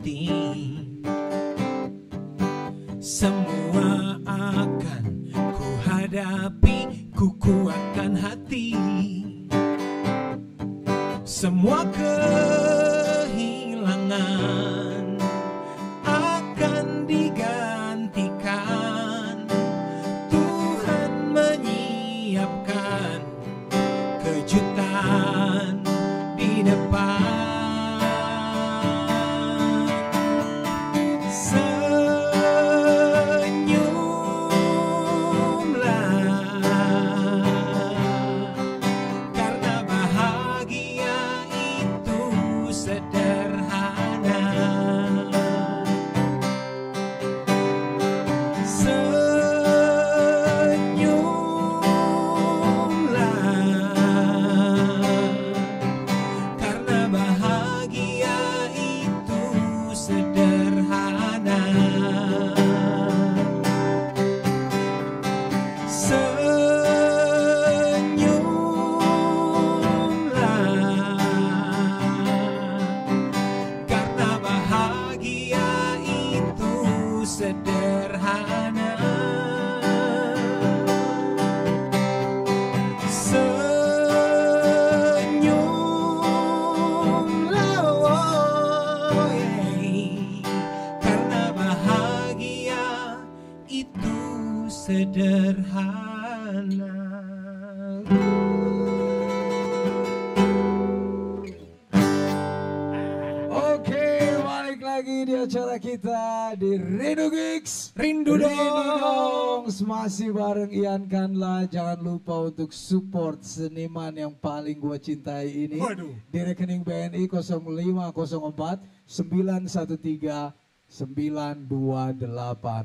Masih 110.14 110.30
bareng 110.30 110.70
Ian 110.70 111.10
Kanla. 111.10 111.66
Jangan 111.66 111.98
lupa 111.98 112.46
untuk 112.46 112.70
support 112.70 113.42
seniman 113.42 114.14
yang 114.14 114.30
paling 114.30 114.78
gua 114.78 115.02
cintai 115.02 115.66
ini. 115.66 115.82
Waduh. 115.82 116.14
Di 116.30 116.38
rekening 116.38 116.86
BNI 116.86 117.26
0504 117.26 119.10
913 119.10 119.10
928 119.10 120.54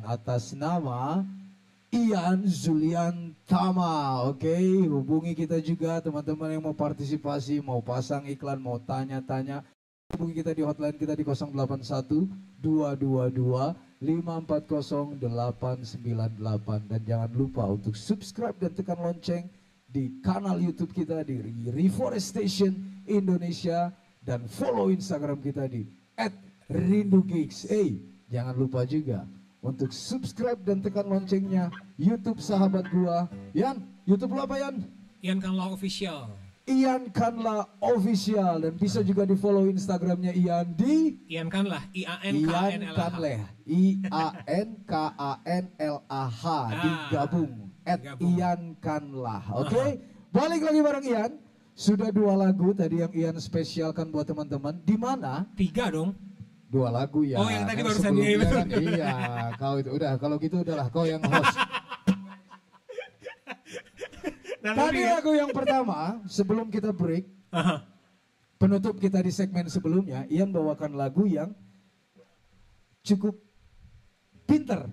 atas 0.08 0.56
nama 0.56 1.20
Ian 1.92 2.48
Zulian 2.48 3.36
Tama, 3.44 4.24
oke 4.32 4.56
hubungi 4.88 5.36
kita 5.36 5.60
juga 5.60 6.00
teman-teman 6.00 6.56
yang 6.56 6.64
mau 6.64 6.72
partisipasi, 6.72 7.60
mau 7.60 7.84
pasang 7.84 8.24
iklan, 8.24 8.56
mau 8.56 8.80
tanya-tanya 8.80 9.68
hubungi 10.16 10.40
kita 10.40 10.56
di 10.56 10.64
hotline 10.64 10.96
kita 10.96 11.12
di 11.12 11.28
081 11.28 11.44
222 12.64 13.87
540 13.98 15.18
898 15.18 16.86
dan 16.86 17.00
jangan 17.02 17.30
lupa 17.34 17.66
untuk 17.66 17.98
subscribe 17.98 18.54
dan 18.62 18.70
tekan 18.70 18.98
lonceng 19.02 19.50
di 19.90 20.22
kanal 20.22 20.60
YouTube 20.62 20.94
kita 20.94 21.26
di 21.26 21.42
Reforestation 21.74 23.02
Indonesia 23.10 23.90
dan 24.22 24.46
follow 24.46 24.92
Instagram 24.94 25.42
kita 25.42 25.66
di 25.66 25.88
@rindugigs. 26.70 27.66
Eh, 27.72 27.98
jangan 28.30 28.54
lupa 28.54 28.86
juga 28.86 29.26
untuk 29.64 29.90
subscribe 29.90 30.60
dan 30.62 30.78
tekan 30.78 31.08
loncengnya 31.08 31.72
YouTube 31.98 32.38
sahabat 32.38 32.86
gua. 32.94 33.26
Yan, 33.56 33.82
YouTube 34.06 34.38
lo 34.38 34.46
apa 34.46 34.62
Yan? 34.62 34.84
Ian 35.18 35.42
Kanla 35.42 35.74
Official. 35.74 36.47
Ian 36.68 37.08
Kanla 37.08 37.64
Official. 37.80 38.60
Dan 38.60 38.76
bisa 38.76 39.00
juga 39.00 39.24
di 39.24 39.34
follow 39.34 39.64
Instagramnya 39.66 40.36
Ian 40.36 40.76
di 40.76 41.16
Ian 41.32 41.48
Kanlah, 41.48 41.88
I 41.96 42.02
A 42.04 42.16
N 42.22 42.34
K 42.44 42.50
Ian 42.52 42.70
N 42.70 42.82
L 42.84 42.96
A 42.96 43.08
H. 43.08 43.16
I 43.64 43.82
A 44.12 44.26
N 44.46 44.68
K 44.84 44.92
A 45.16 45.32
N 45.48 45.64
L 45.80 45.96
A 46.06 46.24
H. 46.28 46.44
Digabung. 46.84 47.52
At. 47.88 48.04
Ian 48.20 48.76
Kanlah. 48.84 49.42
Oke 49.56 49.96
balik 50.28 50.60
lagi 50.60 50.80
bareng 50.84 51.06
Ian. 51.08 51.32
Sudah 51.72 52.10
dua 52.10 52.34
lagu 52.34 52.74
tadi 52.74 53.00
yang 53.00 53.12
Ian 53.14 53.38
spesialkan 53.38 54.10
buat 54.12 54.26
teman-teman. 54.26 54.76
Di 54.82 54.98
mana? 54.98 55.46
Tiga 55.56 55.88
dong. 55.88 56.12
dua 56.68 56.92
lagu 56.92 57.24
ya 57.24 57.40
Oh, 57.40 57.48
yang 57.48 57.64
tadi 57.64 57.80
barusan, 57.80 58.12
iya, 58.20 58.44
kan, 58.44 58.66
iya 58.68 59.12
kau 59.56 59.80
itu. 59.80 59.88
Udah 59.88 60.20
kalau 60.20 60.36
gitu 60.36 60.60
udahlah. 60.60 60.92
Kau 60.92 61.08
yang 61.08 61.24
host 61.32 61.56
tadi 64.62 64.98
lebih 64.98 65.04
ya. 65.04 65.10
lagu 65.18 65.32
yang 65.34 65.50
pertama 65.54 65.98
sebelum 66.26 66.66
kita 66.68 66.90
break 66.90 67.26
Aha. 67.54 67.86
penutup 68.58 68.98
kita 68.98 69.22
di 69.22 69.30
segmen 69.30 69.70
sebelumnya, 69.70 70.26
Ian 70.28 70.50
bawakan 70.50 70.98
lagu 70.98 71.24
yang 71.24 71.54
cukup 73.06 73.38
pinter. 74.44 74.90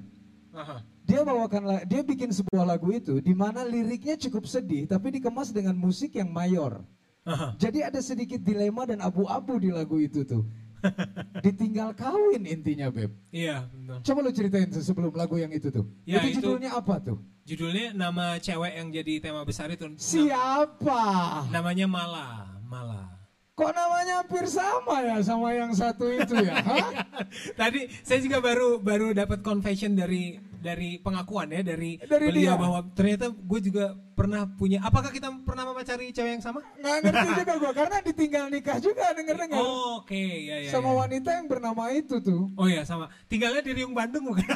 Aha. 0.56 0.86
Dia 1.06 1.22
bawakan, 1.22 1.86
dia 1.86 2.02
bikin 2.02 2.34
sebuah 2.34 2.66
lagu 2.66 2.90
itu 2.90 3.22
di 3.22 3.38
mana 3.38 3.62
liriknya 3.62 4.18
cukup 4.18 4.50
sedih, 4.50 4.90
tapi 4.90 5.14
dikemas 5.14 5.54
dengan 5.54 5.78
musik 5.78 6.18
yang 6.18 6.34
mayor. 6.34 6.82
Aha. 7.26 7.58
Jadi 7.58 7.82
ada 7.82 8.02
sedikit 8.02 8.42
dilema 8.42 8.86
dan 8.86 9.02
abu-abu 9.02 9.58
di 9.58 9.74
lagu 9.74 9.98
itu 9.98 10.26
tuh. 10.26 10.46
Ditinggal 11.46 11.94
kawin 11.98 12.44
intinya, 12.46 12.88
Beb. 12.90 13.12
Iya, 13.32 13.68
betul. 13.70 13.98
Coba 14.02 14.20
lu 14.26 14.32
ceritain 14.32 14.68
tuh 14.70 14.84
sebelum 14.84 15.14
lagu 15.14 15.36
yang 15.40 15.52
itu 15.52 15.70
tuh. 15.70 15.86
Ya, 16.08 16.22
itu 16.24 16.38
itu- 16.38 16.46
judulnya 16.46 16.76
apa 16.78 17.02
tuh? 17.02 17.18
Judulnya 17.46 17.94
nama 17.94 18.42
cewek 18.42 18.74
yang 18.74 18.90
jadi 18.90 19.14
tema 19.22 19.46
besar 19.46 19.70
itu. 19.70 19.86
Siapa? 20.02 21.46
namanya 21.54 21.86
Mala, 21.86 22.58
Mala. 22.66 23.16
Kok 23.56 23.72
namanya 23.72 24.20
hampir 24.20 24.44
sama 24.52 25.00
ya 25.00 25.24
sama 25.24 25.56
yang 25.56 25.72
satu 25.72 26.12
itu 26.12 26.36
ya? 26.44 26.60
Hah? 26.60 27.08
Tadi 27.60 27.88
saya 28.04 28.20
juga 28.20 28.44
baru 28.44 28.84
baru 28.84 29.16
dapat 29.16 29.40
confession 29.48 29.96
dari 29.96 30.36
dari 30.66 30.98
pengakuan 30.98 31.54
ya 31.54 31.62
dari, 31.62 32.02
Dari 32.02 32.26
beliau 32.34 32.58
dia. 32.58 32.62
bahwa 32.66 32.80
ternyata 32.98 33.30
gue 33.30 33.60
juga 33.62 33.94
pernah 34.18 34.50
punya. 34.50 34.82
Apakah 34.82 35.14
kita 35.14 35.30
pernah 35.46 35.70
memacari 35.70 36.10
cewek 36.10 36.42
yang 36.42 36.44
sama? 36.44 36.66
Nggak 36.82 36.98
ngerti 37.06 37.28
juga 37.46 37.54
gua 37.62 37.72
karena 37.78 37.98
ditinggal 38.02 38.46
nikah 38.50 38.78
juga 38.82 39.14
denger-denger. 39.14 39.62
Oh, 39.62 40.02
Oke, 40.02 40.18
ya 40.50 40.66
ya. 40.66 40.70
sama 40.74 40.90
ya. 40.90 41.06
wanita 41.06 41.30
yang 41.38 41.46
bernama 41.46 41.84
itu 41.94 42.18
tuh. 42.18 42.50
Oh 42.58 42.66
ya 42.66 42.82
sama. 42.82 43.14
Tinggalnya 43.30 43.62
di 43.62 43.72
Riung 43.78 43.94
Bandung 43.94 44.26
bukan? 44.34 44.42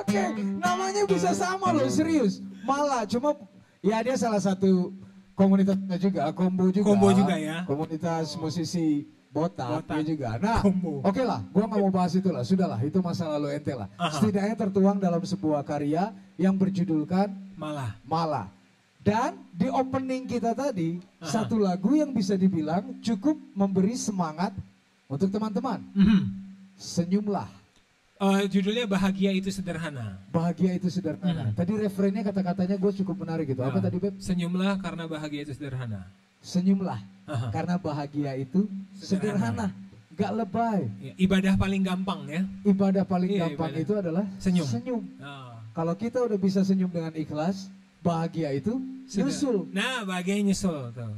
Oke, 0.00 0.22
namanya 0.60 1.02
bisa 1.10 1.34
sama 1.34 1.74
loh, 1.74 1.88
serius. 1.90 2.38
Malah 2.62 3.08
cuma 3.10 3.34
ya 3.80 3.98
dia 4.04 4.14
salah 4.14 4.38
satu 4.38 4.94
komunitasnya 5.34 5.96
juga, 5.98 6.28
kombo 6.30 6.68
juga. 6.70 6.86
Kombo 6.86 7.08
juga 7.10 7.34
ya. 7.40 7.64
Komunitas 7.66 8.36
musisi 8.36 9.08
botak, 9.30 9.86
Botak. 9.86 9.96
dia 10.02 10.04
juga. 10.04 10.28
Nah, 10.36 10.60
oke 11.06 11.22
lah, 11.22 11.40
gua 11.50 11.64
nggak 11.66 11.80
mau 11.80 11.90
bahas 11.90 12.12
itu 12.12 12.28
lah, 12.28 12.42
sudahlah, 12.42 12.80
itu 12.82 12.98
masa 12.98 13.30
lalu 13.30 13.54
ente 13.54 13.72
lah. 13.72 13.86
Aha. 13.94 14.18
Setidaknya 14.18 14.54
tertuang 14.58 14.98
dalam 14.98 15.22
sebuah 15.22 15.62
karya 15.62 16.10
yang 16.36 16.54
berjudulkan 16.54 17.30
Malah. 17.54 17.92
Malah. 18.04 18.48
Dan 19.00 19.36
di 19.52 19.68
opening 19.68 20.24
kita 20.24 20.52
tadi, 20.52 21.00
Aha. 21.20 21.28
satu 21.28 21.56
lagu 21.56 21.94
yang 21.94 22.10
bisa 22.10 22.34
dibilang 22.34 23.00
cukup 23.00 23.38
memberi 23.54 23.94
semangat 23.94 24.52
untuk 25.06 25.28
teman-teman. 25.28 25.80
Mhm. 25.94 26.20
Senyumlah. 26.76 27.48
Eh, 28.20 28.44
judulnya 28.52 28.84
bahagia 28.84 29.32
itu 29.32 29.48
sederhana. 29.48 30.20
Bahagia 30.28 30.76
itu 30.76 30.92
sederhana. 30.92 31.56
Tadi 31.56 31.72
referennya 31.72 32.20
kata-katanya 32.20 32.76
gue 32.76 32.92
cukup 33.00 33.24
menarik 33.24 33.48
gitu. 33.48 33.64
Apa 33.64 33.80
Hmm. 33.80 33.80
Ya. 33.80 33.84
tadi 33.88 33.96
Beb? 33.96 34.14
Senyumlah 34.20 34.76
karena 34.76 35.08
bahagia 35.08 35.40
itu 35.40 35.56
sederhana. 35.56 36.04
Senyumlah. 36.40 37.00
Aha. 37.30 37.46
Karena 37.54 37.76
bahagia 37.76 38.34
itu 38.34 38.66
sederhana. 38.96 39.70
Gak 40.18 40.32
lebay. 40.36 40.84
Ya, 41.00 41.12
ibadah 41.16 41.54
paling 41.56 41.80
gampang 41.80 42.20
ya. 42.28 42.42
Ibadah 42.66 43.04
paling 43.08 43.30
Iya, 43.30 43.48
gampang 43.48 43.72
ibadah. 43.72 43.84
itu 43.84 43.92
adalah 43.96 44.24
Senyum. 44.36 44.66
senyum. 44.68 45.02
Oh. 45.22 45.54
Kalau 45.72 45.94
kita 45.96 46.18
udah 46.20 46.36
bisa 46.36 46.60
senyum 46.60 46.90
dengan 46.90 47.14
ikhlas, 47.14 47.70
bahagia 48.02 48.52
itu 48.52 48.76
nyusul. 49.06 49.70
Nah, 49.70 50.04
bahagianya 50.04 50.52
nyusul 50.52 50.92
tuh. 50.92 51.14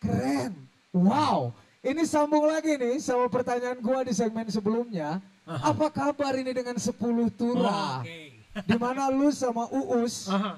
Keren. 0.00 0.50
Wow. 0.90 1.52
Ini 1.84 2.02
sambung 2.08 2.48
lagi 2.48 2.74
nih 2.74 2.96
sama 2.96 3.28
pertanyaan 3.28 3.76
gua 3.78 4.02
di 4.02 4.16
segmen 4.16 4.48
sebelumnya. 4.48 5.20
Aha. 5.44 5.70
Apa 5.70 5.92
kabar 5.92 6.32
ini 6.34 6.50
dengan 6.50 6.80
10 6.80 6.96
turah? 7.28 8.00
Oke. 8.00 8.32
Di 8.64 8.76
mana 8.80 9.12
lu 9.12 9.28
sama 9.28 9.68
Uus, 9.68 10.26
Aha. 10.26 10.56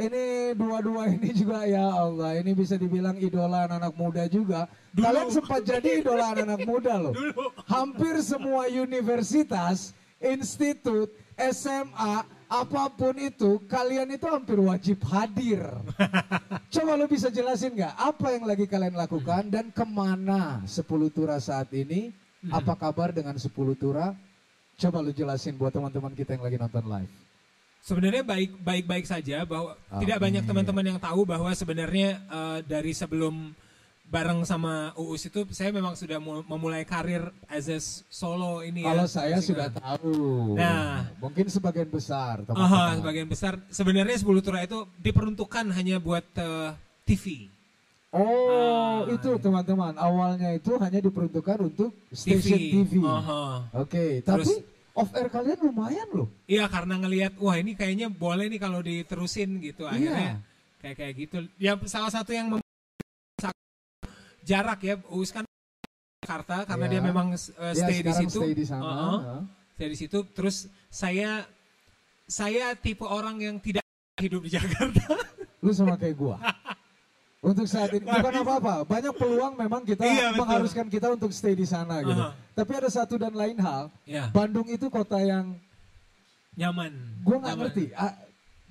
Ini 0.00 0.56
dua-dua 0.56 1.12
ini 1.12 1.30
juga 1.40 1.68
ya 1.68 1.84
Allah, 1.84 2.40
ini 2.40 2.56
bisa 2.56 2.80
dibilang 2.80 3.16
idola 3.20 3.68
anak 3.68 3.92
muda 3.92 4.24
juga. 4.28 4.64
Dulu. 4.96 5.04
Kalian 5.04 5.28
sempat 5.28 5.60
jadi 5.64 5.88
idola 6.00 6.32
anak 6.32 6.64
muda 6.70 6.96
loh. 6.96 7.12
Dulu. 7.12 7.52
Hampir 7.68 8.14
semua 8.24 8.68
universitas, 8.72 9.92
institut, 10.16 11.12
SMA, 11.36 12.24
apa 12.52 12.84
pun 12.92 13.16
itu, 13.16 13.60
kalian 13.64 14.12
itu 14.12 14.28
hampir 14.28 14.60
wajib 14.60 15.00
hadir. 15.08 15.64
Coba 16.74 16.96
lu 16.96 17.08
bisa 17.08 17.32
jelasin 17.32 17.72
nggak 17.76 17.96
apa 17.96 18.26
yang 18.32 18.44
lagi 18.44 18.64
kalian 18.68 18.96
lakukan 18.96 19.48
dan 19.48 19.72
ke 19.72 19.84
mana 19.84 20.60
10 20.64 20.84
Tura 21.12 21.36
saat 21.40 21.68
ini? 21.72 22.12
Apa 22.48 22.74
kabar 22.74 23.12
dengan 23.14 23.36
10 23.38 23.48
Tura? 23.76 24.12
Coba 24.76 24.98
lu 25.04 25.12
jelasin 25.12 25.56
buat 25.56 25.72
teman-teman 25.72 26.12
kita 26.16 26.36
yang 26.36 26.44
lagi 26.44 26.58
nonton 26.60 26.84
live. 26.88 27.12
Sebenarnya 27.82 28.22
baik 28.22 28.62
baik 28.62 28.84
baik 28.86 29.04
saja 29.04 29.42
bahwa 29.42 29.74
Amin. 29.90 30.00
tidak 30.00 30.18
banyak 30.18 30.42
teman-teman 30.46 30.86
yang 30.86 30.98
tahu 30.98 31.26
bahwa 31.26 31.50
sebenarnya 31.50 32.08
eh, 32.22 32.58
dari 32.62 32.94
sebelum 32.94 33.50
bareng 34.06 34.44
sama 34.44 34.92
Uus 34.94 35.24
itu 35.24 35.42
saya 35.50 35.72
memang 35.72 35.96
sudah 35.96 36.20
mu- 36.20 36.44
memulai 36.44 36.84
karir 36.84 37.26
as 37.48 37.66
a 37.66 37.80
solo 38.06 38.60
ini 38.60 38.84
Kalau 38.84 39.02
ya. 39.02 39.10
saya 39.10 39.36
Musik- 39.36 39.50
sudah 39.50 39.68
tahu. 39.72 40.14
Nah. 40.54 41.10
mungkin 41.16 41.48
sebagian 41.48 41.88
besar 41.88 42.44
teman-teman. 42.44 43.00
sebagian 43.00 43.26
besar 43.26 43.52
sebenarnya 43.66 44.14
10 44.14 44.38
tura 44.40 44.60
itu 44.60 44.78
diperuntukkan 44.96 45.64
hanya 45.72 45.98
buat 45.98 46.22
eh, 46.34 46.70
TV. 47.02 47.50
Oh, 48.12 49.08
Ah. 49.08 49.08
itu 49.08 49.32
teman-teman. 49.40 49.96
Awalnya 49.96 50.52
itu 50.52 50.76
hanya 50.76 51.00
diperuntukkan 51.00 51.58
untuk 51.64 51.90
station 52.12 52.60
TV. 52.60 53.00
Aha. 53.00 53.66
Oke, 53.74 54.20
Terus- 54.20 54.60
tapi 54.60 54.70
off 54.92 55.10
air 55.16 55.28
kalian 55.28 55.58
lumayan 55.62 56.08
loh. 56.12 56.28
Iya 56.44 56.68
karena 56.68 57.00
ngelihat 57.00 57.36
wah 57.40 57.56
ini 57.56 57.72
kayaknya 57.72 58.12
boleh 58.12 58.48
nih 58.52 58.60
kalau 58.60 58.80
diterusin 58.80 59.56
gitu 59.60 59.88
akhirnya 59.88 60.40
kayak 60.80 60.96
kayak 60.98 61.14
gitu. 61.16 61.36
Ya 61.56 61.76
salah 61.88 62.12
satu 62.12 62.30
yang 62.32 62.52
jarak 64.42 64.80
ya 64.82 64.98
Uus 65.14 65.30
kan 65.30 65.46
Jakarta 66.22 66.66
karena 66.66 66.86
Iya. 66.86 66.92
dia 66.92 67.00
memang 67.02 67.26
uh, 67.34 67.38
Ya, 67.72 67.74
stay 67.74 67.98
di 68.02 68.12
situ. 68.14 68.38
stay 68.42 68.52
di 68.54 68.64
sana. 68.66 68.82
Uh-uh. 68.82 69.18
Hah? 69.22 69.42
Stay 69.74 69.88
di 69.90 69.96
situ 69.98 70.18
terus 70.34 70.66
saya 70.90 71.46
saya 72.26 72.74
tipe 72.78 73.02
orang 73.06 73.38
yang 73.38 73.56
tidak 73.58 73.82
hidup 74.18 74.42
di 74.46 74.50
Jakarta. 74.54 75.02
Lu 75.62 75.70
sama 75.70 75.94
kayak 75.94 76.16
gua. 76.18 76.36
Untuk 77.42 77.66
saat 77.66 77.90
ini 77.90 78.06
bukan 78.06 78.34
apa-apa, 78.38 78.86
banyak 78.86 79.14
peluang 79.18 79.58
memang 79.58 79.82
kita 79.82 80.06
Iya, 80.06 80.30
betul. 80.30 80.38
mengharuskan 80.46 80.86
kita 80.86 81.10
untuk 81.10 81.34
stay 81.34 81.58
di 81.58 81.66
sana 81.66 81.98
gitu. 81.98 82.14
Aha. 82.14 82.38
Tapi 82.54 82.72
ada 82.78 82.86
satu 82.86 83.18
dan 83.18 83.34
lain 83.34 83.58
hal, 83.58 83.90
ya, 84.06 84.30
Bandung 84.30 84.70
itu 84.70 84.86
kota 84.86 85.18
yang 85.18 85.58
nyaman. 86.54 86.94
gua 87.26 87.36
nggak 87.42 87.56
ngerti. 87.58 87.84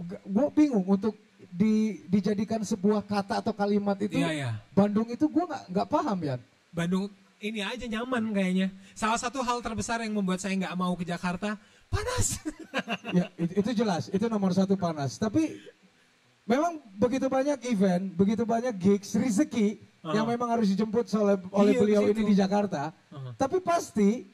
G- 0.02 0.24
Gua 0.24 0.48
bingung 0.50 0.88
untuk 0.88 1.14
di, 1.52 2.00
dijadikan 2.08 2.64
sebuah 2.64 3.04
kata 3.04 3.44
atau 3.44 3.52
kalimat 3.52 4.00
itu. 4.00 4.16
Iya 4.16 4.32
ya. 4.32 4.52
Bandung 4.72 5.12
itu 5.12 5.28
gua 5.28 5.52
nggak 5.52 5.64
nggak 5.68 5.88
paham 5.92 6.18
ya. 6.24 6.36
Bandung 6.72 7.06
ini 7.44 7.60
aja 7.60 7.86
nyaman 7.86 8.32
kayaknya. 8.32 8.72
Salah 8.96 9.20
satu 9.20 9.44
hal 9.44 9.60
terbesar 9.60 10.00
yang 10.00 10.16
membuat 10.16 10.40
saya 10.40 10.56
nggak 10.56 10.80
mau 10.80 10.96
ke 10.96 11.04
Jakarta 11.04 11.60
panas. 11.92 12.40
ya 13.12 13.28
itu, 13.36 13.52
itu 13.60 13.84
jelas, 13.84 14.08
itu 14.08 14.26
nomor 14.32 14.56
satu 14.56 14.80
panas. 14.80 15.20
Tapi 15.20 15.60
memang 16.52 16.72
begitu 16.93 17.32
banyak 17.32 17.58
event, 17.66 18.12
begitu 18.12 18.43
banyak 18.43 18.76
gigs, 18.76 19.16
rezeki 19.16 19.80
Aha. 20.04 20.20
yang 20.20 20.28
memang 20.28 20.52
harus 20.52 20.68
dijemput 20.68 21.08
oleh 21.16 21.39
oleh 21.49 21.72
Iya, 21.72 21.80
beliau 21.80 22.02
ini 22.06 22.22
di 22.28 22.36
Jakarta. 22.36 22.91
Aha. 22.91 23.32
Tapi 23.39 23.64
pasti 23.64 24.28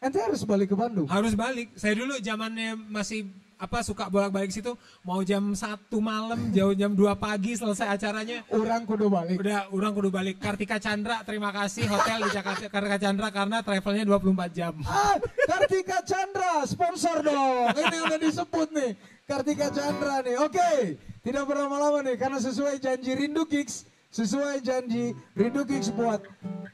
ente 0.00 0.16
harus 0.16 0.40
balik 0.42 0.72
ke 0.72 0.76
Bandung. 0.76 1.04
Harus 1.04 1.36
balik. 1.36 1.68
Saya 1.76 1.92
dulu 1.92 2.16
zamannya 2.16 2.80
masih 2.88 3.28
apa 3.60 3.84
suka 3.84 4.08
bolak-balik 4.08 4.48
situ 4.48 4.72
mau 5.04 5.20
jam 5.20 5.52
satu 5.52 6.00
malam 6.00 6.48
jauh 6.48 6.72
jam 6.72 6.96
2 6.96 7.04
pagi 7.12 7.52
selesai 7.52 7.92
acaranya 7.92 8.40
Orang 8.48 8.88
kudu 8.88 9.12
balik. 9.12 9.36
udah 9.36 9.68
orang 9.68 9.92
kudu 9.92 10.08
balik 10.08 10.40
Kartika 10.40 10.80
Chandra 10.80 11.20
terima 11.28 11.52
kasih 11.52 11.84
hotel 11.84 12.24
di 12.24 12.32
Jakarta 12.32 12.72
Kartika 12.72 12.96
Chandra 12.96 13.28
karena 13.28 13.60
travelnya 13.60 14.08
24 14.08 14.56
jam 14.56 14.72
Ah, 14.80 15.20
Kartika 15.44 16.00
Chandra, 16.00 16.64
sponsor 16.64 17.20
dong. 17.20 17.76
Ini 17.76 17.96
udah 18.00 18.18
disebut 18.18 18.68
nih. 18.72 18.90
Kartika 19.30 19.70
Chandra 19.70 20.26
nih. 20.26 20.34
Oke, 20.42 20.98
tidak 21.22 21.46
berlama-lama 21.46 22.02
nih 22.02 22.18
karena 22.18 22.42
sesuai 22.42 22.82
janji 22.82 23.14
Rindu 23.14 23.46
Gigs, 23.46 23.86
sesuai 24.10 24.58
janji 24.58 25.14
Rindu 25.38 25.62
Gigs 25.62 25.86
buat 25.94 26.18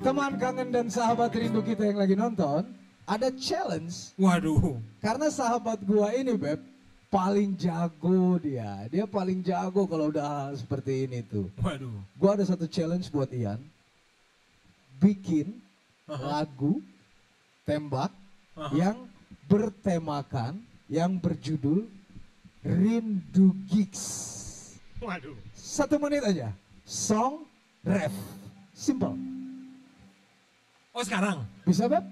teman 0.00 0.40
kangen 0.40 0.72
dan 0.72 0.88
sahabat 0.88 1.36
Rindu 1.36 1.60
kita 1.60 1.84
yang 1.84 2.00
lagi 2.00 2.16
nonton, 2.16 2.64
ada 3.04 3.28
challenge 3.36 4.16
waduh 4.16 4.80
karena 5.04 5.28
sahabat 5.28 5.84
gua 5.84 6.16
ini 6.16 6.32
Beb 6.32 6.64
paling 7.12 7.52
jago 7.60 8.40
dia. 8.40 8.88
Dia 8.88 9.04
paling 9.04 9.44
jago 9.44 9.84
kalau 9.84 10.08
udah 10.08 10.56
seperti 10.56 11.04
ini 11.04 11.20
tuh. 11.28 11.52
waduh 11.60 11.92
Gua 12.16 12.40
ada 12.40 12.44
satu 12.48 12.64
challenge 12.64 13.12
buat 13.12 13.28
Ian. 13.36 13.60
Bikin 14.96 15.60
lagu 16.08 16.80
tembak 17.68 18.08
Aha. 18.56 18.72
yang 18.72 18.96
bertemakan, 19.44 20.56
yang 20.88 21.20
berjudul 21.20 21.84
Rindu 22.66 23.54
Gigs. 23.70 24.02
waduh 24.98 25.38
Satu 25.54 26.02
menit 26.02 26.22
aja. 26.22 26.50
Song, 26.82 27.46
ref. 27.82 28.10
Simple. 28.70 29.14
oh 30.92 31.02
sekarang 31.04 31.46
Bisa 31.64 31.86
Beb? 31.86 32.04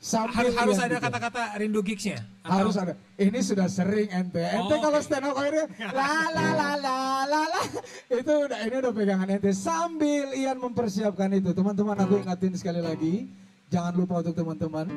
Sambil 0.00 0.32
harus 0.48 0.56
harus 0.56 0.78
ada 0.80 0.96
kata-kata 0.96 1.60
rindu 1.60 1.84
gigsnya 1.84 2.24
Atau- 2.40 2.64
Harus 2.64 2.74
ada. 2.80 2.96
Ini 3.20 3.36
sudah 3.44 3.68
sering 3.68 4.08
ente. 4.08 4.40
Ente 4.40 4.72
Oh, 4.72 4.80
kalau 4.80 4.96
stand 5.04 5.28
up 5.28 5.36
akhirnya 5.36 5.68
la 5.92 6.24
la 6.32 6.46
la 6.56 6.70
la 6.80 6.96
la 7.28 7.42
la. 7.44 7.62
Itu 8.20 8.48
udah 8.48 8.64
ini 8.64 8.80
udah 8.80 8.92
pegangan 8.96 9.28
ente. 9.28 9.52
Sambil 9.52 10.32
Ian 10.32 10.56
mempersiapkan 10.56 11.28
itu, 11.36 11.52
teman-teman 11.52 12.00
aku 12.00 12.16
ingatin 12.16 12.56
sekali 12.56 12.80
lagi, 12.80 13.28
jangan 13.68 13.92
lupa 13.92 14.24
untuk 14.24 14.32
teman-teman 14.32 14.88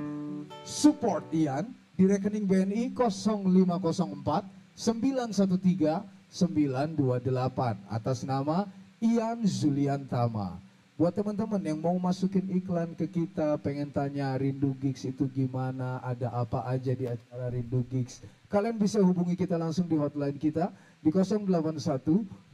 support 0.63 1.27
Ian 1.35 1.67
di 1.99 2.07
rekening 2.07 2.47
BNI 2.47 2.95
0504 2.95 4.62
913 4.73 6.05
928 6.33 7.93
atas 7.93 8.25
nama 8.25 8.65
Ian 8.97 9.45
Zulian 9.45 10.09
Tama. 10.09 10.57
Buat 10.93 11.17
teman-teman 11.17 11.61
yang 11.61 11.81
mau 11.81 11.97
masukin 11.97 12.45
iklan 12.53 12.93
ke 12.93 13.09
kita, 13.09 13.57
pengen 13.61 13.89
tanya 13.89 14.37
Rindu 14.37 14.77
Gigs 14.77 15.09
itu 15.09 15.25
gimana, 15.29 15.97
ada 16.05 16.29
apa 16.33 16.65
aja 16.69 16.93
di 16.93 17.09
acara 17.09 17.49
Rindu 17.49 17.81
Gigs. 17.89 18.21
Kalian 18.45 18.77
bisa 18.77 19.01
hubungi 19.01 19.33
kita 19.33 19.57
langsung 19.57 19.89
di 19.89 19.97
hotline 19.97 20.37
kita 20.37 20.69
di 21.01 21.09
081 21.09 21.81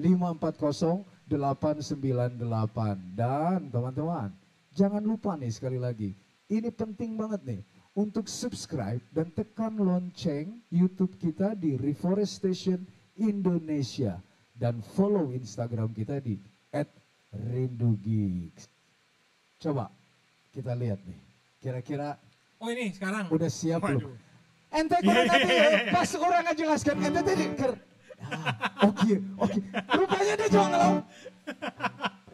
540 0.00 1.04
898. 1.28 3.16
Dan 3.16 3.68
teman-teman, 3.68 4.32
jangan 4.72 5.04
lupa 5.04 5.36
nih 5.36 5.52
sekali 5.52 5.76
lagi, 5.76 6.16
ini 6.48 6.68
penting 6.72 7.20
banget 7.20 7.40
nih 7.44 7.60
untuk 8.00 8.24
subscribe 8.32 9.04
dan 9.12 9.28
tekan 9.36 9.76
lonceng 9.76 10.64
YouTube 10.72 11.20
kita 11.20 11.52
di 11.52 11.76
Reforestation 11.76 12.80
Indonesia 13.20 14.16
dan 14.56 14.80
follow 14.80 15.36
Instagram 15.36 15.92
kita 15.92 16.16
di 16.24 16.40
@rindugigs. 17.52 18.72
Coba 19.60 19.92
kita 20.48 20.72
lihat 20.72 21.04
nih, 21.04 21.20
kira-kira 21.60 22.16
oh 22.56 22.72
ini 22.72 22.88
sekarang 22.96 23.28
udah 23.28 23.50
siap 23.52 23.84
belum? 23.84 24.16
Ente 24.72 24.96
kalau 25.04 25.24
tadi 25.28 25.48
pas 25.92 26.10
orang 26.16 26.42
ngejelaskan 26.48 26.96
ente 27.04 27.20
tadi 27.20 27.44
ker. 27.52 27.72
Ah, 28.20 28.84
Oke, 28.84 29.16
oke. 29.40 29.60
Rupanya 29.96 30.34
dia 30.36 30.48
cuma 30.52 30.66
ngelau. 30.68 30.94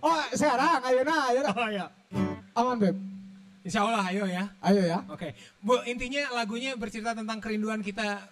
Oh, 0.02 0.22
sekarang 0.34 0.82
ayo 0.82 1.00
nah, 1.06 1.30
ayo 1.30 1.40
nah. 1.46 1.54
oh 1.54 1.70
ya 1.70 1.86
Aman, 2.58 2.76
Beb. 2.78 3.15
Insya 3.66 3.82
Allah 3.82 4.06
ayo 4.14 4.24
ya 4.30 4.44
Ayo 4.62 4.82
ya. 4.86 4.98
Oke, 5.10 5.34
Bu 5.58 5.82
intinya 5.90 6.30
lagunya 6.38 6.78
bercerita 6.78 7.18
tentang 7.18 7.42
kerinduan 7.42 7.82
kita 7.82 8.22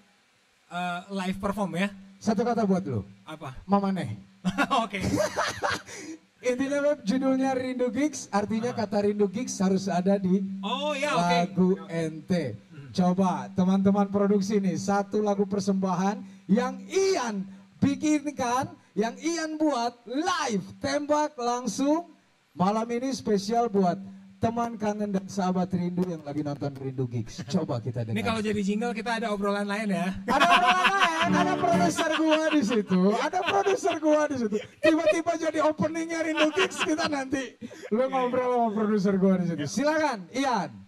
eh, 0.71 1.01
live 1.11 1.39
perform 1.43 1.75
ya. 1.75 1.91
Satu 2.23 2.47
kata 2.47 2.63
buat 2.63 2.87
lu. 2.87 3.03
Apa? 3.27 3.59
Mama 3.67 3.91
Neh. 3.91 4.15
Oke. 4.87 5.03
Intinya 6.45 6.79
Beb, 6.93 7.09
judulnya 7.09 7.57
Rindu 7.57 7.89
Gigs, 7.89 8.29
artinya 8.29 8.77
kata 8.77 9.09
Rindu 9.09 9.33
Gigs 9.33 9.57
harus 9.65 9.89
ada 9.89 10.21
di 10.21 10.45
Oh 10.61 10.93
ya 10.93 11.17
oke. 11.17 11.25
lagu 11.25 11.71
ente. 11.89 12.61
Coba 12.93 13.49
teman-teman 13.57 14.13
produksi 14.13 14.61
nih, 14.61 14.77
satu 14.77 15.25
lagu 15.25 15.49
persembahan 15.49 16.21
yang 16.45 16.77
Ian 16.93 17.49
bikinkan, 17.81 18.77
yang 18.93 19.17
Ian 19.17 19.57
buat 19.57 20.05
live, 20.05 20.65
tembak 20.85 21.33
langsung. 21.41 22.13
Malam 22.53 22.87
ini 22.93 23.11
spesial 23.17 23.67
buat 23.73 23.97
teman 24.45 24.77
kangen 24.77 25.09
dan 25.09 25.25
sahabat 25.25 25.73
rindu 25.73 26.05
yang 26.05 26.21
lagi 26.21 26.45
nonton 26.45 26.69
Rindu 26.77 27.09
Gigs. 27.09 27.41
Coba 27.49 27.81
kita 27.81 28.05
dengar. 28.05 28.13
Ini 28.13 28.23
kalau 28.29 28.41
jadi 28.45 28.61
jingle 28.61 28.93
kita 28.93 29.17
ada 29.17 29.33
obrolan 29.33 29.65
lain 29.65 29.89
ya. 29.89 30.13
Ada 30.29 30.45
orang 30.45 30.77
lain, 30.77 31.31
ada 31.33 31.55
produser 31.57 32.11
gua 32.21 32.43
di 32.53 32.63
situ, 32.63 33.03
ada 33.17 33.39
produser 33.41 33.97
gua 34.05 34.23
di 34.29 34.37
situ. 34.45 34.57
Tiba-tiba 34.85 35.33
jadi 35.41 35.59
openingnya 35.65 36.21
Rindu 36.29 36.53
Gigs 36.53 36.77
kita 36.85 37.09
nanti. 37.09 37.57
Lu 37.89 38.05
ngobrol 38.13 38.53
sama 38.53 38.69
produser 38.77 39.15
gua 39.17 39.41
di 39.41 39.47
situ. 39.49 39.65
Silakan, 39.65 40.29
Ian. 40.37 40.84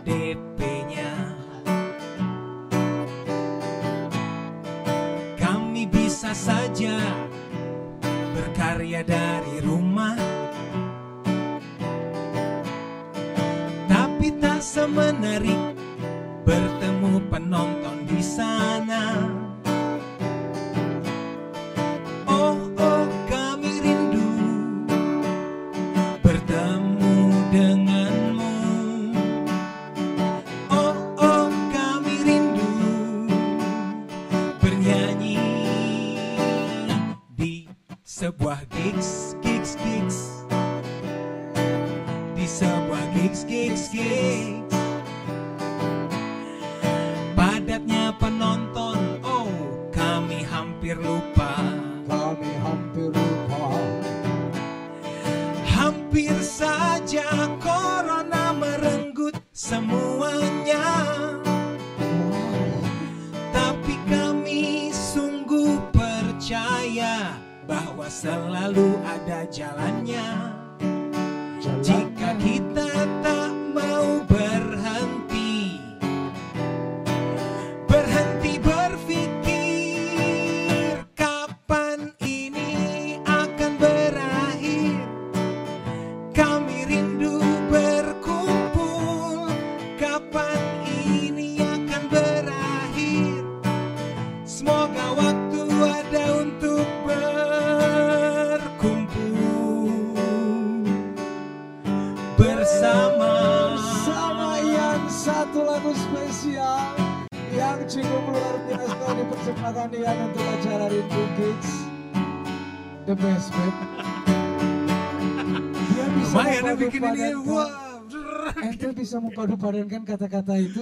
Ada 0.00 0.49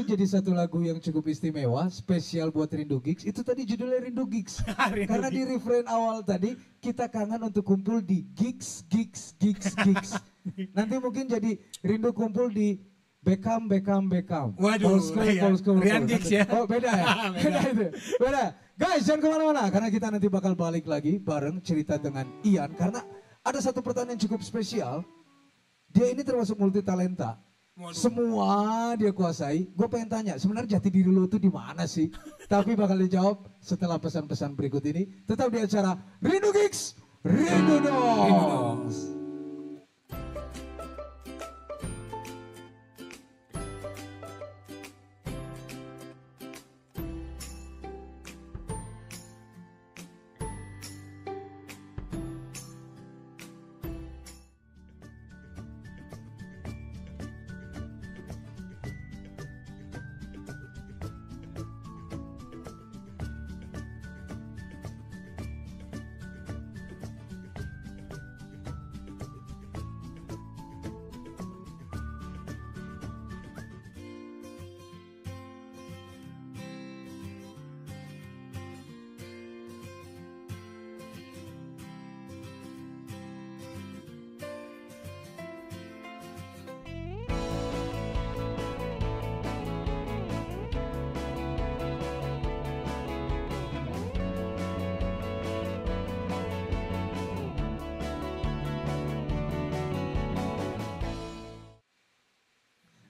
jadi 0.08 0.24
satu 0.24 0.56
lagu 0.56 0.80
yang 0.80 0.96
cukup 0.96 1.28
istimewa, 1.28 1.84
spesial 1.92 2.48
buat 2.48 2.72
Rindu 2.72 2.96
Gigs. 3.04 3.28
Itu 3.28 3.44
tadi 3.44 3.68
judulnya 3.68 4.08
Rindu 4.08 4.24
Gigs. 4.24 4.64
Rindu 4.96 5.04
Karena 5.04 5.28
di 5.28 5.44
refrain 5.44 5.84
awal 5.84 6.24
tadi 6.24 6.56
kita 6.80 7.12
kangen 7.12 7.44
untuk 7.44 7.68
kumpul 7.68 8.00
di 8.00 8.24
gigs, 8.32 8.88
gigs, 8.88 9.36
gigs, 9.36 9.76
gigs. 9.84 10.16
Nanti 10.76 10.96
mungkin 10.96 11.28
jadi 11.28 11.60
rindu 11.84 12.16
kumpul 12.16 12.48
di 12.48 12.80
Beckham, 13.20 13.68
Beckham, 13.68 14.08
Beckham. 14.08 14.56
Waduh, 14.56 14.96
Old 14.96 15.04
school, 15.04 15.28
iya. 15.28 15.44
old 15.44 15.60
school, 15.60 15.76
Rian 15.76 16.08
school. 16.08 16.32
ya. 16.32 16.48
Oh 16.56 16.64
beda 16.64 16.88
ya? 16.88 17.04
beda 17.44 17.60
itu, 17.68 17.86
beda. 18.16 18.44
Guys 18.78 19.04
jangan 19.04 19.20
ke 19.20 19.28
mana-mana 19.28 19.62
karena 19.68 19.88
kita 19.92 20.06
nanti 20.08 20.30
bakal 20.32 20.56
balik 20.56 20.88
lagi 20.88 21.20
bareng 21.20 21.60
cerita 21.60 22.00
dengan 22.00 22.24
Ian. 22.46 22.72
Karena 22.72 23.04
ada 23.44 23.58
satu 23.60 23.84
pertanyaan 23.84 24.16
yang 24.16 24.22
cukup 24.24 24.40
spesial. 24.40 25.04
Dia 25.92 26.08
ini 26.14 26.24
termasuk 26.24 26.56
multi 26.56 26.80
talenta. 26.80 27.36
Waduh. 27.78 27.94
Semua 27.94 28.50
dia 28.98 29.14
kuasai. 29.14 29.70
Gue 29.70 29.86
pengen 29.86 30.10
tanya, 30.10 30.34
sebenarnya 30.34 30.82
jati 30.82 30.90
diri 30.90 31.14
lo 31.14 31.30
tuh 31.30 31.38
di 31.38 31.46
mana 31.46 31.86
sih? 31.86 32.10
Tapi 32.52 32.74
bakal 32.74 32.98
dijawab 32.98 33.46
setelah 33.62 34.02
pesan-pesan 34.02 34.58
berikut 34.58 34.82
ini. 34.90 35.06
Tetap 35.22 35.46
di 35.46 35.62
acara 35.62 35.94
Rindu 36.18 36.50
Gigs, 36.50 36.98
Rindu 37.22 37.78
Dong. 37.86 38.90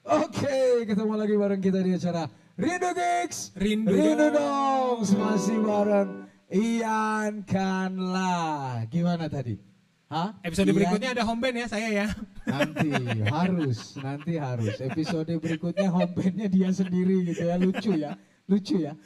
Oke, 0.08 0.88
ketemu 0.88 1.20
lagi 1.20 1.36
bareng 1.36 1.60
kita 1.60 1.84
di 1.84 1.92
acara 1.92 2.32
Rindu 2.56 2.96
Gigs, 2.96 3.52
Rindu 3.52 3.92
dong, 4.32 5.04
masih 5.04 5.60
bareng 5.60 6.24
Ian 6.48 7.44
Kanla. 7.44 8.88
Gimana 8.88 9.28
tadi? 9.28 9.60
Hah? 10.08 10.32
Episode 10.40 10.72
Ian? 10.72 10.80
berikutnya 10.80 11.12
ada 11.12 11.28
home 11.28 11.44
band 11.44 11.60
ya 11.60 11.68
saya 11.68 11.88
ya. 11.92 12.08
Nanti 12.48 12.88
harus, 13.28 14.00
nanti 14.00 14.40
harus. 14.40 14.80
Episode 14.80 15.36
berikutnya 15.36 15.92
home 15.92 16.16
bandnya 16.16 16.48
dia 16.48 16.72
sendiri 16.72 17.28
gitu 17.28 17.44
ya, 17.44 17.60
lucu 17.60 17.92
ya, 17.92 18.16
lucu 18.48 18.80
ya. 18.80 18.96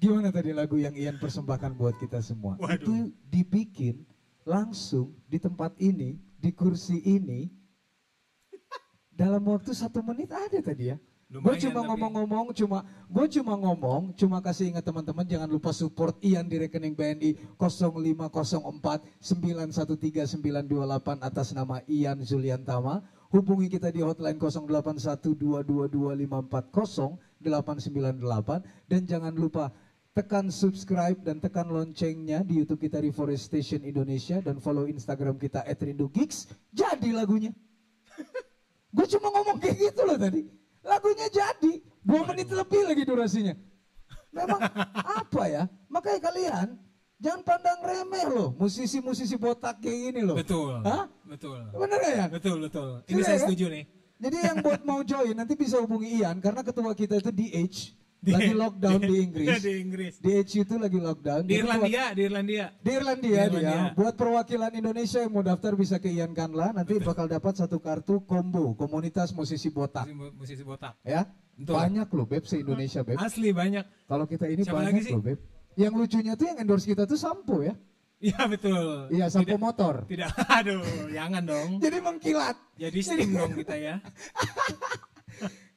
Gimana 0.00 0.32
tadi 0.32 0.56
lagu 0.56 0.80
yang 0.80 0.96
Ian 0.96 1.20
persembahkan 1.20 1.76
buat 1.76 2.00
kita 2.00 2.24
semua? 2.24 2.56
Waduh. 2.56 2.72
Itu 2.80 3.12
dibikin 3.28 4.08
langsung 4.48 5.12
di 5.28 5.36
tempat 5.36 5.76
ini, 5.76 6.16
di 6.40 6.56
kursi 6.56 7.04
ini, 7.04 7.52
dalam 9.18 9.42
waktu 9.50 9.74
satu 9.74 9.98
menit 10.06 10.30
ada 10.30 10.62
tadi 10.62 10.94
ya. 10.94 10.96
Gue 11.28 11.60
cuma 11.60 11.84
tapi- 11.84 11.88
ngomong-ngomong, 11.92 12.56
cuma 12.56 12.88
gue 13.04 13.26
cuma 13.36 13.52
ngomong, 13.60 14.16
cuma 14.16 14.40
kasih 14.40 14.72
ingat 14.72 14.80
teman-teman 14.80 15.28
jangan 15.28 15.50
lupa 15.50 15.76
support 15.76 16.16
Ian 16.24 16.48
di 16.48 16.56
rekening 16.56 16.96
BNI 16.96 17.36
0504 17.60 19.04
913 19.20 20.40
928 20.40 21.20
atas 21.20 21.52
nama 21.52 21.84
Ian 21.84 22.24
Zuliantama. 22.24 23.04
Hubungi 23.28 23.68
kita 23.68 23.92
di 23.92 24.00
hotline 24.00 24.40
0812222540 24.40 27.20
898 27.44 28.88
dan 28.88 29.00
jangan 29.04 29.36
lupa 29.36 29.68
tekan 30.16 30.48
subscribe 30.48 31.20
dan 31.20 31.44
tekan 31.44 31.68
loncengnya 31.68 32.40
di 32.40 32.64
YouTube 32.64 32.88
kita 32.88 33.04
Reforestation 33.04 33.84
Indonesia 33.84 34.40
dan 34.40 34.64
follow 34.64 34.88
Instagram 34.88 35.36
kita 35.36 35.60
@rindugeeks. 35.76 36.48
Jadi 36.72 37.12
lagunya. 37.12 37.52
Gue 38.92 39.06
cuma 39.06 39.28
ngomong 39.32 39.56
kayak 39.60 39.76
gitu 39.76 40.00
loh 40.04 40.16
tadi. 40.16 40.48
Lagunya 40.84 41.28
jadi. 41.28 41.72
Dua 42.00 42.24
menit 42.24 42.48
lebih 42.48 42.88
lagi 42.88 43.02
durasinya. 43.04 43.54
Memang 44.32 44.60
apa 44.94 45.42
ya? 45.44 45.62
Makanya 45.92 46.20
kalian 46.24 46.66
jangan 47.20 47.42
pandang 47.44 47.80
remeh 47.84 48.24
loh. 48.32 48.48
Musisi-musisi 48.56 49.36
botak 49.36 49.82
kayak 49.84 49.98
gini 50.08 50.20
loh. 50.24 50.36
Betul. 50.38 50.80
Hah? 50.84 51.04
Betul. 51.28 51.68
Bener 51.76 51.98
gak 52.00 52.14
ya? 52.16 52.26
Betul, 52.32 52.56
betul. 52.64 53.04
Ini 53.04 53.20
Gila 53.20 53.26
saya 53.28 53.36
ya? 53.36 53.42
setuju 53.44 53.64
nih. 53.68 53.84
Jadi 54.18 54.36
yang 54.42 54.58
buat 54.64 54.80
mau 54.82 55.00
join 55.06 55.36
nanti 55.36 55.54
bisa 55.54 55.78
hubungi 55.78 56.18
Ian 56.18 56.42
karena 56.42 56.66
ketua 56.66 56.90
kita 56.96 57.22
itu 57.22 57.30
DH 57.30 57.76
Di- 58.18 58.34
lagi 58.34 58.50
lockdown 58.50 58.98
di, 58.98 59.06
di- 59.08 59.20
Inggris. 59.22 59.62
di 59.62 59.72
Inggris. 59.78 60.14
Itu 60.52 60.74
lagi 60.76 60.98
lockdown. 60.98 61.42
Di 61.46 61.54
Jadi 61.54 61.62
buat- 61.62 61.70
Irlandia, 61.78 62.04
di 62.10 62.22
Irlandia. 62.22 62.66
di 62.76 62.90
Irlandia 62.90 63.30
Di 63.30 63.32
dia. 63.32 63.44
Irlandia. 63.46 63.94
Buat 63.94 64.14
perwakilan 64.14 64.72
Indonesia 64.72 65.18
yang 65.18 65.32
mau 65.32 65.40
daftar 65.40 65.72
bisa 65.72 65.96
ke 65.96 66.08
Ian 66.08 66.32
Kanla 66.32 66.72
nanti 66.72 66.98
bakal 66.98 67.26
dapat 67.26 67.54
satu 67.54 67.78
kartu 67.78 68.20
combo 68.22 68.74
komunitas 68.74 69.30
musisi 69.30 69.68
botak 69.68 70.10
Musisi, 70.34 70.62
botak. 70.62 70.98
ya. 71.00 71.30
Betul. 71.54 71.74
Banyak 71.74 72.08
loh 72.08 72.22
Beb 72.24 72.42
se-Indonesia 72.44 73.02
Beb. 73.02 73.18
Asli 73.18 73.50
banyak. 73.50 73.82
Kalau 74.06 74.24
kita 74.24 74.46
ini 74.46 74.62
Siapa 74.62 74.78
banyak 74.78 75.10
loh 75.10 75.22
Beb. 75.22 75.38
Yang 75.74 75.94
lucunya 75.94 76.32
tuh 76.34 76.46
yang 76.46 76.58
endorse 76.58 76.86
kita 76.86 77.02
tuh 77.02 77.14
sampo 77.14 77.62
ya. 77.62 77.74
Iya 78.18 78.50
betul. 78.50 79.10
Iya 79.10 79.26
sampo 79.26 79.54
Tidak- 79.54 79.62
motor. 79.62 79.94
Tidak, 80.06 80.26
aduh, 80.58 80.82
jangan 81.10 81.42
dong. 81.42 81.70
Jadi 81.78 81.98
mengkilat. 82.02 82.56
Jadi 82.74 82.98
steam 82.98 83.30
dong 83.30 83.54
kita 83.54 83.74
ya. 83.78 83.94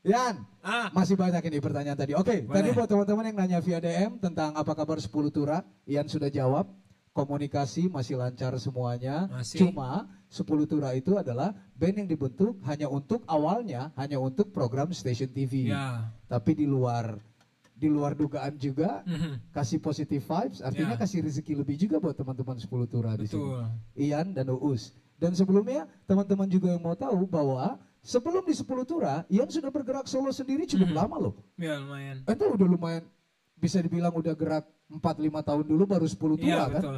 Yan, 0.02 0.42
Ah, 0.62 0.90
Masih 0.94 1.14
banyak 1.18 1.42
ini 1.46 1.58
pertanyaan 1.58 1.98
tadi. 1.98 2.14
Oke, 2.14 2.42
Boleh. 2.42 2.54
tadi 2.58 2.70
buat 2.74 2.86
teman-teman 2.86 3.26
yang 3.34 3.38
nanya 3.38 3.60
via 3.62 3.78
DM 3.78 4.18
tentang 4.18 4.54
apa 4.54 4.74
kabar 4.74 4.98
10 4.98 5.10
Tura, 5.30 5.62
Ian 5.86 6.06
sudah 6.06 6.30
jawab. 6.30 6.70
Komunikasi 7.12 7.90
masih 7.92 8.16
lancar 8.22 8.56
semuanya. 8.56 9.26
Masih. 9.28 9.58
Cuma 9.68 10.06
10 10.30 10.64
Tura 10.64 10.94
itu 10.96 11.18
adalah 11.18 11.52
band 11.76 12.06
yang 12.06 12.10
dibentuk 12.10 12.56
hanya 12.64 12.88
untuk 12.88 13.26
awalnya 13.28 13.90
hanya 13.98 14.16
untuk 14.16 14.50
program 14.50 14.94
station 14.96 15.28
TV. 15.28 15.70
ya. 15.70 16.08
Tapi 16.26 16.56
di 16.56 16.66
luar 16.66 17.18
di 17.74 17.90
luar 17.90 18.14
dugaan 18.14 18.56
juga 18.56 19.02
Mhm. 19.04 19.50
kasih 19.52 19.82
positive 19.82 20.22
vibes, 20.22 20.62
artinya 20.62 20.94
Ya. 20.94 21.02
kasih 21.02 21.26
rezeki 21.26 21.54
lebih 21.58 21.76
juga 21.76 21.98
buat 21.98 22.14
teman-teman 22.14 22.56
10 22.56 22.86
Tura 22.86 23.18
di 23.18 23.26
sini. 23.26 23.42
Betul. 23.42 23.66
Ian 23.98 24.28
dan 24.32 24.54
Uus. 24.54 24.94
Dan 25.18 25.34
sebelumnya 25.34 25.90
teman-teman 26.06 26.46
juga 26.48 26.70
yang 26.70 26.80
mau 26.80 26.94
tahu 26.94 27.26
bahwa 27.26 27.82
sebelum 28.02 28.44
di 28.44 28.54
10 28.54 28.66
Tura, 28.84 29.24
Ian 29.28 29.48
sudah 29.48 29.70
bergerak 29.70 30.06
solo 30.06 30.30
sendiri 30.30 30.66
cukup 30.66 30.90
Hmm. 30.90 30.98
lama 30.98 31.16
loh. 31.20 31.34
Ya 31.56 31.78
lumayan. 31.78 32.26
Itu 32.26 32.46
udah 32.50 32.68
lumayan 32.68 33.04
bisa 33.56 33.78
dibilang 33.78 34.10
udah 34.12 34.34
gerak 34.34 34.66
4-5 34.92 35.40
tahun 35.40 35.64
dulu 35.64 35.84
baru 35.86 36.04
10 36.04 36.36
Tura 36.36 36.50
Iya 36.50 36.62
kan? 36.68 36.82
betul. 36.82 36.96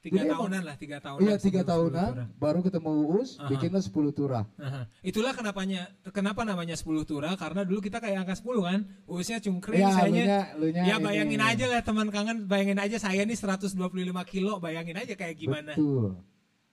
Tiga 0.00 0.16
Jadi 0.16 0.16
emang- 0.18 0.34
tahunan 0.34 0.62
lah, 0.64 0.76
tiga 0.76 0.96
tahunan. 0.98 1.22
Iya 1.22 1.34
3 1.36 1.60
10 1.62 1.62
tahunan 1.62 2.10
baru 2.34 2.58
ketemu 2.58 2.90
Uus, 3.06 3.30
Aha. 3.36 3.46
bikinlah 3.46 3.82
10 3.84 4.10
Tura. 4.10 4.40
Aha. 4.56 4.80
Itulah 5.00 5.30
kenapanya 5.30 5.82
kenapa 6.10 6.42
namanya 6.42 6.74
10 6.74 7.04
tura 7.04 7.36
karena 7.36 7.62
dulu 7.62 7.78
kita 7.78 8.00
kayak 8.00 8.26
angka 8.26 8.34
10 8.34 8.64
kan. 8.64 8.80
Usia 9.06 9.38
cungkring 9.38 9.78
Ya, 9.78 9.92
saya 9.92 10.08
lunya- 10.10 10.48
lunya 10.56 10.82
Ya 10.82 10.96
bayangin 10.98 11.38
ini. 11.38 11.46
aja 11.46 11.64
lah 11.68 11.80
teman 11.80 12.08
kangen, 12.08 12.48
bayangin 12.48 12.80
aja 12.80 12.96
saya 12.98 13.22
nih 13.22 13.36
125 13.36 13.76
kilo, 14.24 14.58
bayangin 14.58 14.96
aja 14.96 15.14
kayak 15.14 15.36
gimana. 15.36 15.76
Betul. 15.76 16.18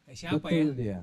Kayak 0.07 0.17
siapa 0.17 0.39
betul 0.41 0.71
ya? 0.71 0.73
dia. 0.73 0.97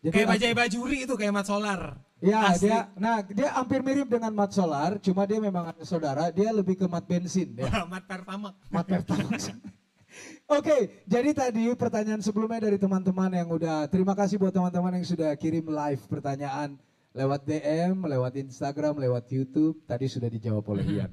Jadi 0.00 0.14
Kayak 0.16 0.28
bajai 0.32 0.54
bajuri 0.56 0.98
itu 1.04 1.12
kayak 1.12 1.32
Mat 1.34 1.44
Solar. 1.44 2.00
Ya, 2.20 2.52
Asli. 2.52 2.68
dia 2.68 2.92
nah 3.00 3.24
dia 3.24 3.48
hampir 3.56 3.80
mirip 3.80 4.04
dengan 4.04 4.28
Mat 4.36 4.52
Solar, 4.52 5.00
cuma 5.00 5.24
dia 5.24 5.40
memang 5.40 5.72
ada 5.72 5.80
saudara, 5.88 6.28
dia 6.28 6.52
lebih 6.52 6.76
ke 6.76 6.84
Mat 6.84 7.08
bensin 7.08 7.56
ya. 7.56 7.64
Mat 7.92 8.04
Pertamax. 8.04 8.54
Mat 8.68 8.86
Pertamax. 8.86 9.56
Oke, 10.58 11.00
jadi 11.06 11.30
tadi 11.32 11.70
pertanyaan 11.78 12.20
sebelumnya 12.20 12.68
dari 12.68 12.76
teman-teman 12.76 13.30
yang 13.32 13.48
udah 13.48 13.88
terima 13.88 14.12
kasih 14.12 14.36
buat 14.36 14.52
teman-teman 14.52 15.00
yang 15.00 15.06
sudah 15.06 15.32
kirim 15.38 15.70
live 15.70 16.02
pertanyaan 16.10 16.76
lewat 17.14 17.46
DM, 17.46 18.04
lewat 18.04 18.36
Instagram, 18.36 18.98
lewat 19.00 19.30
YouTube. 19.30 19.80
Tadi 19.86 20.10
sudah 20.10 20.26
dijawab 20.26 20.66
oleh 20.66 20.84
Ian. 20.98 21.12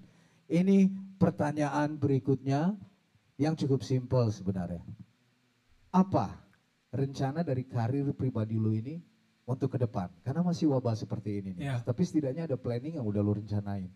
Ini 0.49 0.89
pertanyaan 1.21 1.95
berikutnya 1.95 2.73
yang 3.38 3.53
cukup 3.53 3.85
simpel 3.85 4.27
sebenarnya. 4.34 4.81
Apa 5.93 6.34
rencana 6.91 7.45
dari 7.45 7.63
karir 7.63 8.09
pribadi 8.17 8.57
lu 8.57 8.73
ini 8.73 8.97
untuk 9.48 9.72
ke 9.72 9.80
depan? 9.80 10.11
Karena 10.22 10.44
masih 10.44 10.68
wabah 10.68 10.94
seperti 10.94 11.40
ini 11.40 11.56
nih. 11.56 11.64
Ya. 11.65 11.76
Tapi 11.80 12.03
setidaknya 12.03 12.45
ada 12.45 12.56
planning 12.56 12.99
yang 12.99 13.06
udah 13.06 13.22
lu 13.22 13.34
rencanain. 13.34 13.88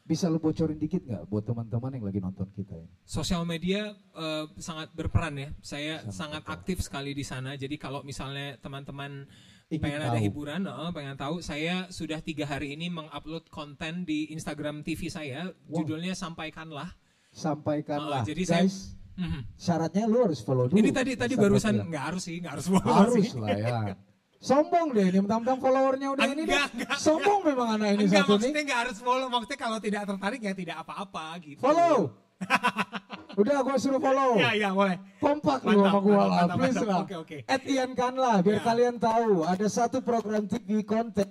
Bisa 0.00 0.24
lu 0.24 0.38
bocorin 0.38 0.78
dikit 0.78 1.04
nggak 1.04 1.28
buat 1.28 1.44
teman-teman 1.44 1.92
yang 1.92 2.04
lagi 2.06 2.16
nonton 2.16 2.48
kita 2.48 2.72
ini? 2.72 2.88
Sosial 3.04 3.44
media 3.44 3.92
eh, 3.92 4.44
sangat 4.56 4.88
berperan 4.92 5.36
ya. 5.36 5.50
Saya 5.60 6.00
Sangat 6.00 6.14
sangat 6.14 6.42
berperan. 6.42 6.56
aktif 6.56 6.76
sekali 6.80 7.12
di 7.12 7.20
sana. 7.20 7.52
Jadi 7.54 7.76
kalau 7.76 8.00
misalnya 8.00 8.56
teman-teman 8.56 9.28
Ingin 9.68 9.84
pengen 9.84 10.00
ada 10.00 10.16
tahu. 10.16 10.24
hiburan, 10.24 10.64
eh, 10.64 10.92
pengen 10.96 11.16
tahu, 11.18 11.34
saya 11.42 11.92
sudah 11.92 12.24
tiga 12.24 12.48
hari 12.48 12.72
ini 12.72 12.88
mengupload 12.88 13.52
konten 13.52 14.08
di 14.08 14.32
Instagram 14.32 14.80
TV 14.80 15.12
saya. 15.12 15.52
Wow. 15.68 15.84
Judulnya 15.84 16.14
sampaikanlah. 16.14 16.88
sampaikanlah. 17.28 18.24
Oh, 18.24 18.26
jadi 18.26 18.42
saya- 18.42 18.64
Guys, 18.64 18.96
Mhm. 19.14 19.40
syaratnya 19.54 20.08
lu 20.08 20.24
harus 20.24 20.40
follow 20.40 20.66
dulu. 20.66 20.80
Ini 20.80 20.90
tadi 20.90 21.12
tadi 21.14 21.34
barusan 21.36 21.84
nggak 21.84 22.04
harus 22.08 22.22
sih, 22.24 22.40
nggak 22.40 22.52
harus 22.56 22.66
follow 22.66 22.94
harus 22.96 23.24
sih. 23.28 23.36
lah 23.36 23.50
ya. 23.52 23.78
Sombong 24.38 24.94
deh 24.94 25.10
ini, 25.10 25.18
mentang-mentang 25.18 25.58
followernya 25.58 26.08
udah 26.14 26.26
ini 26.30 26.46
deh. 26.46 26.54
Enggak, 26.54 26.70
enggak, 26.70 26.96
Sombong 27.02 27.40
memang 27.42 27.68
anak 27.74 27.88
ini 27.98 28.06
Enggak, 28.06 28.22
satu 28.22 28.32
nih. 28.38 28.50
maksudnya 28.54 28.76
harus 28.78 28.96
follow. 29.02 29.26
Maksudnya 29.26 29.58
kalau 29.58 29.78
tidak 29.82 30.02
tertarik 30.06 30.40
ya 30.40 30.52
tidak 30.54 30.76
apa-apa 30.86 31.24
gitu. 31.42 31.58
Follow. 31.58 32.14
udah 33.40 33.56
gua 33.66 33.76
suruh 33.82 33.98
follow. 33.98 34.38
Iya, 34.38 34.50
iya, 34.54 34.68
boleh. 34.70 34.94
Kompak 35.18 35.66
lu 35.66 35.82
sama 35.82 35.98
gua 35.98 36.14
mantap, 36.14 36.22
lah, 36.22 36.38
mantap, 36.38 36.56
please 36.58 36.78
mantap. 36.78 36.86
lah. 36.86 36.98
Oke, 37.02 37.14
oke. 37.18 37.36
At 37.50 37.62
Ian 37.66 37.92
Kanlah, 37.98 38.36
biar 38.46 38.58
Ya. 38.58 38.62
kalian 38.62 38.96
tahu 39.02 39.32
ada 39.42 39.66
satu 39.66 39.98
program 40.06 40.46
TV 40.46 40.86
konten 40.86 41.26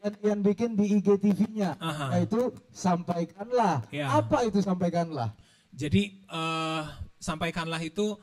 yang 0.00 0.14
Ian 0.20 0.40
bikin 0.40 0.76
di 0.76 1.00
IGTV-nya, 1.00 1.76
yaitu 2.12 2.52
sampaikanlah. 2.72 3.84
Ya. 3.88 4.12
Apa 4.16 4.44
itu 4.44 4.60
sampaikanlah? 4.60 5.32
Jadi 5.72 6.24
eh, 6.24 6.82
sampaikanlah 7.16 7.80
itu. 7.80 8.20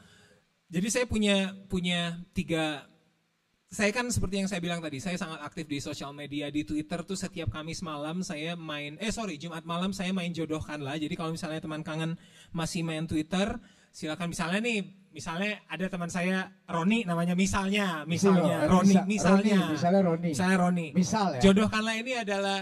Jadi 0.69 0.87
saya 0.93 1.05
punya 1.09 1.57
punya 1.65 2.21
tiga. 2.37 2.85
Saya 3.67 3.91
kan 3.91 4.07
seperti 4.07 4.39
yang 4.39 4.47
saya 4.47 4.63
bilang 4.63 4.79
tadi, 4.79 4.95
saya 4.97 5.19
sangat 5.19 5.43
aktif 5.43 5.67
di 5.67 5.83
sosial 5.83 6.15
media 6.15 6.47
di 6.47 6.63
Twitter 6.63 7.03
tuh 7.03 7.19
setiap 7.19 7.51
Kamis 7.51 7.83
malam 7.83 8.23
saya 8.23 8.55
main. 8.55 8.95
Eh 8.95 9.11
sorry 9.11 9.35
Jumat 9.35 9.67
malam 9.67 9.91
saya 9.91 10.15
main 10.15 10.31
jodohkanlah. 10.31 10.95
Jadi 10.95 11.11
kalau 11.13 11.35
misalnya 11.35 11.59
teman 11.59 11.83
kangen 11.83 12.15
masih 12.55 12.87
main 12.87 13.03
Twitter, 13.03 13.59
silakan 13.91 14.31
misalnya 14.31 14.63
nih, 14.63 14.87
misalnya 15.11 15.59
ada 15.67 15.83
teman 15.85 16.07
saya 16.07 16.47
Roni 16.63 17.03
namanya 17.03 17.35
misalnya, 17.35 18.07
misalnya 18.07 18.55
Iya, 18.63 18.71
Roni, 18.71 18.87
misal- 18.87 19.03
misalnya, 19.03 19.35
Roni, 19.59 19.67
misalnya 19.67 20.01
Roni. 20.01 20.27
misalnya 20.31 20.57
Roni. 20.57 20.87
Misal 20.95 21.27
ya. 21.35 21.41
Jodohkanlah 21.43 21.95
ini 21.99 22.13
adalah 22.15 22.59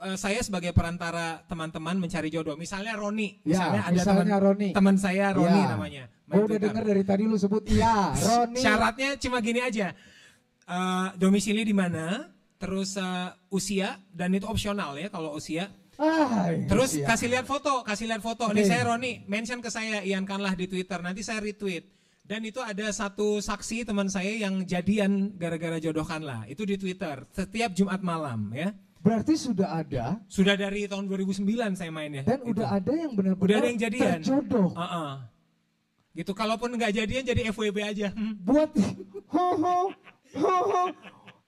eh, 0.00 0.16
saya 0.16 0.40
sebagai 0.40 0.72
perantara 0.72 1.44
teman-teman 1.44 2.00
mencari 2.00 2.32
jodoh. 2.32 2.56
Misalnya 2.56 2.96
Roni, 2.96 3.36
Ya, 3.44 3.52
misalnya 3.52 3.80
ada 3.82 3.92
misalnya 3.92 4.24
teman 4.24 4.40
Roni. 4.40 4.68
teman 4.72 4.96
saya 4.96 5.26
Roni 5.28 5.60
Ya. 5.60 5.68
namanya. 5.68 6.04
Gue 6.24 6.32
main 6.34 6.44
udah 6.46 6.58
denger 6.58 6.84
dari 6.86 7.02
tadi 7.02 7.22
lu 7.24 7.36
sebut 7.36 7.68
iya, 7.68 8.16
Roni. 8.26 8.56
Syaratnya 8.56 9.20
cuma 9.20 9.44
gini 9.44 9.60
aja. 9.60 9.92
Eh, 10.68 11.08
domisili 11.16 11.64
di 11.64 11.72
mana, 11.72 12.28
terus 12.60 12.92
eh, 12.94 13.28
usia 13.48 13.96
dan 14.12 14.36
itu 14.36 14.44
opsional 14.44 14.92
ya 14.94 15.08
kalau 15.08 15.32
usia. 15.32 15.72
Ah, 15.96 16.52
iya, 16.52 16.68
Terus 16.68 16.94
iya. 16.94 17.08
kasih 17.08 17.26
lihat 17.26 17.42
foto, 17.42 17.82
kasih 17.82 18.06
lihat 18.06 18.22
foto. 18.22 18.46
Nih 18.54 18.62
saya 18.62 18.86
Roni, 18.86 19.24
mention 19.26 19.58
ke 19.58 19.66
saya 19.66 19.98
Ian 19.98 20.22
Kanlah 20.22 20.54
di 20.54 20.70
Twitter. 20.70 21.00
Nanti 21.02 21.26
saya 21.26 21.42
retweet. 21.42 21.90
Dan 22.22 22.44
itu 22.44 22.60
ada 22.60 22.86
satu 22.92 23.40
saksi 23.40 23.82
teman 23.82 24.06
saya 24.06 24.30
yang 24.30 24.62
jadian 24.62 25.34
gara-gara 25.34 25.80
jodohkanlah. 25.80 26.44
Itu 26.46 26.62
di 26.62 26.76
Twitter 26.76 27.24
setiap 27.32 27.72
Jumat 27.74 27.98
malam 27.98 28.52
ya. 28.52 28.70
Berarti 29.00 29.34
sudah 29.34 29.80
ada 29.80 30.20
Sudah 30.28 30.54
dari 30.54 30.84
tahun 30.84 31.08
2009 31.08 31.74
saya 31.74 31.88
mainnya. 31.88 32.22
dan 32.22 32.44
udah 32.44 32.76
ada 32.76 32.92
yang 32.92 33.16
benar-benar 33.16 33.42
Udah 33.42 33.56
ada 33.58 33.68
yang 33.72 33.80
jadian. 33.80 34.18
terjodoh. 34.20 34.68
Heeh. 34.76 35.10
Gitu. 36.14 36.32
Kalaupun 36.36 36.68
nggak 36.76 36.92
jadian 36.94 37.24
jadi 37.24 37.42
FWB 37.48 37.78
aja. 37.82 38.08
Hmm. 38.12 38.36
Buat 38.38 38.70
ho 39.34 39.46
ho. 39.56 39.78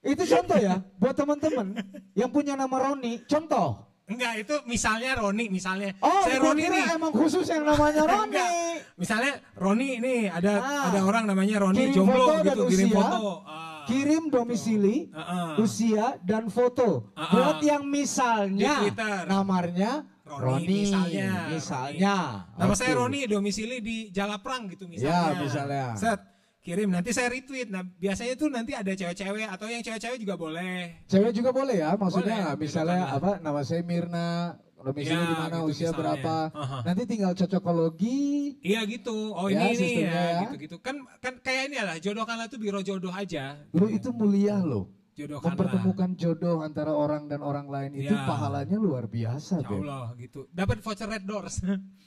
Itu 0.03 0.23
contoh 0.25 0.57
ya 0.57 0.81
buat 0.97 1.13
teman-teman 1.13 1.77
yang 2.13 2.29
punya 2.29 2.53
nama 2.55 2.73
Roni. 2.73 3.21
Contoh. 3.23 3.85
Enggak, 4.03 4.43
itu 4.43 4.55
misalnya 4.65 5.15
Roni, 5.15 5.47
misalnya. 5.47 5.95
Oh, 6.01 6.25
saya 6.25 6.35
Roni 6.37 6.67
nih. 6.67 6.83
emang 6.91 7.13
khusus 7.13 7.47
yang 7.47 7.63
namanya 7.63 8.03
Roni. 8.11 8.27
Enggak. 8.27 8.51
Misalnya 8.97 9.33
Roni 9.55 9.89
nih, 9.97 10.21
ada 10.27 10.53
Ah. 10.57 10.83
ada 10.89 10.99
orang 11.01 11.23
namanya 11.23 11.61
Roni 11.61 11.79
Kirim 11.87 11.95
jomblo 11.95 12.17
foto 12.19 12.33
dan 12.35 12.43
gitu, 12.51 12.63
kirim 12.67 12.87
usia. 12.87 12.97
foto. 12.97 13.23
Ah. 13.41 13.59
Kirim 13.81 14.23
domisili, 14.27 14.95
Ah, 15.09 15.21
ah. 15.21 15.51
usia 15.57 16.05
dan 16.19 16.49
foto. 16.49 17.13
Ah, 17.13 17.21
ah. 17.21 17.29
Buat 17.31 17.57
yang 17.61 17.83
misalnya 17.85 18.83
namanya 19.23 20.03
Roni, 20.23 20.43
Roni, 20.43 20.79
misalnya. 20.83 21.29
misalnya. 21.47 22.15
Nama 22.53 22.67
Oke. 22.67 22.77
saya 22.77 22.91
Roni, 22.93 23.19
domisili 23.25 23.79
di 23.79 23.97
Jalaprang 24.09 24.67
gitu 24.67 24.87
Ya, 24.87 24.91
misalnya. 24.91 25.39
misalnya. 25.39 25.85
Set, 25.93 26.19
kirim 26.61 26.89
nanti 26.89 27.09
saya 27.09 27.27
retweet. 27.27 27.67
Nah, 27.67 27.81
biasanya 27.83 28.33
tuh 28.33 28.47
nanti 28.47 28.71
ada 28.71 28.93
cewek-cewek 28.93 29.49
atau 29.49 29.65
yang 29.65 29.81
cewek-cewek 29.81 30.17
juga 30.17 30.35
boleh. 30.37 31.05
Cewek 31.05 31.33
juga 31.33 31.49
boleh 31.49 31.75
ya, 31.77 31.97
maksudnya 31.97 32.53
Boleh, 32.53 32.61
misalnya 32.61 32.97
bedakan 33.09 33.17
apa 33.17 33.31
nama 33.41 33.61
saya 33.61 33.81
Mirna, 33.81 34.29
domisili 34.77 35.13
Ya, 35.13 35.25
di 35.25 35.35
mana, 35.35 35.57
gitu 35.57 35.67
usia 35.67 35.81
misalnya. 35.83 35.97
berapa. 35.97 36.35
Aha. 36.53 36.77
Nanti 36.85 37.01
tinggal 37.05 37.31
cocokologi. 37.33 38.21
Iya 38.61 38.81
gitu. 38.85 39.17
Oh 39.33 39.49
Ya, 39.49 39.69
ini 39.69 39.73
ini 39.73 40.05
ya, 40.05 40.09
ya. 40.09 40.39
gitu-gitu. 40.47 40.75
Kan 40.79 40.95
kan 41.17 41.33
kayak 41.37 41.69
ini 41.69 41.77
lah 41.77 41.97
jodohkanlah 41.97 42.45
tuh 42.45 42.57
biro 42.57 42.81
jodoh 42.81 43.11
aja. 43.11 43.57
Lu 43.73 43.85
itu 43.87 44.09
mulia 44.09 44.61
loh. 44.61 44.89
Jodohkanlah. 45.11 45.53
Mempertemukan 45.53 46.09
jodoh 46.15 46.63
antara 46.63 46.95
orang 46.95 47.27
dan 47.27 47.43
orang 47.43 47.67
lain 47.67 47.93
itu 47.99 48.09
Ya. 48.09 48.23
pahalanya 48.23 48.77
luar 48.77 49.05
biasa, 49.05 49.59
Ya. 49.59 49.69
Allah 49.69 50.13
gitu. 50.17 50.47
Dapat 50.49 50.81
voucher 50.81 51.09
Red 51.09 51.25
Doors. 51.25 51.61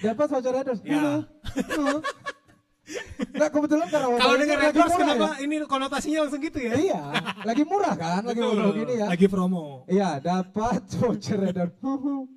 Dapat 0.00 0.26
voucher 0.28 0.52
Red 0.52 0.64
Doors? 0.66 0.80
Ya. 0.82 0.94
Halo. 0.94 1.96
Nah 3.32 3.48
kebetulan 3.48 3.88
karena 3.88 4.06
Kalau 4.14 4.34
dengar 4.36 4.56
Red 4.58 4.74
Doors 4.74 4.94
kenapa 4.94 5.28
ya. 5.30 5.40
ini 5.40 5.54
konotasinya 5.64 6.18
langsung 6.22 6.40
gitu 6.40 6.58
ya? 6.58 6.72
Iya, 6.74 7.02
lagi 7.42 7.62
murah 7.62 7.94
kan, 7.94 8.20
lagi 8.22 8.38
Betul. 8.38 8.52
murah 8.54 8.72
gini 8.74 8.94
ya. 8.94 9.06
Lagi 9.08 9.26
promo. 9.26 9.64
Iya, 9.86 10.10
dapat 10.18 10.84
voucher 10.94 11.38
Red 11.40 11.56
Doors. 11.56 12.28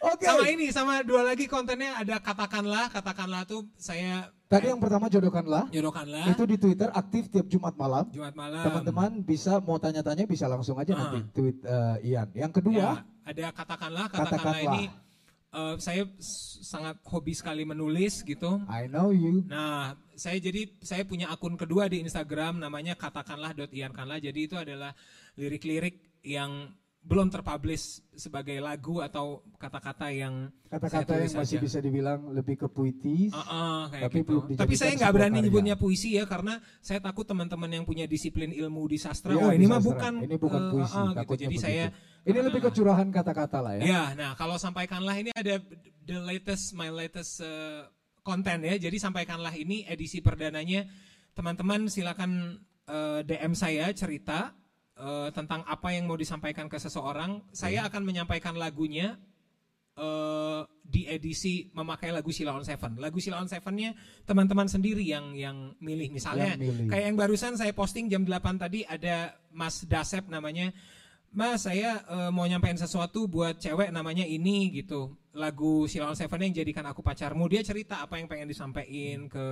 Oke. 0.00 0.24
Sama 0.24 0.46
ini 0.46 0.70
sama 0.70 1.02
dua 1.02 1.20
lagi 1.22 1.44
kontennya 1.44 1.92
ada 1.94 2.16
katakanlah, 2.18 2.88
katakanlah 2.88 3.42
tuh 3.44 3.68
saya 3.74 4.30
Tadi 4.46 4.66
yang 4.66 4.78
pertama 4.78 5.06
jodohkanlah. 5.06 5.70
jodohkanlah 5.70 6.26
Itu 6.26 6.42
di 6.42 6.56
Twitter 6.56 6.90
aktif 6.90 7.28
tiap 7.28 7.46
Jumat 7.46 7.74
malam. 7.74 8.06
Jumat 8.08 8.32
malam. 8.32 8.62
Teman-teman 8.62 9.10
bisa 9.20 9.58
mau 9.58 9.76
tanya-tanya 9.76 10.24
bisa 10.24 10.46
langsung 10.46 10.74
aja 10.74 10.90
Ah. 10.92 10.98
nanti 11.04 11.18
tweet 11.30 11.58
eh, 11.62 12.10
Ian. 12.10 12.26
Yang 12.32 12.50
Ya, 12.50 12.56
kedua, 12.56 12.86
ada 13.22 13.52
katakanlah, 13.52 14.06
katakanlah, 14.08 14.56
Katakanlah. 14.56 14.80
ini 14.80 14.82
eh, 15.50 15.74
saya 15.78 16.02
sangat 16.62 17.02
hobi 17.04 17.34
sekali 17.34 17.62
menulis 17.62 18.22
gitu. 18.22 18.62
I 18.66 18.86
know 18.86 19.10
you. 19.10 19.42
Nah, 19.46 19.92
saya 20.14 20.38
jadi 20.38 20.70
saya 20.78 21.02
punya 21.02 21.28
akun 21.28 21.56
kedua 21.56 21.86
di 21.86 22.00
Instagram 22.00 22.58
namanya 22.58 22.94
katakanlah.iankanlah. 22.94 24.18
Jadi 24.20 24.40
itu 24.40 24.54
adalah 24.54 24.94
lirik-lirik 25.34 26.20
yang 26.22 26.70
belum 27.00 27.32
terpublish 27.32 28.04
sebagai 28.12 28.60
lagu 28.60 29.00
atau 29.00 29.40
kata-kata 29.56 30.12
yang 30.12 30.52
Kata-kata 30.68 31.16
yang 31.16 31.32
masih 31.32 31.56
aja. 31.56 31.64
bisa 31.64 31.78
dibilang 31.80 32.28
lebih 32.28 32.60
ke 32.60 32.68
puitis. 32.68 33.32
Ah, 33.32 33.88
kayak 33.88 34.04
Tapi 34.04 34.18
gitu. 34.20 34.28
belum 34.44 34.60
Tapi 34.60 34.74
saya 34.76 34.92
nggak 34.94 35.12
berani 35.16 35.32
karya. 35.34 35.44
nyebutnya 35.48 35.74
puisi 35.80 36.12
ya 36.14 36.28
karena 36.28 36.60
saya 36.78 37.00
takut 37.00 37.24
teman-teman 37.24 37.72
yang 37.72 37.84
punya 37.88 38.04
disiplin 38.04 38.52
ilmu 38.52 38.84
di 38.84 39.00
sastra, 39.00 39.32
Iya, 39.32 39.40
oh 39.40 39.50
ini 39.50 39.64
mah 39.64 39.80
bukan 39.80 40.12
ini 40.20 40.36
bukan 40.36 40.60
eh, 40.60 40.70
puisi, 40.70 40.92
ah, 40.94 41.10
gitu. 41.16 41.32
Jadi 41.40 41.46
begitu. 41.48 41.64
saya 41.64 41.84
Ini 42.20 42.38
lebih 42.44 42.60
ke 42.60 42.70
curahan 42.76 43.08
kata-kata 43.08 43.58
lah 43.64 43.72
ya. 43.80 43.82
Ya, 43.84 44.02
nah 44.12 44.30
kalau 44.36 44.60
sampaikanlah 44.60 45.16
ini 45.16 45.32
ada 45.32 45.56
the 46.04 46.18
latest, 46.20 46.76
my 46.76 46.92
latest 46.92 47.40
uh, 47.40 47.88
konten 48.20 48.60
ya. 48.60 48.76
Jadi 48.76 48.96
sampaikanlah 49.00 49.56
ini 49.56 49.88
edisi 49.88 50.20
perdananya. 50.20 50.84
Teman-teman 51.32 51.88
silakan 51.88 52.60
uh, 52.84 53.24
DM 53.24 53.56
saya 53.56 53.88
cerita 53.96 54.52
uh, 55.00 55.32
tentang 55.32 55.64
apa 55.64 55.96
yang 55.96 56.04
mau 56.04 56.18
disampaikan 56.20 56.68
ke 56.68 56.76
seseorang. 56.76 57.40
Saya 57.56 57.88
akan 57.88 58.04
menyampaikan 58.04 58.52
lagunya 58.60 59.16
uh, 59.96 60.68
di 60.84 61.08
edisi 61.08 61.72
memakai 61.72 62.12
lagu 62.12 62.28
Sheila 62.28 62.52
on 62.52 62.68
Seven. 62.68 63.00
Lagu 63.00 63.16
Sheila 63.16 63.40
on 63.40 63.48
Seven-nya 63.48 63.96
teman-teman 64.28 64.68
sendiri 64.68 65.02
yang 65.02 65.32
yang 65.32 65.72
milih. 65.80 66.12
Misalnya 66.12 66.58
Yang 66.58 66.60
milih. 66.68 66.86
kayak 66.92 67.04
yang 67.08 67.16
barusan 67.16 67.56
saya 67.56 67.72
posting 67.72 68.12
jam 68.12 68.28
8 68.28 68.60
tadi 68.60 68.84
ada 68.84 69.40
Mas 69.54 69.88
Dasep 69.88 70.28
namanya 70.28 70.74
Mas 71.30 71.62
saya 71.62 72.02
eh, 72.02 72.30
mau 72.34 72.42
nyampein 72.42 72.74
sesuatu 72.74 73.30
buat 73.30 73.54
cewek 73.62 73.94
namanya 73.94 74.26
ini 74.26 74.74
gitu. 74.74 75.14
Lagu 75.30 75.86
Sheila 75.86 76.10
on 76.10 76.18
Seven 76.18 76.42
yang 76.42 76.54
jadikan 76.58 76.82
aku 76.90 77.06
pacarmu. 77.06 77.46
Dia 77.46 77.62
cerita 77.62 78.02
apa 78.02 78.18
yang 78.18 78.26
pengen 78.26 78.50
disampaikan 78.50 79.30
ke 79.30 79.46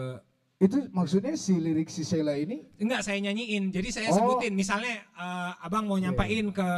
Itu 0.59 0.91
maksudnya 0.91 1.39
si 1.39 1.55
lirik 1.55 1.87
si 1.87 2.03
Sheila 2.03 2.35
ini? 2.35 2.67
Enggak 2.83 3.07
saya 3.07 3.23
nyanyiin. 3.23 3.71
Jadi 3.71 3.95
saya 3.95 4.11
Oh. 4.11 4.19
sebutin. 4.19 4.59
Misalnya 4.59 5.07
eh, 5.07 5.53
abang 5.63 5.87
mau 5.87 5.95
nyampein 6.03 6.51
ke 6.51 6.69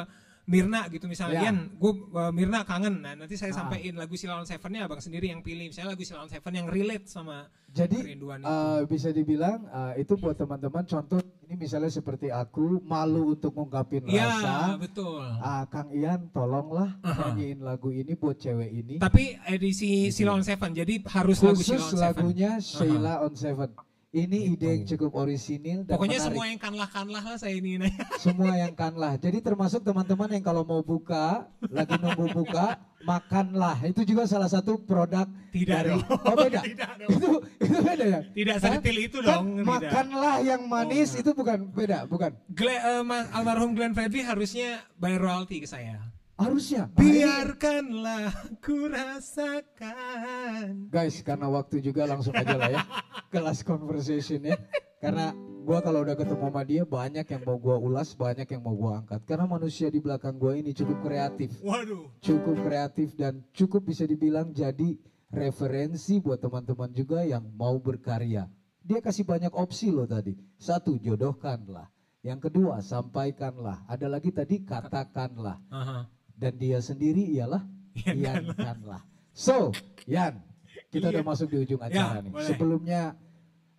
Mirna 0.43 0.87
gitu 0.87 1.05
misalnya 1.05 1.37
Ya. 1.37 1.43
Ian 1.47 1.73
gue 1.73 1.93
Mirna 2.31 2.63
kangen 2.63 3.01
nah 3.01 3.13
nanti 3.15 3.35
saya 3.35 3.51
Ah. 3.51 3.63
sampaikan 3.63 3.95
lagu 3.95 4.15
Sheila 4.15 4.37
on 4.37 4.45
Seven-nya 4.45 4.85
abang 4.85 4.99
sendiri 4.99 5.29
yang 5.29 5.41
pilih 5.41 5.67
misalnya 5.67 5.93
lagu 5.93 6.03
Sheila 6.03 6.23
on 6.23 6.29
Seven 6.29 6.53
yang 6.55 6.67
relate 6.67 7.07
sama 7.07 7.47
Jadi 7.69 7.97
kerinduan 7.99 8.41
itu 8.41 8.49
eh, 8.49 8.81
bisa 8.85 9.09
dibilang 9.11 9.61
eh, 9.65 10.01
itu 10.01 10.13
buat 10.15 10.35
teman-teman 10.35 10.83
contoh 10.85 11.19
ini 11.41 11.55
misalnya 11.57 11.87
seperti 11.89 12.29
aku 12.29 12.79
malu 12.81 13.33
untuk 13.33 13.53
ngungkapin 13.53 14.07
Iya 14.07 14.27
rasa. 14.29 14.55
betul 14.77 15.23
Ah, 15.39 15.67
Kang 15.67 15.91
Ian 15.91 16.31
tolonglah 16.31 16.99
Aha. 17.01 17.31
nyanyiin 17.31 17.61
lagu 17.61 17.91
ini 17.91 18.13
buat 18.13 18.35
cewek 18.35 18.71
ini. 18.73 18.95
tapi 18.99 19.39
edisi 19.45 20.09
Sheila 20.09 20.35
on 20.35 20.43
Seven 20.43 20.73
jadi 20.73 20.99
harus 21.07 21.39
lagu 21.39 21.55
Khusus 21.57 21.79
on 21.81 21.91
Seven 21.93 22.03
lagunya 22.03 22.53
Sheila 22.59 23.23
on 23.23 23.35
Seven. 23.35 23.71
Ini 24.11 24.51
ide 24.51 24.67
yang 24.67 24.83
cukup 24.91 25.15
orisinil 25.15 25.87
dan 25.87 25.95
Pokoknya 25.95 26.19
menarik. 26.19 26.35
semua 26.35 26.45
yang 26.45 26.59
kanlah-kanlah 26.59 27.23
lah 27.23 27.39
saya 27.39 27.55
ini 27.55 27.79
semua 28.19 28.59
yang 28.59 28.75
kanlah. 28.75 29.15
Jadi 29.15 29.39
termasuk 29.39 29.87
teman-teman 29.87 30.27
yang 30.29 30.43
kalau 30.43 30.67
mau 30.67 30.83
buka, 30.83 31.47
lagi 31.63 31.95
nunggu 31.95 32.27
buka, 32.35 32.75
makanlah. 33.07 33.79
Itu 33.87 34.03
juga 34.03 34.27
salah 34.27 34.51
satu 34.51 34.83
produk 34.83 35.31
Tidak 35.55 35.63
dari 35.63 35.95
dong. 35.95 36.03
Oh 36.27 36.35
beda. 36.35 36.59
Tidak 36.67 36.91
dong. 36.99 37.11
itu 37.13 37.29
itu 37.63 37.79
beda 37.79 38.05
ya? 38.05 38.21
Tidak 38.27 38.57
sedetil 38.59 38.97
itu 39.01 39.19
Kan 39.23 39.31
dong. 39.31 39.47
tidak. 39.55 39.67
makanlah 39.71 40.37
yang 40.43 40.63
manis 40.67 41.15
Oh, 41.15 41.21
itu 41.23 41.31
bukan 41.31 41.59
beda, 41.71 41.99
bukan. 42.05 42.35
Gle- 42.51 42.83
eh, 42.83 43.03
Mas 43.03 43.31
almarhum 43.31 43.79
Glenn 43.79 43.95
Fredly 43.95 44.27
harusnya 44.27 44.83
bayar 44.99 45.23
royalti 45.23 45.63
ke 45.63 45.71
saya. 45.71 46.03
Harusnya. 46.41 46.89
Ah, 46.91 47.01
ini- 47.05 47.21
Biarkanlah 47.21 48.25
ku 48.59 48.89
rasakan. 48.89 50.89
Guys, 50.89 51.21
karena 51.21 51.47
waktu 51.47 51.79
juga 51.81 52.05
langsung 52.05 52.33
aja 52.33 52.55
lah 52.57 52.69
ya 52.71 52.81
kelas 53.33 53.61
conversation 53.61 54.41
ya. 54.43 54.57
Karena 55.01 55.33
gua 55.65 55.81
kalau 55.81 56.01
udah 56.01 56.13
ketemu 56.13 56.45
sama 56.45 56.61
dia 56.63 56.83
banyak 56.85 57.25
yang 57.25 57.43
mau 57.45 57.57
gua 57.57 57.77
ulas, 57.77 58.13
banyak 58.13 58.45
yang 58.49 58.61
mau 58.61 58.73
gua 58.73 59.01
angkat. 59.01 59.21
Karena 59.25 59.45
manusia 59.45 59.89
di 59.89 59.99
belakang 59.99 60.37
gua 60.37 60.57
ini 60.57 60.73
cukup 60.73 61.01
kreatif, 61.01 61.57
Waduh. 61.61 62.09
cukup 62.21 62.57
kreatif 62.65 63.13
dan 63.17 63.41
cukup 63.53 63.85
bisa 63.85 64.05
dibilang 64.05 64.51
jadi 64.51 64.97
referensi 65.31 66.19
buat 66.19 66.39
teman-teman 66.39 66.91
juga 66.91 67.23
yang 67.23 67.47
mau 67.55 67.79
berkarya. 67.79 68.49
Dia 68.81 68.99
kasih 68.99 69.25
banyak 69.25 69.53
opsi 69.53 69.89
loh 69.89 70.05
tadi. 70.05 70.35
Satu, 70.57 70.97
jodohkanlah. 70.97 71.87
Yang 72.21 72.51
kedua, 72.51 72.81
sampaikanlah. 72.81 73.85
Ada 73.89 74.05
lagi 74.05 74.29
tadi 74.29 74.61
katakanlah. 74.61 75.57
Aha. 75.71 75.99
Dan 76.41 76.57
dia 76.57 76.81
sendiri 76.81 77.21
ialah 77.31 77.61
Iankanlah. 78.01 79.03
So, 79.31 79.77
Yan, 80.07 80.41
kita 80.89 81.09
udah 81.09 81.21
Iya. 81.21 81.29
masuk 81.29 81.47
di 81.49 81.59
ujung 81.61 81.79
acara 81.79 82.19
Ya, 82.19 82.25
nih. 82.25 82.33
boleh. 82.33 82.47
Sebelumnya 82.49 83.03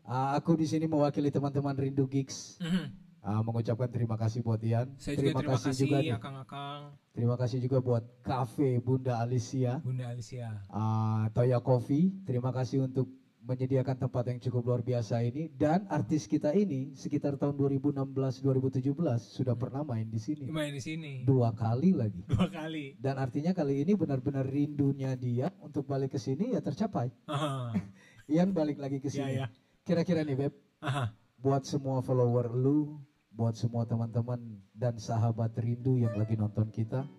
uh, 0.03 0.29
aku 0.33 0.53
di 0.53 0.63
sini 0.63 0.85
mewakili 0.85 1.27
teman-teman 1.27 1.73
Rindu 1.73 2.05
Gigs 2.05 2.61
Mhm. 2.61 2.85
uh, 3.19 3.41
mengucapkan 3.41 3.89
terima 3.89 4.15
kasih 4.15 4.39
buat 4.41 4.61
Ian. 4.61 4.93
Saya 4.95 5.17
juga 5.17 5.41
terima 5.41 5.57
kasih, 5.57 5.73
juga 5.81 5.97
nih. 5.99 6.13
akang-akang 6.13 6.81
terima 7.11 7.35
kasih 7.35 7.57
juga 7.59 7.77
buat 7.79 8.03
Cafe 8.21 8.77
Bunda 8.77 9.17
Alicia, 9.17 9.81
Bunda 9.81 10.05
Alicia. 10.07 10.61
uh, 10.69 11.25
Toya 11.31 11.59
Coffee. 11.59 12.13
Terima 12.23 12.51
kasih 12.51 12.85
untuk 12.85 13.09
menyediakan 13.41 13.97
tempat 13.97 14.23
yang 14.29 14.39
cukup 14.39 14.61
luar 14.63 14.81
biasa 14.81 15.21
ini 15.21 15.49
dan 15.49 15.89
artis 15.89 16.25
kita 16.25 16.53
ini 16.53 16.93
sekitar 16.93 17.35
tahun 17.35 17.57
2016-2017 17.57 18.93
sudah 19.17 19.57
pernah 19.57 19.81
main 19.81 20.05
di 20.05 20.17
sini 20.17 20.45
Main 20.47 20.71
di 20.71 20.79
sini 20.79 21.25
dua 21.25 21.49
kali 21.51 21.91
lagi. 21.91 22.21
dua 22.29 22.47
kali. 22.47 22.95
Dan 23.01 23.17
artinya 23.17 23.51
kali 23.51 23.81
ini 23.81 23.97
benar-benar 23.97 24.45
rindunya 24.45 25.17
dia 25.17 25.49
untuk 25.59 25.85
balik 25.85 26.13
ke 26.13 26.19
sini 26.19 26.53
ya 26.53 26.61
tercapai. 26.61 27.09
Ian 28.31 28.53
balik 28.53 28.77
lagi 28.77 29.01
ke 29.01 29.09
Ya, 29.09 29.25
sini. 29.25 29.33
ya. 29.41 29.45
Kira-kira 29.81 30.21
nih 30.21 30.37
Beb, 30.37 30.53
Aha. 30.79 31.09
buat 31.35 31.65
semua 31.65 31.99
follower 31.99 32.53
lu, 32.53 33.01
buat 33.33 33.57
semua 33.57 33.83
teman-teman 33.83 34.39
dan 34.71 34.95
sahabat 34.95 35.57
rindu 35.57 35.97
yang 35.97 36.13
lagi 36.13 36.37
nonton 36.37 36.69
kita. 36.69 37.09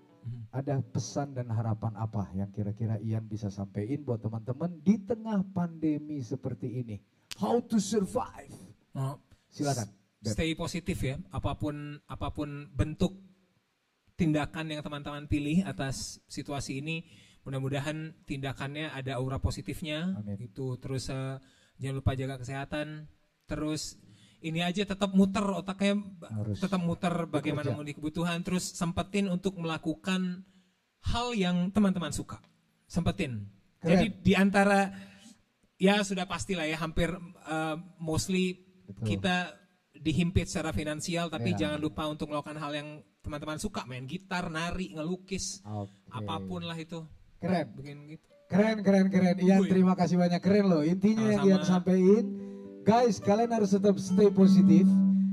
Ada 0.52 0.78
pesan 0.80 1.34
dan 1.34 1.50
harapan 1.50 1.96
apa 1.98 2.30
yang 2.36 2.50
kira-kira 2.52 3.00
Ian 3.02 3.26
bisa 3.26 3.50
sampaikan 3.50 4.04
buat 4.06 4.20
teman-teman 4.22 4.78
di 4.82 5.00
tengah 5.02 5.42
pandemi 5.50 6.22
seperti 6.22 6.82
ini? 6.82 6.96
How 7.40 7.58
to 7.66 7.80
survive? 7.80 8.52
Oh, 8.94 9.16
Silakan. 9.52 9.88
Stay 10.22 10.54
positif 10.54 11.02
ya 11.02 11.18
apa 11.34 11.58
pun 11.58 11.98
apa 12.06 12.30
pun 12.30 12.70
bentuk 12.70 13.18
tindakan 14.14 14.70
yang 14.70 14.80
teman-teman 14.86 15.26
pilih 15.26 15.66
atas 15.66 16.22
situasi 16.30 16.78
ini 16.78 17.02
mudah-mudahan 17.42 18.14
tindakannya 18.22 18.94
ada 18.94 19.18
aura 19.18 19.42
positifnya 19.42 20.14
Amin. 20.14 20.38
itu 20.38 20.78
terus 20.78 21.10
eh, 21.10 21.42
jangan 21.82 21.96
lupa 21.98 22.14
jaga 22.14 22.38
kesehatan 22.38 23.10
terus 23.50 23.98
ini 24.42 24.60
aja 24.60 24.82
tetap 24.82 25.10
muter 25.12 25.42
otaknya 25.46 26.02
Harus 26.26 26.58
tetap 26.58 26.78
muter 26.78 27.26
bagaimana 27.26 27.62
bekerja. 27.64 27.74
memenuhi 27.74 27.94
kebutuhan 27.94 28.38
terus 28.42 28.64
sempetin 28.68 29.26
untuk 29.26 29.54
melakukan 29.56 30.42
hal 31.02 31.32
yang 31.32 31.70
teman-teman 31.70 32.10
suka 32.10 32.42
sempetin 32.84 33.46
Keren. 33.78 33.90
jadi 33.90 34.06
di 34.12 34.34
antara 34.34 34.90
ya 35.76 36.02
sudah 36.02 36.26
pastilah 36.26 36.62
ya 36.64 36.76
hampir 36.76 37.10
uh, 37.44 37.74
mostly 37.96 38.62
Betul. 38.84 39.04
kita 39.08 39.36
dihimpit 39.94 40.50
secara 40.50 40.70
finansial 40.70 41.26
tapi 41.26 41.54
Ya. 41.54 41.66
jangan 41.66 41.78
lupa 41.78 42.06
untuk 42.06 42.28
melakukan 42.28 42.58
hal 42.58 42.72
yang 42.72 42.88
teman-teman 43.18 43.56
suka 43.56 43.86
main 43.86 44.02
gitar 44.04 44.46
nari 44.46 44.90
ngelukis 44.90 45.62
Oke. 45.62 45.94
apa 46.10 46.42
pun 46.42 46.62
lah 46.62 46.74
itu 46.74 47.02
Keren. 47.38 47.66
bikin 47.74 47.98
gitu 48.08 48.26
Keren, 48.46 48.84
keren, 48.84 49.08
keren. 49.08 49.40
Ian, 49.40 49.64
terima 49.64 49.96
kasih 49.96 50.20
banyak. 50.20 50.36
Keren 50.44 50.68
loh. 50.68 50.84
Intinya 50.84 51.24
yang 51.24 51.40
Ian 51.48 51.64
Sama-sama. 51.64 51.88
Guys, 52.82 53.22
kalian 53.22 53.50
harus 53.54 53.70
tetap 53.72 53.94
stay 54.02 54.28
positif 54.28 54.84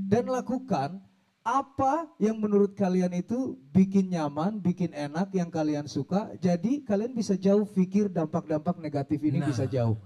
dan 0.06 0.24
lakukan 0.30 1.02
apa 1.42 2.06
yang 2.22 2.38
menurut 2.38 2.78
kalian 2.78 3.10
itu 3.16 3.58
bikin 3.74 4.12
nyaman, 4.12 4.62
bikin 4.62 4.94
enak, 4.94 5.34
yang 5.34 5.50
kalian 5.50 5.90
suka. 5.90 6.30
Jadi 6.38 6.86
kalian 6.86 7.10
bisa 7.10 7.34
jauh 7.34 7.66
pikir 7.66 8.06
dampak-dampak 8.06 8.78
negatif 8.78 9.18
ini 9.24 9.42
Nah. 9.42 9.48
bisa 9.50 9.66
jauh. 9.66 9.98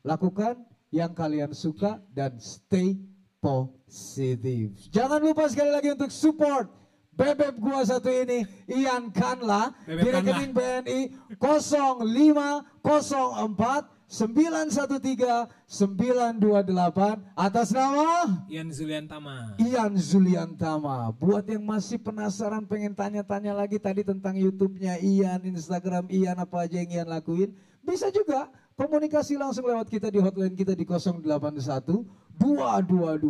Lakukan 0.00 0.56
yang 0.88 1.12
kalian 1.12 1.52
suka 1.52 2.00
dan 2.16 2.40
stay 2.40 2.96
positif. 3.42 4.72
Jangan 4.88 5.20
lupa 5.20 5.44
sekali 5.52 5.70
lagi 5.70 5.92
untuk 5.92 6.08
support 6.08 6.78
Bebek 7.18 7.58
gua 7.58 7.82
satu 7.82 8.14
ini 8.14 8.46
Ian 8.70 9.10
Kanla 9.10 9.74
di 9.90 10.06
rekening 10.06 10.54
BNI 10.54 11.00
0504 11.42 13.97
913 14.08 15.68
928 15.68 17.36
atas 17.36 17.68
nama 17.76 18.24
Ian 18.48 18.72
Zulian 18.72 19.04
Tama. 19.04 19.52
Ian 19.60 20.00
Zuliantama. 20.00 21.12
Buat 21.12 21.52
yang 21.52 21.60
masih 21.68 22.00
penasaran 22.00 22.64
pengen 22.64 22.96
tanya-tanya 22.96 23.52
lagi 23.52 23.76
tadi 23.76 24.00
tentang 24.00 24.32
YouTube-nya 24.32 24.96
Ian, 25.04 25.44
Instagram 25.44 26.08
Ian 26.08 26.40
apa 26.40 26.64
aja 26.64 26.80
yang 26.80 26.88
Ian 26.88 27.08
lakuin, 27.12 27.52
bisa 27.84 28.08
juga 28.08 28.48
komunikasi 28.80 29.36
langsung 29.36 29.68
lewat 29.68 29.92
kita 29.92 30.08
di 30.08 30.24
hotline 30.24 30.56
kita 30.56 30.72
di 30.72 30.88
081 30.88 31.20
222 32.40 33.20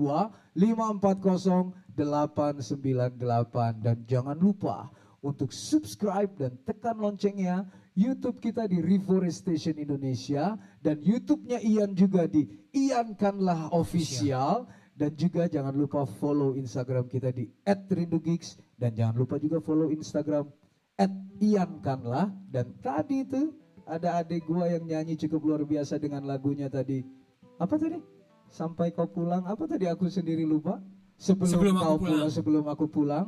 540 0.54 1.74
898 1.98 3.82
dan 3.82 3.96
jangan 4.06 4.38
lupa 4.38 4.86
untuk 5.18 5.50
subscribe 5.50 6.30
dan 6.38 6.54
tekan 6.62 6.94
loncengnya 7.02 7.66
YouTube 7.98 8.38
kita 8.38 8.70
di 8.70 8.78
Reforestation 8.78 9.74
Indonesia 9.74 10.54
dan 10.78 11.02
YouTube-nya 11.02 11.58
Ian 11.58 11.98
juga 11.98 12.30
di 12.30 12.46
Ian 12.70 13.18
Kanlah 13.18 13.74
Official. 13.74 14.70
Dan 14.98 15.14
juga 15.14 15.46
jangan 15.46 15.74
lupa 15.78 16.02
follow 16.06 16.58
Instagram 16.58 17.06
kita 17.06 17.30
di 17.30 17.46
@rindugigs 17.66 18.58
dan 18.74 18.98
jangan 18.98 19.14
lupa 19.14 19.38
juga 19.38 19.62
follow 19.62 19.94
Instagram 19.94 20.50
@iankanlah. 21.38 22.34
Dan 22.50 22.74
tadi 22.82 23.22
itu 23.22 23.54
ada 23.86 24.18
adik 24.18 24.50
gua 24.50 24.66
yang 24.66 24.82
nyanyi 24.82 25.14
cukup 25.14 25.42
luar 25.46 25.62
biasa 25.62 26.02
dengan 26.02 26.26
lagunya 26.26 26.66
tadi. 26.66 27.06
Apa 27.62 27.78
tadi? 27.78 28.02
Sampai 28.50 28.90
kau 28.90 29.06
pulang. 29.06 29.46
Apa 29.46 29.70
tadi? 29.70 29.86
Aku 29.86 30.10
sendiri 30.10 30.42
lupa. 30.42 30.82
Sebelum, 31.14 31.46
Sebelum 31.46 31.74
aku 31.78 31.82
kau 31.82 31.94
pulang. 31.94 32.02
pulang. 32.02 32.30
Sebelum 32.34 32.64
aku 32.66 32.84
pulang. 32.90 33.26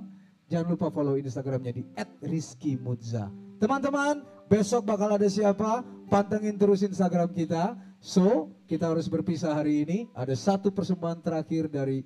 Jangan 0.50 0.66
lupa 0.74 0.90
follow 0.90 1.14
Instagramnya 1.14 1.70
di 1.70 1.86
@rizkymudza 2.18 3.30
teman-teman 3.60 4.24
besok 4.50 4.82
bakal 4.82 5.14
ada 5.14 5.30
siapa? 5.30 5.86
Pantengin 6.10 6.58
terus 6.58 6.82
Instagram 6.82 7.30
kita. 7.30 7.78
So 8.02 8.50
kita 8.66 8.90
harus 8.90 9.06
berpisah 9.06 9.54
hari 9.54 9.86
ini. 9.86 9.98
Ada 10.10 10.34
satu 10.34 10.74
persembahan 10.74 11.22
terakhir 11.22 11.70
dari 11.70 12.02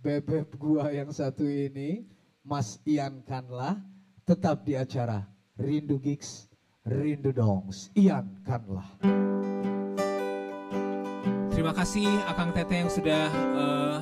bebek 0.00 0.56
gua 0.56 0.88
yang 0.88 1.12
satu 1.12 1.44
ini. 1.44 2.08
Mas 2.42 2.80
Ian 2.88 3.22
Kanlah 3.22 3.78
tetap 4.26 4.66
di 4.66 4.74
acara 4.74 5.22
Rindu 5.54 6.00
Gigs 6.00 6.50
Rindu 6.82 7.30
Dongs. 7.30 7.92
Ian 7.94 8.40
Kanlah. 8.42 8.88
Terima 11.52 11.70
kasih 11.76 12.08
Akang 12.26 12.50
Tete 12.50 12.74
yang 12.74 12.90
sudah 12.90 13.30
eh, 13.30 13.98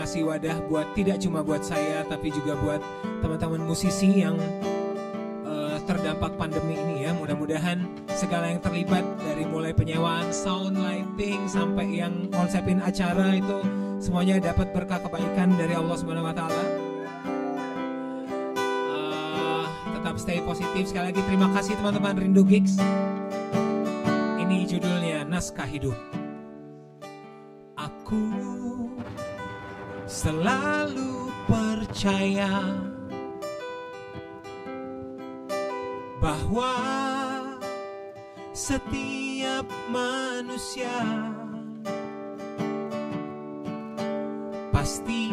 ngasih 0.00 0.24
wadah 0.24 0.56
buat 0.70 0.88
tidak 0.96 1.20
cuma 1.20 1.44
buat 1.44 1.60
saya 1.60 2.06
tapi 2.08 2.32
juga 2.32 2.56
buat 2.64 2.80
teman-teman 3.20 3.60
musisi 3.68 4.24
yang 4.24 4.40
terdampak 5.84 6.38
pandemi 6.38 6.78
ini 6.78 7.06
ya. 7.06 7.12
Mudah-mudahan 7.14 7.82
segala 8.14 8.50
yang 8.50 8.60
terlibat 8.62 9.04
dari 9.22 9.44
mulai 9.46 9.74
penyewaan 9.74 10.30
sound 10.30 10.78
lighting 10.78 11.44
sampai 11.50 12.00
yang 12.02 12.30
konsepin 12.30 12.78
acara 12.80 13.36
itu 13.36 13.58
semuanya 14.02 14.38
dapat 14.42 14.70
berkah 14.74 14.98
kebaikan 15.02 15.54
dari 15.54 15.74
Allah 15.78 15.96
Subhanahu 15.98 16.26
wa 16.26 16.34
taala. 16.34 16.64
Eh, 18.94 19.64
tetap 19.98 20.14
stay 20.18 20.40
positif 20.42 20.90
sekali 20.90 21.14
lagi 21.14 21.22
terima 21.26 21.48
kasih 21.54 21.74
teman-teman 21.78 22.18
Rindu 22.18 22.42
Gigs. 22.46 22.78
Ini 24.42 24.66
judulnya 24.66 25.26
Naskah 25.26 25.66
Hidup. 25.66 25.96
Aku 27.78 28.24
selalu 30.06 31.32
percaya 31.48 32.60
bahwa 36.22 36.70
setiap 38.54 39.66
manusia 39.90 41.02
pasti 44.70 45.26